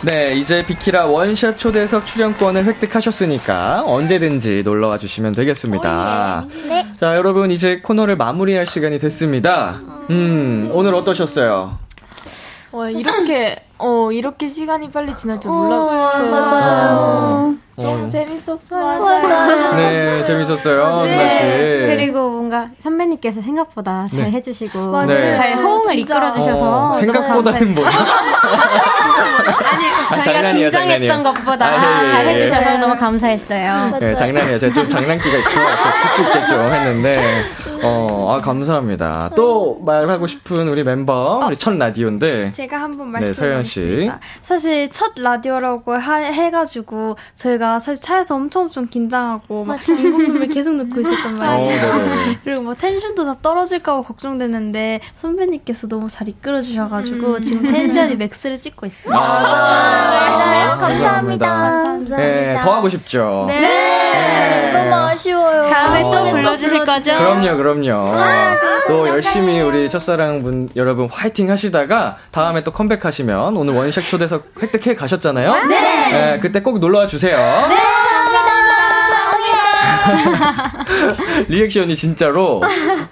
네, 0.02 0.34
이제 0.34 0.64
비키라 0.64 1.06
원샷 1.06 1.58
초대석 1.58 2.06
출연권을 2.06 2.64
획득하셨으니까 2.64 3.82
언제든지 3.84 4.62
놀러와 4.64 4.96
주시면 4.96 5.32
되겠습니다. 5.32 6.46
네. 6.68 6.86
자, 6.98 7.16
여러분 7.16 7.50
이제 7.50 7.80
코너를 7.80 8.16
마무리할 8.16 8.64
시간이 8.64 8.98
됐습니다. 8.98 9.78
음, 10.08 10.70
오늘 10.72 10.94
어떠셨어요? 10.94 11.78
와, 12.72 12.88
이렇게, 12.88 13.62
어, 13.76 14.10
이렇게 14.10 14.48
시간이 14.48 14.90
빨리 14.90 15.14
지날 15.14 15.38
줄 15.38 15.50
어, 15.50 15.54
몰랐어요. 15.54 16.30
맞아요. 16.30 17.54
어, 17.82 18.08
재밌었어요. 18.08 19.00
맞아요. 19.02 19.74
네, 19.76 20.22
재밌었어요, 20.22 21.06
수나 21.06 21.28
씨. 21.28 21.38
그리고 21.86 22.28
뭔가 22.30 22.66
선배님께서 22.82 23.40
생각보다 23.42 24.06
잘 24.10 24.24
네. 24.24 24.30
해주시고 24.32 24.90
맞아요. 24.90 25.06
네. 25.06 25.36
잘 25.36 25.54
호응을 25.56 25.96
진짜. 25.96 26.14
이끌어 26.16 26.32
주셔서 26.32 26.88
어, 26.88 26.92
생각보다는 26.92 27.74
뭐죠? 27.74 27.90
아니 29.70 29.84
저희가 30.10 30.22
장난이에요, 30.22 30.70
긴장했던 30.70 30.70
장난이에요. 30.72 31.22
것보다 31.22 31.66
아, 31.66 32.02
예, 32.02 32.06
예, 32.06 32.10
잘 32.10 32.26
예. 32.26 32.30
해주셔서 32.34 32.78
너무 32.78 32.96
감사했어요. 32.96 33.96
네, 34.00 34.14
장난이에요. 34.14 34.58
제가 34.58 34.74
좀 34.74 34.88
장난기가 34.88 35.38
있어서 35.38 35.60
쑥쑥 36.16 36.48
좀 36.48 36.66
했는데, 36.72 37.44
어, 37.82 38.32
아, 38.34 38.40
감사합니다. 38.40 39.30
또 39.34 39.80
말하고 39.84 40.26
싶은 40.26 40.68
우리 40.68 40.82
멤버, 40.84 41.40
우리 41.46 41.56
첫 41.56 41.72
라디오인데. 41.76 42.50
제가 42.52 42.78
한번 42.80 43.12
네. 43.12 43.20
말씀드리겠습니다. 43.20 44.20
사실 44.42 44.90
첫 44.90 45.12
라디오라고 45.16 45.94
하- 45.96 46.16
해가지고 46.16 47.16
저희가 47.34 47.69
사실 47.78 48.00
차에서 48.02 48.34
엄청 48.34 48.62
엄청 48.62 48.88
긴장하고 48.88 49.64
막 49.64 49.78
방송음을 49.84 50.48
계속 50.48 50.74
넣고 50.74 51.00
있었단 51.00 51.36
말이에요. 51.38 51.86
어. 51.86 52.00
그리고 52.44 52.62
뭐 52.62 52.74
텐션도 52.74 53.24
다 53.24 53.36
떨어질까봐 53.42 54.02
걱정됐는데 54.02 55.00
선배님께서 55.14 55.86
너무 55.88 56.08
잘 56.08 56.28
이끌어 56.28 56.60
주셔가지고 56.60 57.40
지금 57.40 57.70
텐션이 57.70 58.16
맥스를 58.16 58.60
찍고 58.60 58.86
있어요. 58.86 59.14
맞아요. 59.14 60.76
감사합니다. 60.76 61.46
감사합니다. 61.46 62.16
네, 62.16 62.58
더 62.62 62.74
하고 62.74 62.88
싶죠. 62.88 63.44
네. 63.48 63.60
네. 63.60 64.72
너무 64.72 64.94
아쉬워요. 64.94 65.68
다음에 65.68 66.02
또 66.02 66.10
다음에 66.10 66.30
불러주실 66.32 66.84
거죠? 66.84 67.16
그럼요, 67.16 67.56
그럼요. 67.56 68.14
또 68.88 69.08
열심히 69.08 69.60
우리 69.60 69.88
첫사랑 69.88 70.42
분 70.42 70.68
여러분 70.74 71.08
화이팅 71.10 71.50
하시다가 71.50 72.16
다음에 72.30 72.62
또 72.64 72.72
컴백하시면 72.72 73.56
오늘 73.56 73.74
원샷 73.74 74.06
초대석 74.08 74.54
획득해 74.62 74.94
가셨잖아요. 74.96 75.66
네. 75.66 76.38
그때 76.40 76.60
꼭 76.62 76.78
놀러와 76.78 77.06
주세요. 77.06 77.36
네, 77.68 77.76
감사합니다. 77.76 78.80
리액션이 81.48 81.96
진짜로 81.96 82.62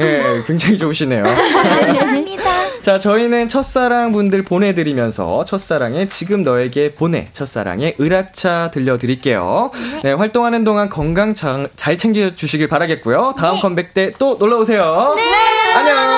예, 0.00 0.42
굉장히 0.46 0.78
좋으시네요. 0.78 1.24
감사합니다. 1.24 2.48
자, 2.80 2.98
저희는 2.98 3.48
첫사랑 3.48 4.12
분들 4.12 4.42
보내드리면서 4.44 5.44
첫사랑의 5.44 6.08
지금 6.08 6.42
너에게 6.44 6.92
보내 6.94 7.28
첫사랑의 7.32 7.96
을학차 8.00 8.70
들려드릴게요. 8.72 9.70
네, 10.04 10.12
활동하는 10.12 10.64
동안 10.64 10.88
건강 10.88 11.34
잘, 11.34 11.68
잘 11.76 11.98
챙겨주시길 11.98 12.68
바라겠고요. 12.68 13.34
다음 13.38 13.60
컴백 13.60 13.94
때 13.94 14.12
또 14.18 14.36
놀러 14.38 14.58
오세요. 14.58 15.14
네. 15.16 15.74
안녕. 15.74 16.17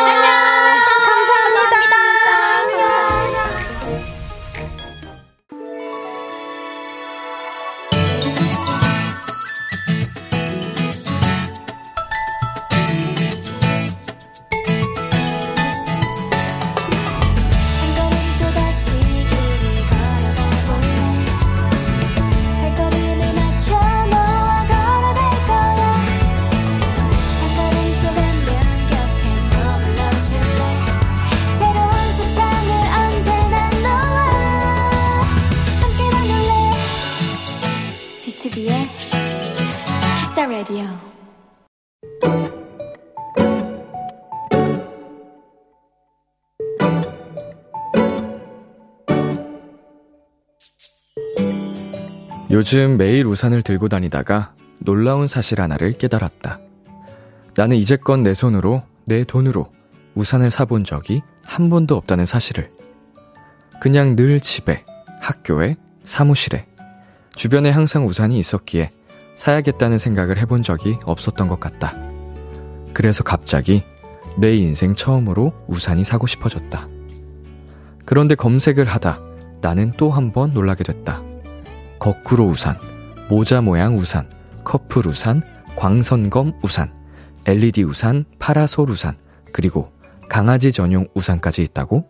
요즘 52.60 52.98
매일 52.98 53.24
우산을 53.24 53.62
들고 53.62 53.88
다니다가 53.88 54.52
놀라운 54.80 55.26
사실 55.26 55.62
하나를 55.62 55.94
깨달았다. 55.94 56.60
나는 57.56 57.78
이제껏 57.78 58.20
내 58.20 58.34
손으로, 58.34 58.82
내 59.06 59.24
돈으로 59.24 59.72
우산을 60.14 60.50
사본 60.50 60.84
적이 60.84 61.22
한 61.42 61.70
번도 61.70 61.96
없다는 61.96 62.26
사실을. 62.26 62.70
그냥 63.80 64.14
늘 64.14 64.40
집에, 64.40 64.84
학교에, 65.22 65.76
사무실에, 66.04 66.66
주변에 67.34 67.70
항상 67.70 68.06
우산이 68.06 68.38
있었기에 68.38 68.90
사야겠다는 69.36 69.96
생각을 69.96 70.36
해본 70.36 70.62
적이 70.62 70.98
없었던 71.04 71.48
것 71.48 71.60
같다. 71.60 71.94
그래서 72.92 73.24
갑자기 73.24 73.84
내 74.36 74.54
인생 74.54 74.94
처음으로 74.94 75.54
우산이 75.66 76.04
사고 76.04 76.26
싶어졌다. 76.26 76.86
그런데 78.04 78.34
검색을 78.34 78.84
하다 78.84 79.18
나는 79.62 79.92
또 79.96 80.10
한 80.10 80.30
번 80.32 80.50
놀라게 80.50 80.84
됐다. 80.84 81.22
거꾸로 82.00 82.46
우산, 82.46 82.78
모자 83.28 83.60
모양 83.60 83.96
우산, 83.96 84.28
커플 84.64 85.06
우산, 85.06 85.42
광선검 85.76 86.54
우산, 86.62 86.90
LED 87.46 87.84
우산, 87.84 88.24
파라솔 88.38 88.88
우산, 88.88 89.16
그리고 89.52 89.92
강아지 90.28 90.72
전용 90.72 91.06
우산까지 91.14 91.62
있다고? 91.62 92.08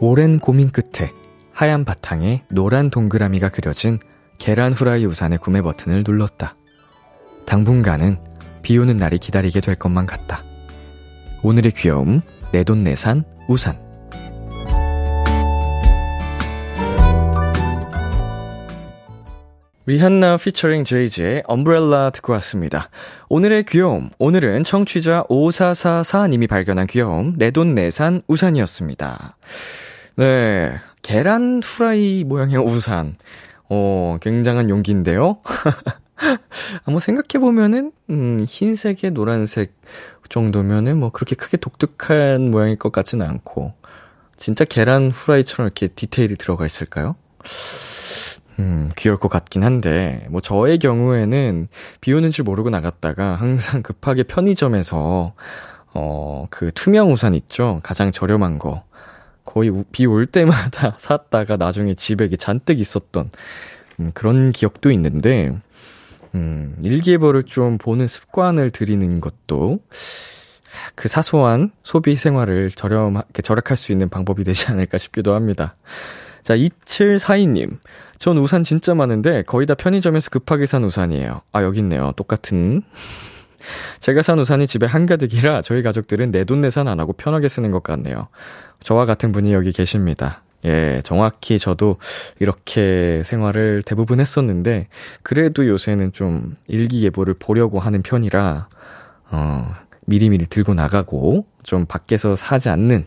오랜 0.00 0.38
고민 0.38 0.70
끝에 0.70 1.12
하얀 1.52 1.84
바탕에 1.84 2.44
노란 2.50 2.90
동그라미가 2.90 3.48
그려진 3.48 3.98
계란 4.36 4.72
후라이 4.74 5.06
우산의 5.06 5.38
구매 5.38 5.62
버튼을 5.62 6.04
눌렀다. 6.06 6.56
당분간은 7.46 8.18
비 8.62 8.76
오는 8.76 8.96
날이 8.96 9.18
기다리게 9.18 9.60
될 9.60 9.76
것만 9.76 10.06
같다. 10.06 10.42
오늘의 11.44 11.72
귀여움, 11.72 12.20
내돈내산, 12.52 13.24
우산. 13.48 13.76
리한나 19.84 20.36
피처링 20.36 20.84
제이지의 20.84 21.42
엄브렐라 21.46 22.10
듣고 22.10 22.32
왔습니다. 22.34 22.90
오늘의 23.28 23.64
귀여움, 23.64 24.10
오늘은 24.20 24.62
청취자 24.62 25.24
5444님이 25.28 26.48
발견한 26.48 26.86
귀여움, 26.86 27.34
내돈내산 27.36 28.22
우산이었습니다. 28.28 29.36
네, 30.18 30.78
계란 31.02 31.60
후라이 31.64 32.22
모양의 32.22 32.58
우산. 32.58 33.16
어, 33.68 34.16
굉장한 34.20 34.70
용기인데요? 34.70 35.38
한번 36.84 37.00
생각해보면은, 37.00 37.90
음, 38.10 38.44
흰색에 38.46 39.10
노란색 39.12 39.74
정도면은 40.28 40.98
뭐 40.98 41.10
그렇게 41.10 41.34
크게 41.36 41.56
독특한 41.56 42.50
모양일 42.50 42.76
것 42.78 42.92
같지는 42.92 43.26
않고, 43.26 43.72
진짜 44.36 44.64
계란 44.64 45.10
후라이처럼 45.10 45.66
이렇게 45.66 45.88
디테일이 45.88 46.36
들어가 46.36 46.66
있을까요? 46.66 47.16
음, 48.58 48.90
귀여울 48.96 49.18
것 49.18 49.28
같긴 49.28 49.64
한데, 49.64 50.26
뭐, 50.30 50.40
저의 50.40 50.78
경우에는 50.78 51.68
비 52.00 52.12
오는 52.12 52.30
줄 52.30 52.44
모르고 52.44 52.70
나갔다가 52.70 53.36
항상 53.36 53.82
급하게 53.82 54.24
편의점에서, 54.24 55.32
어, 55.94 56.46
그 56.50 56.70
투명 56.72 57.12
우산 57.12 57.34
있죠? 57.34 57.80
가장 57.82 58.10
저렴한 58.12 58.58
거. 58.58 58.84
거의 59.44 59.70
비 59.90 60.06
올 60.06 60.26
때마다 60.26 60.94
샀다가 61.00 61.56
나중에 61.56 61.94
집에 61.94 62.28
잔뜩 62.36 62.78
있었던, 62.78 63.30
음, 64.00 64.10
그런 64.14 64.52
기억도 64.52 64.90
있는데, 64.92 65.56
음, 66.34 66.76
일기예보를 66.82 67.44
좀 67.44 67.78
보는 67.78 68.06
습관을 68.06 68.70
들이는 68.70 69.20
것도 69.20 69.80
그 70.94 71.08
사소한 71.08 71.70
소비 71.82 72.16
생활을 72.16 72.70
저렴, 72.70 73.20
절약할 73.42 73.76
수 73.76 73.92
있는 73.92 74.08
방법이 74.08 74.44
되지 74.44 74.68
않을까 74.68 74.98
싶기도 74.98 75.34
합니다. 75.34 75.76
자, 76.42 76.56
2742님. 76.56 77.78
전 78.18 78.38
우산 78.38 78.62
진짜 78.64 78.94
많은데 78.94 79.42
거의 79.42 79.66
다 79.66 79.74
편의점에서 79.74 80.30
급하게 80.30 80.66
산 80.66 80.84
우산이에요. 80.84 81.42
아, 81.52 81.62
여기 81.62 81.80
있네요. 81.80 82.12
똑같은. 82.16 82.82
제가 84.00 84.22
산 84.22 84.38
우산이 84.38 84.66
집에 84.66 84.86
한가득이라 84.86 85.62
저희 85.62 85.82
가족들은 85.82 86.30
내돈내산 86.30 86.88
안 86.88 87.00
하고 87.00 87.12
편하게 87.12 87.48
쓰는 87.48 87.70
것 87.70 87.82
같네요. 87.82 88.28
저와 88.80 89.04
같은 89.04 89.32
분이 89.32 89.52
여기 89.52 89.72
계십니다. 89.72 90.42
예, 90.64 91.00
정확히 91.04 91.58
저도 91.58 91.96
이렇게 92.38 93.22
생활을 93.24 93.82
대부분 93.84 94.20
했었는데, 94.20 94.88
그래도 95.22 95.66
요새는 95.66 96.12
좀 96.12 96.56
일기예보를 96.68 97.34
보려고 97.34 97.80
하는 97.80 98.02
편이라, 98.02 98.68
어, 99.30 99.74
미리미리 100.06 100.46
들고 100.46 100.74
나가고, 100.74 101.46
좀 101.62 101.86
밖에서 101.86 102.36
사지 102.36 102.68
않는 102.68 103.06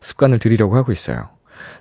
습관을 0.00 0.38
들이려고 0.38 0.76
하고 0.76 0.92
있어요. 0.92 1.28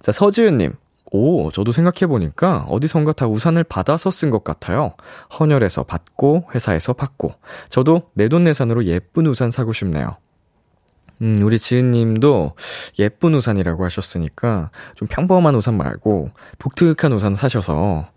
자, 0.02 0.12
서지은님. 0.12 0.74
오, 1.12 1.52
저도 1.52 1.72
생각해보니까 1.72 2.66
어디선가 2.70 3.14
다 3.14 3.26
우산을 3.26 3.64
받아서 3.64 4.12
쓴 4.12 4.30
것 4.30 4.44
같아요. 4.44 4.94
헌혈에서 5.40 5.84
받고, 5.84 6.50
회사에서 6.54 6.94
받고. 6.94 7.34
저도 7.70 8.04
내돈내산으로 8.14 8.86
예쁜 8.86 9.26
우산 9.26 9.50
사고 9.50 9.74
싶네요. 9.74 10.18
음, 11.22 11.42
우리 11.42 11.60
지은님도 11.60 12.54
예쁜 13.00 13.36
우산이라고 13.36 13.86
하셨으니까 13.86 14.72
좀 14.96 15.08
평범한 15.08 15.56
우산 15.56 15.76
말고 15.78 16.32
독특한 16.58 17.14
우산 17.14 17.36
사셔서 17.36 18.10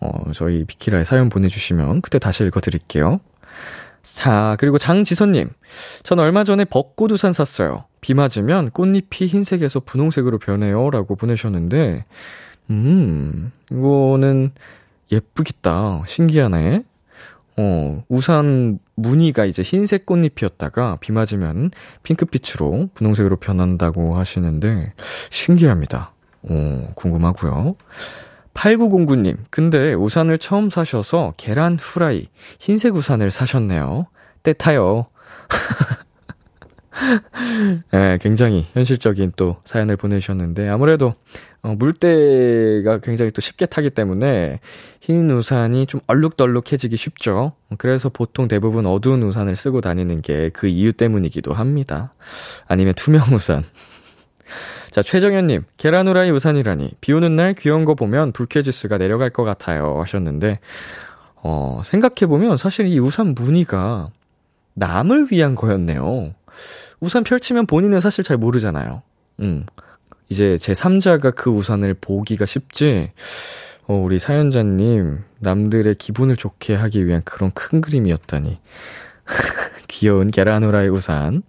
어, 0.00 0.32
저희 0.32 0.64
비키라에 0.64 1.04
사연 1.04 1.28
보내주시면 1.28 2.00
그때 2.00 2.18
다시 2.18 2.44
읽어드릴게요. 2.44 3.20
자, 4.02 4.56
그리고 4.58 4.78
장지선님. 4.78 5.50
전 6.02 6.18
얼마 6.18 6.44
전에 6.44 6.64
벚꽃 6.64 7.12
우산 7.12 7.32
샀어요. 7.32 7.84
비 8.00 8.14
맞으면 8.14 8.70
꽃잎이 8.70 9.28
흰색에서 9.28 9.80
분홍색으로 9.80 10.38
변해요. 10.38 10.88
라고 10.90 11.16
보내셨는데, 11.16 12.06
음, 12.70 13.52
이거는 13.70 14.52
예쁘겠다. 15.12 16.02
신기하네. 16.06 16.84
어, 17.60 18.02
우산 18.08 18.78
무늬가 18.94 19.44
이제 19.44 19.62
흰색 19.62 20.06
꽃잎이었다가 20.06 20.96
비 21.00 21.12
맞으면 21.12 21.70
핑크빛으로 22.02 22.88
분홍색으로 22.94 23.36
변한다고 23.36 24.16
하시는데, 24.16 24.94
신기합니다. 25.28 26.14
어, 26.44 26.88
궁금하고요. 26.94 27.76
8909님, 28.54 29.36
근데 29.50 29.92
우산을 29.92 30.38
처음 30.38 30.70
사셔서 30.70 31.34
계란 31.36 31.78
후라이, 31.78 32.28
흰색 32.58 32.94
우산을 32.94 33.30
사셨네요. 33.30 34.06
때 34.42 34.54
타요. 34.54 35.06
네, 37.92 38.18
굉장히 38.22 38.66
현실적인 38.72 39.32
또 39.36 39.56
사연을 39.66 39.98
보내주셨는데, 39.98 40.66
아무래도, 40.68 41.14
어, 41.62 41.74
물때가 41.78 42.98
굉장히 43.00 43.30
또 43.32 43.40
쉽게 43.40 43.66
타기 43.66 43.90
때문에, 43.90 44.60
흰 45.00 45.30
우산이 45.30 45.86
좀 45.86 46.00
얼룩덜룩해지기 46.06 46.96
쉽죠. 46.96 47.52
그래서 47.78 48.08
보통 48.08 48.48
대부분 48.48 48.86
어두운 48.86 49.22
우산을 49.22 49.56
쓰고 49.56 49.80
다니는 49.80 50.22
게 50.22 50.50
그 50.54 50.68
이유 50.68 50.92
때문이기도 50.92 51.52
합니다. 51.52 52.14
아니면 52.66 52.94
투명 52.94 53.34
우산. 53.34 53.64
자, 54.90 55.02
최정현님, 55.02 55.64
계란 55.76 56.08
후라이 56.08 56.30
우산이라니, 56.30 56.92
비 57.00 57.12
오는 57.12 57.36
날 57.36 57.54
귀여운 57.54 57.84
거 57.84 57.94
보면 57.94 58.32
불쾌지수가 58.32 58.98
내려갈 58.98 59.30
것 59.30 59.44
같아요. 59.44 60.00
하셨는데, 60.00 60.58
어, 61.36 61.82
생각해보면 61.84 62.56
사실 62.56 62.86
이 62.88 62.98
우산 62.98 63.34
무늬가 63.34 64.10
남을 64.74 65.28
위한 65.30 65.54
거였네요. 65.54 66.34
우산 67.00 67.22
펼치면 67.24 67.66
본인은 67.66 68.00
사실 68.00 68.24
잘 68.24 68.36
모르잖아요. 68.36 69.02
음. 69.40 69.64
이제 70.30 70.56
제 70.58 70.72
3자가 70.72 71.34
그 71.34 71.50
우산을 71.50 71.94
보기가 71.94 72.46
쉽지, 72.46 73.10
어, 73.86 73.94
우리 73.94 74.20
사연자님, 74.20 75.24
남들의 75.40 75.96
기분을 75.96 76.36
좋게 76.36 76.76
하기 76.76 77.06
위한 77.06 77.22
그런 77.24 77.50
큰 77.50 77.80
그림이었다니. 77.80 78.60
귀여운 79.88 80.30
후라이 80.62 80.88
우산. 80.88 81.42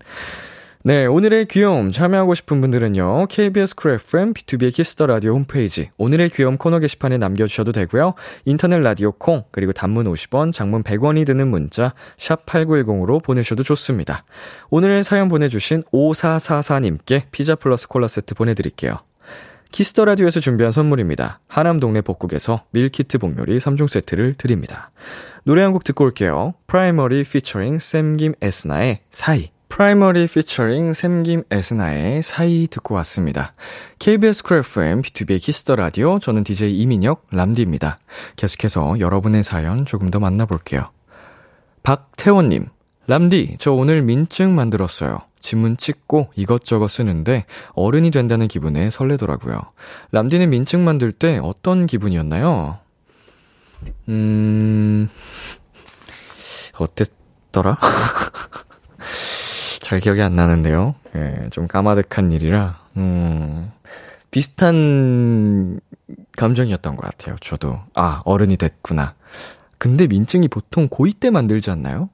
네, 0.84 1.06
오늘의 1.06 1.46
귀여움 1.46 1.92
참여하고 1.92 2.34
싶은 2.34 2.60
분들은요. 2.60 3.28
KBS 3.28 3.76
쿨 3.76 3.92
FM 3.92 4.34
비투비의 4.34 4.74
키스 4.74 4.94
더 4.94 5.06
라디오 5.06 5.36
홈페이지 5.36 5.90
오늘의 5.98 6.30
귀여움 6.30 6.58
코너 6.58 6.80
게시판에 6.80 7.20
남겨 7.20 7.46
주셔도 7.46 7.72
되고요. 7.72 8.16
인터넷 8.46 8.80
라디오 8.80 9.12
콩 9.12 9.44
그리고 9.52 9.74
단문 9.74 10.12
50원, 10.12 10.52
장문 10.52 10.82
100원이 10.82 11.24
드는 11.28 11.48
문자 11.50 11.94
샵 12.18 12.48
8910으로 12.48 13.24
보내셔도 13.24 13.62
좋습니다. 13.62 14.24
오늘 14.72 15.04
사연 15.04 15.28
보내 15.28 15.50
주신 15.50 15.84
5444님께 15.94 17.26
피자 17.30 17.54
플러스 17.54 17.88
콜라 17.88 18.08
세트 18.08 18.34
보내 18.34 18.56
드릴게요. 18.56 18.98
키스 19.72 19.92
더 19.92 20.04
라디오에서 20.06 20.40
준비한 20.40 20.72
선물입니다. 20.72 21.42
하남 21.48 21.80
동네 21.80 22.02
복국에서 22.02 22.64
밀키트 22.72 23.20
복요리 23.20 23.60
3종 23.60 23.88
세트를 23.88 24.34
드립니다. 24.34 24.90
노래 25.44 25.62
한 25.62 25.74
곡 25.74 25.84
듣고 25.84 26.06
올게요. 26.06 26.56
프라이머리 26.66 27.24
피처링 27.24 27.78
샘김 27.78 28.34
에스나의 28.42 29.02
사이 29.12 29.52
프라이머리 29.72 30.28
피처링 30.28 30.92
샘김 30.92 31.44
에스나의 31.50 32.22
사이 32.24 32.68
듣고 32.70 32.94
왔습니다. 32.96 33.54
KBS 34.00 34.44
쿨 34.44 34.58
FM 34.58 35.02
비투비의 35.02 35.42
키스 35.42 35.64
더 35.64 35.78
라디오 35.78 36.20
저는 36.20 36.44
DJ 36.44 36.78
이민혁 36.82 37.26
람디입니다. 37.32 37.98
계속해서 38.36 39.00
여러분의 39.00 39.46
사연 39.46 39.86
조금 39.86 40.10
더 40.10 40.20
만나볼게요. 40.20 40.92
박태원님 41.84 42.68
람디 43.08 43.56
저 43.60 43.72
오늘 43.72 44.02
민증 44.02 44.54
만들었어요. 44.54 45.22
지문 45.40 45.78
찍고 45.78 46.32
이것저것 46.36 46.90
쓰는데 46.90 47.46
어른이 47.72 48.12
된다는 48.12 48.50
기분에 48.50 48.90
설레더라고요. 48.90 49.62
람디는 50.12 50.50
민증 50.50 50.84
만들 50.84 51.14
때 51.14 51.40
어떤 51.42 51.88
기분이었나요? 51.88 52.78
음, 54.10 55.10
어땠더라? 56.78 57.78
잘 59.82 60.00
기억이 60.00 60.22
안 60.22 60.36
나는데요. 60.36 60.96
예, 61.16 61.50
좀 61.52 61.68
까마득한 61.68 62.32
일이라, 62.32 62.80
음, 62.98 63.72
비슷한 64.30 65.80
감정이었던 66.38 66.96
것 66.96 67.02
같아요. 67.02 67.36
저도. 67.42 67.80
아, 67.96 68.22
어른이 68.26 68.58
됐구나. 68.58 69.16
근데 69.78 70.08
민증이 70.08 70.48
보통 70.48 70.88
고2 70.88 71.20
때 71.20 71.30
만들지 71.32 71.72
않나요? 71.72 72.10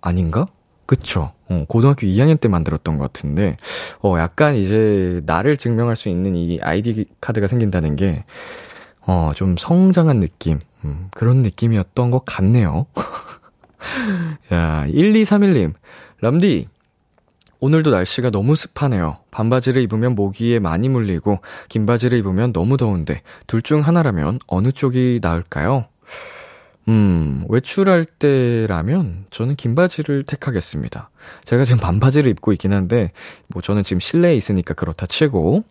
아닌가? 0.00 0.46
그쵸. 0.86 1.32
어, 1.48 1.64
고등학교 1.68 2.06
2학년 2.06 2.38
때 2.40 2.48
만들었던 2.48 2.98
것 2.98 3.12
같은데, 3.12 3.56
어, 4.02 4.16
약간 4.18 4.56
이제 4.56 5.20
나를 5.24 5.56
증명할 5.56 5.96
수 5.96 6.08
있는 6.08 6.34
이 6.34 6.58
아이디 6.60 7.06
카드가 7.20 7.46
생긴다는 7.46 7.96
게, 7.96 8.24
어, 9.02 9.30
좀 9.34 9.56
성장한 9.56 10.20
느낌, 10.20 10.58
음, 10.84 11.08
그런 11.14 11.42
느낌이었던 11.42 12.10
것 12.10 12.24
같네요. 12.26 12.86
야, 14.52 14.84
1231님, 14.88 15.74
람디, 16.20 16.68
오늘도 17.66 17.90
날씨가 17.90 18.30
너무 18.30 18.54
습하네요. 18.54 19.18
반바지를 19.32 19.82
입으면 19.82 20.14
모기에 20.14 20.60
많이 20.60 20.88
물리고, 20.88 21.40
긴 21.68 21.84
바지를 21.84 22.16
입으면 22.18 22.52
너무 22.52 22.76
더운데, 22.76 23.22
둘 23.48 23.60
중 23.60 23.80
하나라면 23.80 24.38
어느 24.46 24.70
쪽이 24.70 25.18
나을까요? 25.20 25.86
음, 26.86 27.44
외출할 27.48 28.04
때라면 28.04 29.26
저는 29.30 29.56
긴 29.56 29.74
바지를 29.74 30.22
택하겠습니다. 30.22 31.10
제가 31.44 31.64
지금 31.64 31.80
반바지를 31.82 32.30
입고 32.30 32.52
있긴 32.52 32.72
한데, 32.72 33.10
뭐 33.48 33.60
저는 33.60 33.82
지금 33.82 33.98
실내에 33.98 34.36
있으니까 34.36 34.74
그렇다 34.74 35.06
치고, 35.06 35.64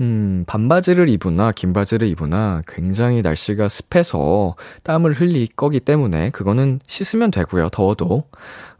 음, 0.00 0.44
반바지를 0.46 1.08
입으나 1.10 1.52
긴 1.52 1.74
바지를 1.74 2.08
입으나 2.08 2.62
굉장히 2.66 3.20
날씨가 3.20 3.68
습해서 3.68 4.56
땀을 4.82 5.12
흘릴 5.12 5.48
거기 5.56 5.78
때문에 5.78 6.30
그거는 6.30 6.80
씻으면 6.86 7.30
되고요. 7.30 7.68
더워도. 7.68 8.24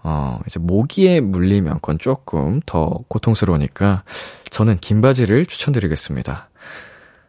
어, 0.03 0.41
이제 0.47 0.59
모기에 0.59 1.21
물리면 1.21 1.75
그건 1.75 1.99
조금 1.99 2.61
더 2.65 3.01
고통스러우니까 3.09 4.03
저는 4.49 4.79
긴 4.79 5.03
바지를 5.03 5.45
추천드리겠습니다. 5.45 6.49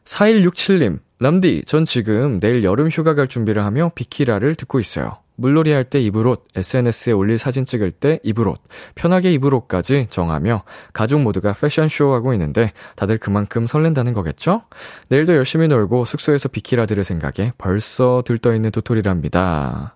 4167님, 0.06 1.00
람디, 1.20 1.64
전 1.66 1.86
지금 1.86 2.40
내일 2.40 2.64
여름 2.64 2.88
휴가 2.88 3.14
갈 3.14 3.28
준비를 3.28 3.64
하며 3.64 3.92
비키라를 3.94 4.56
듣고 4.56 4.80
있어요. 4.80 5.18
물놀이 5.42 5.72
할 5.72 5.84
때 5.84 6.00
입을 6.00 6.26
옷, 6.28 6.46
SNS에 6.56 7.12
올릴 7.12 7.38
사진 7.38 7.66
찍을 7.66 7.92
때 7.92 8.20
입을 8.24 8.48
옷, 8.48 8.62
편하게 8.96 9.34
입을 9.34 9.54
옷까지 9.54 10.08
정하며 10.10 10.64
가족 10.94 11.22
모두가 11.22 11.54
패션쇼 11.54 12.14
하고 12.14 12.34
있는데 12.34 12.72
다들 12.96 13.18
그만큼 13.18 13.68
설렌다는 13.68 14.14
거겠죠? 14.14 14.62
내일도 15.10 15.36
열심히 15.36 15.68
놀고 15.68 16.06
숙소에서 16.06 16.48
비키라 16.50 16.86
들을 16.86 17.04
생각에 17.04 17.52
벌써 17.58 18.24
들떠있는 18.26 18.72
도토리랍니다. 18.72 19.96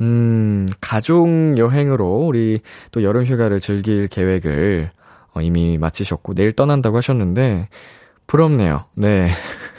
음, 0.00 0.66
가족 0.80 1.56
여행으로 1.56 2.26
우리 2.26 2.60
또 2.90 3.02
여름 3.02 3.24
휴가를 3.24 3.60
즐길 3.60 4.08
계획을 4.08 4.90
어, 5.32 5.40
이미 5.40 5.78
마치셨고 5.78 6.34
내일 6.34 6.52
떠난다고 6.52 6.96
하셨는데 6.96 7.68
부럽네요. 8.26 8.84
네. 8.94 9.30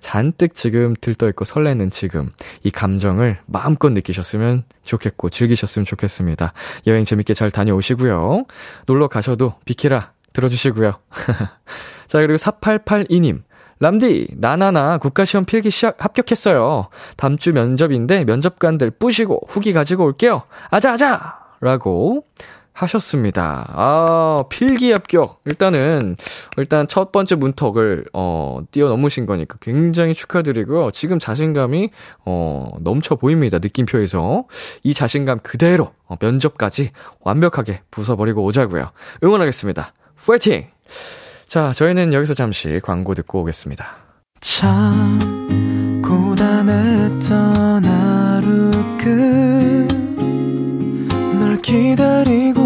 잔뜩 0.00 0.54
지금 0.54 0.94
들떠있고 1.00 1.44
설레는 1.44 1.90
지금 1.90 2.30
이 2.62 2.70
감정을 2.70 3.38
마음껏 3.46 3.90
느끼셨으면 3.90 4.64
좋겠고 4.84 5.30
즐기셨으면 5.30 5.84
좋겠습니다. 5.84 6.52
여행 6.86 7.04
재밌게 7.04 7.34
잘 7.34 7.50
다녀오시고요. 7.50 8.44
놀러 8.86 9.08
가셔도 9.08 9.54
비키라 9.64 10.12
들어주시고요. 10.32 10.94
자, 12.06 12.20
그리고 12.20 12.36
4882님. 12.36 13.42
람디, 13.78 14.28
나나나 14.38 14.96
국가시험 14.98 15.44
필기 15.44 15.70
시작, 15.70 16.02
합격했어요. 16.02 16.88
다음 17.16 17.36
주 17.36 17.52
면접인데 17.52 18.24
면접관들 18.24 18.92
뿌시고 18.92 19.42
후기 19.48 19.74
가지고 19.74 20.04
올게요. 20.04 20.44
아자, 20.70 20.92
아자! 20.92 21.40
라고 21.60 22.24
하셨습니다. 22.76 23.66
아, 23.72 24.44
필기 24.50 24.92
합격. 24.92 25.40
일단은, 25.46 26.16
일단 26.58 26.86
첫 26.86 27.10
번째 27.10 27.34
문턱을, 27.36 28.04
어, 28.12 28.60
뛰어넘으신 28.70 29.24
거니까 29.24 29.56
굉장히 29.60 30.12
축하드리고요. 30.14 30.90
지금 30.90 31.18
자신감이, 31.18 31.90
어, 32.26 32.70
넘쳐 32.80 33.16
보입니다. 33.16 33.58
느낌표에서. 33.58 34.44
이 34.82 34.92
자신감 34.92 35.40
그대로, 35.42 35.92
어, 36.06 36.16
면접까지 36.20 36.90
완벽하게 37.20 37.80
부숴버리고 37.90 38.44
오자고요. 38.44 38.90
응원하겠습니다. 39.24 39.94
파이팅! 40.24 40.66
자, 41.46 41.72
저희는 41.72 42.12
여기서 42.12 42.34
잠시 42.34 42.80
광고 42.82 43.14
듣고 43.14 43.40
오겠습니다. 43.40 43.96
참 44.40 45.18
고단했던 46.02 47.84
하루 47.84 48.70
끝 48.98 49.96
널 51.38 51.60
기다리고 51.62 52.65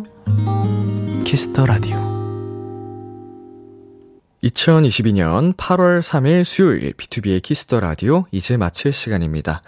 키스 1.23 1.49
더 1.49 1.65
라디오 1.65 1.97
2022년 4.43 5.55
8월 5.55 6.01
3일 6.01 6.43
수요일 6.43 6.93
비투비의 6.93 7.41
키스 7.41 7.65
더 7.65 7.79
라디오 7.79 8.25
이제 8.31 8.57
마칠 8.57 8.91
시간입니다. 8.91 9.61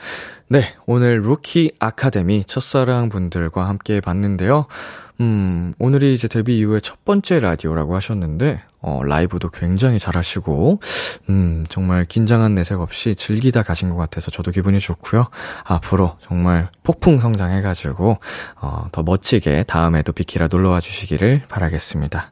네, 0.50 0.76
오늘 0.86 1.22
루키 1.22 1.74
아카데미 1.80 2.44
첫사랑 2.46 3.10
분들과 3.10 3.68
함께 3.68 4.02
봤는데요. 4.02 4.66
음, 5.22 5.74
오늘이 5.80 6.14
이제 6.14 6.28
데뷔 6.28 6.58
이후에 6.60 6.80
첫 6.80 7.06
번째 7.06 7.40
라디오라고 7.40 7.96
하셨는데, 7.96 8.62
어, 8.82 9.02
라이브도 9.04 9.50
굉장히 9.50 10.00
잘하시고, 10.00 10.80
음, 11.30 11.66
정말 11.70 12.06
긴장한 12.06 12.56
내색 12.56 12.80
없이 12.80 13.16
즐기다 13.16 13.64
가신 13.64 13.90
것 13.90 13.96
같아서 13.96 14.32
저도 14.32 14.52
기분이 14.52 14.80
좋고요. 14.80 15.30
앞으로 15.64 16.18
정말 16.22 16.70
폭풍 16.84 17.18
성장해가지고, 17.18 18.18
어, 18.62 18.86
더 18.92 19.04
멋지게 19.04 19.64
다음에도 19.64 20.12
비키라 20.12 20.48
놀러와 20.50 20.80
주시기를 20.80 21.44
바라겠습니다. 21.48 22.32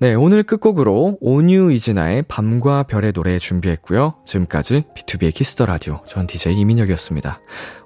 네, 0.00 0.14
오늘 0.14 0.42
끝곡으로 0.42 1.18
온유 1.20 1.72
이진아의 1.72 2.24
밤과 2.26 2.84
별의 2.84 3.12
노래 3.12 3.38
준비했고요. 3.38 4.14
지금까지 4.24 4.84
비투비의 4.96 5.34
키스 5.34 5.54
더 5.54 5.66
라디오 5.66 6.00
전 6.08 6.26
DJ 6.26 6.58
이민혁이었습니다. 6.58 7.38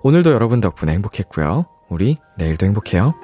오늘도 0.04 0.30
여러분 0.30 0.60
덕분에 0.60 0.92
행복했고요. 0.92 1.66
우리 1.88 2.18
내일도 2.38 2.66
행복해요. 2.66 3.14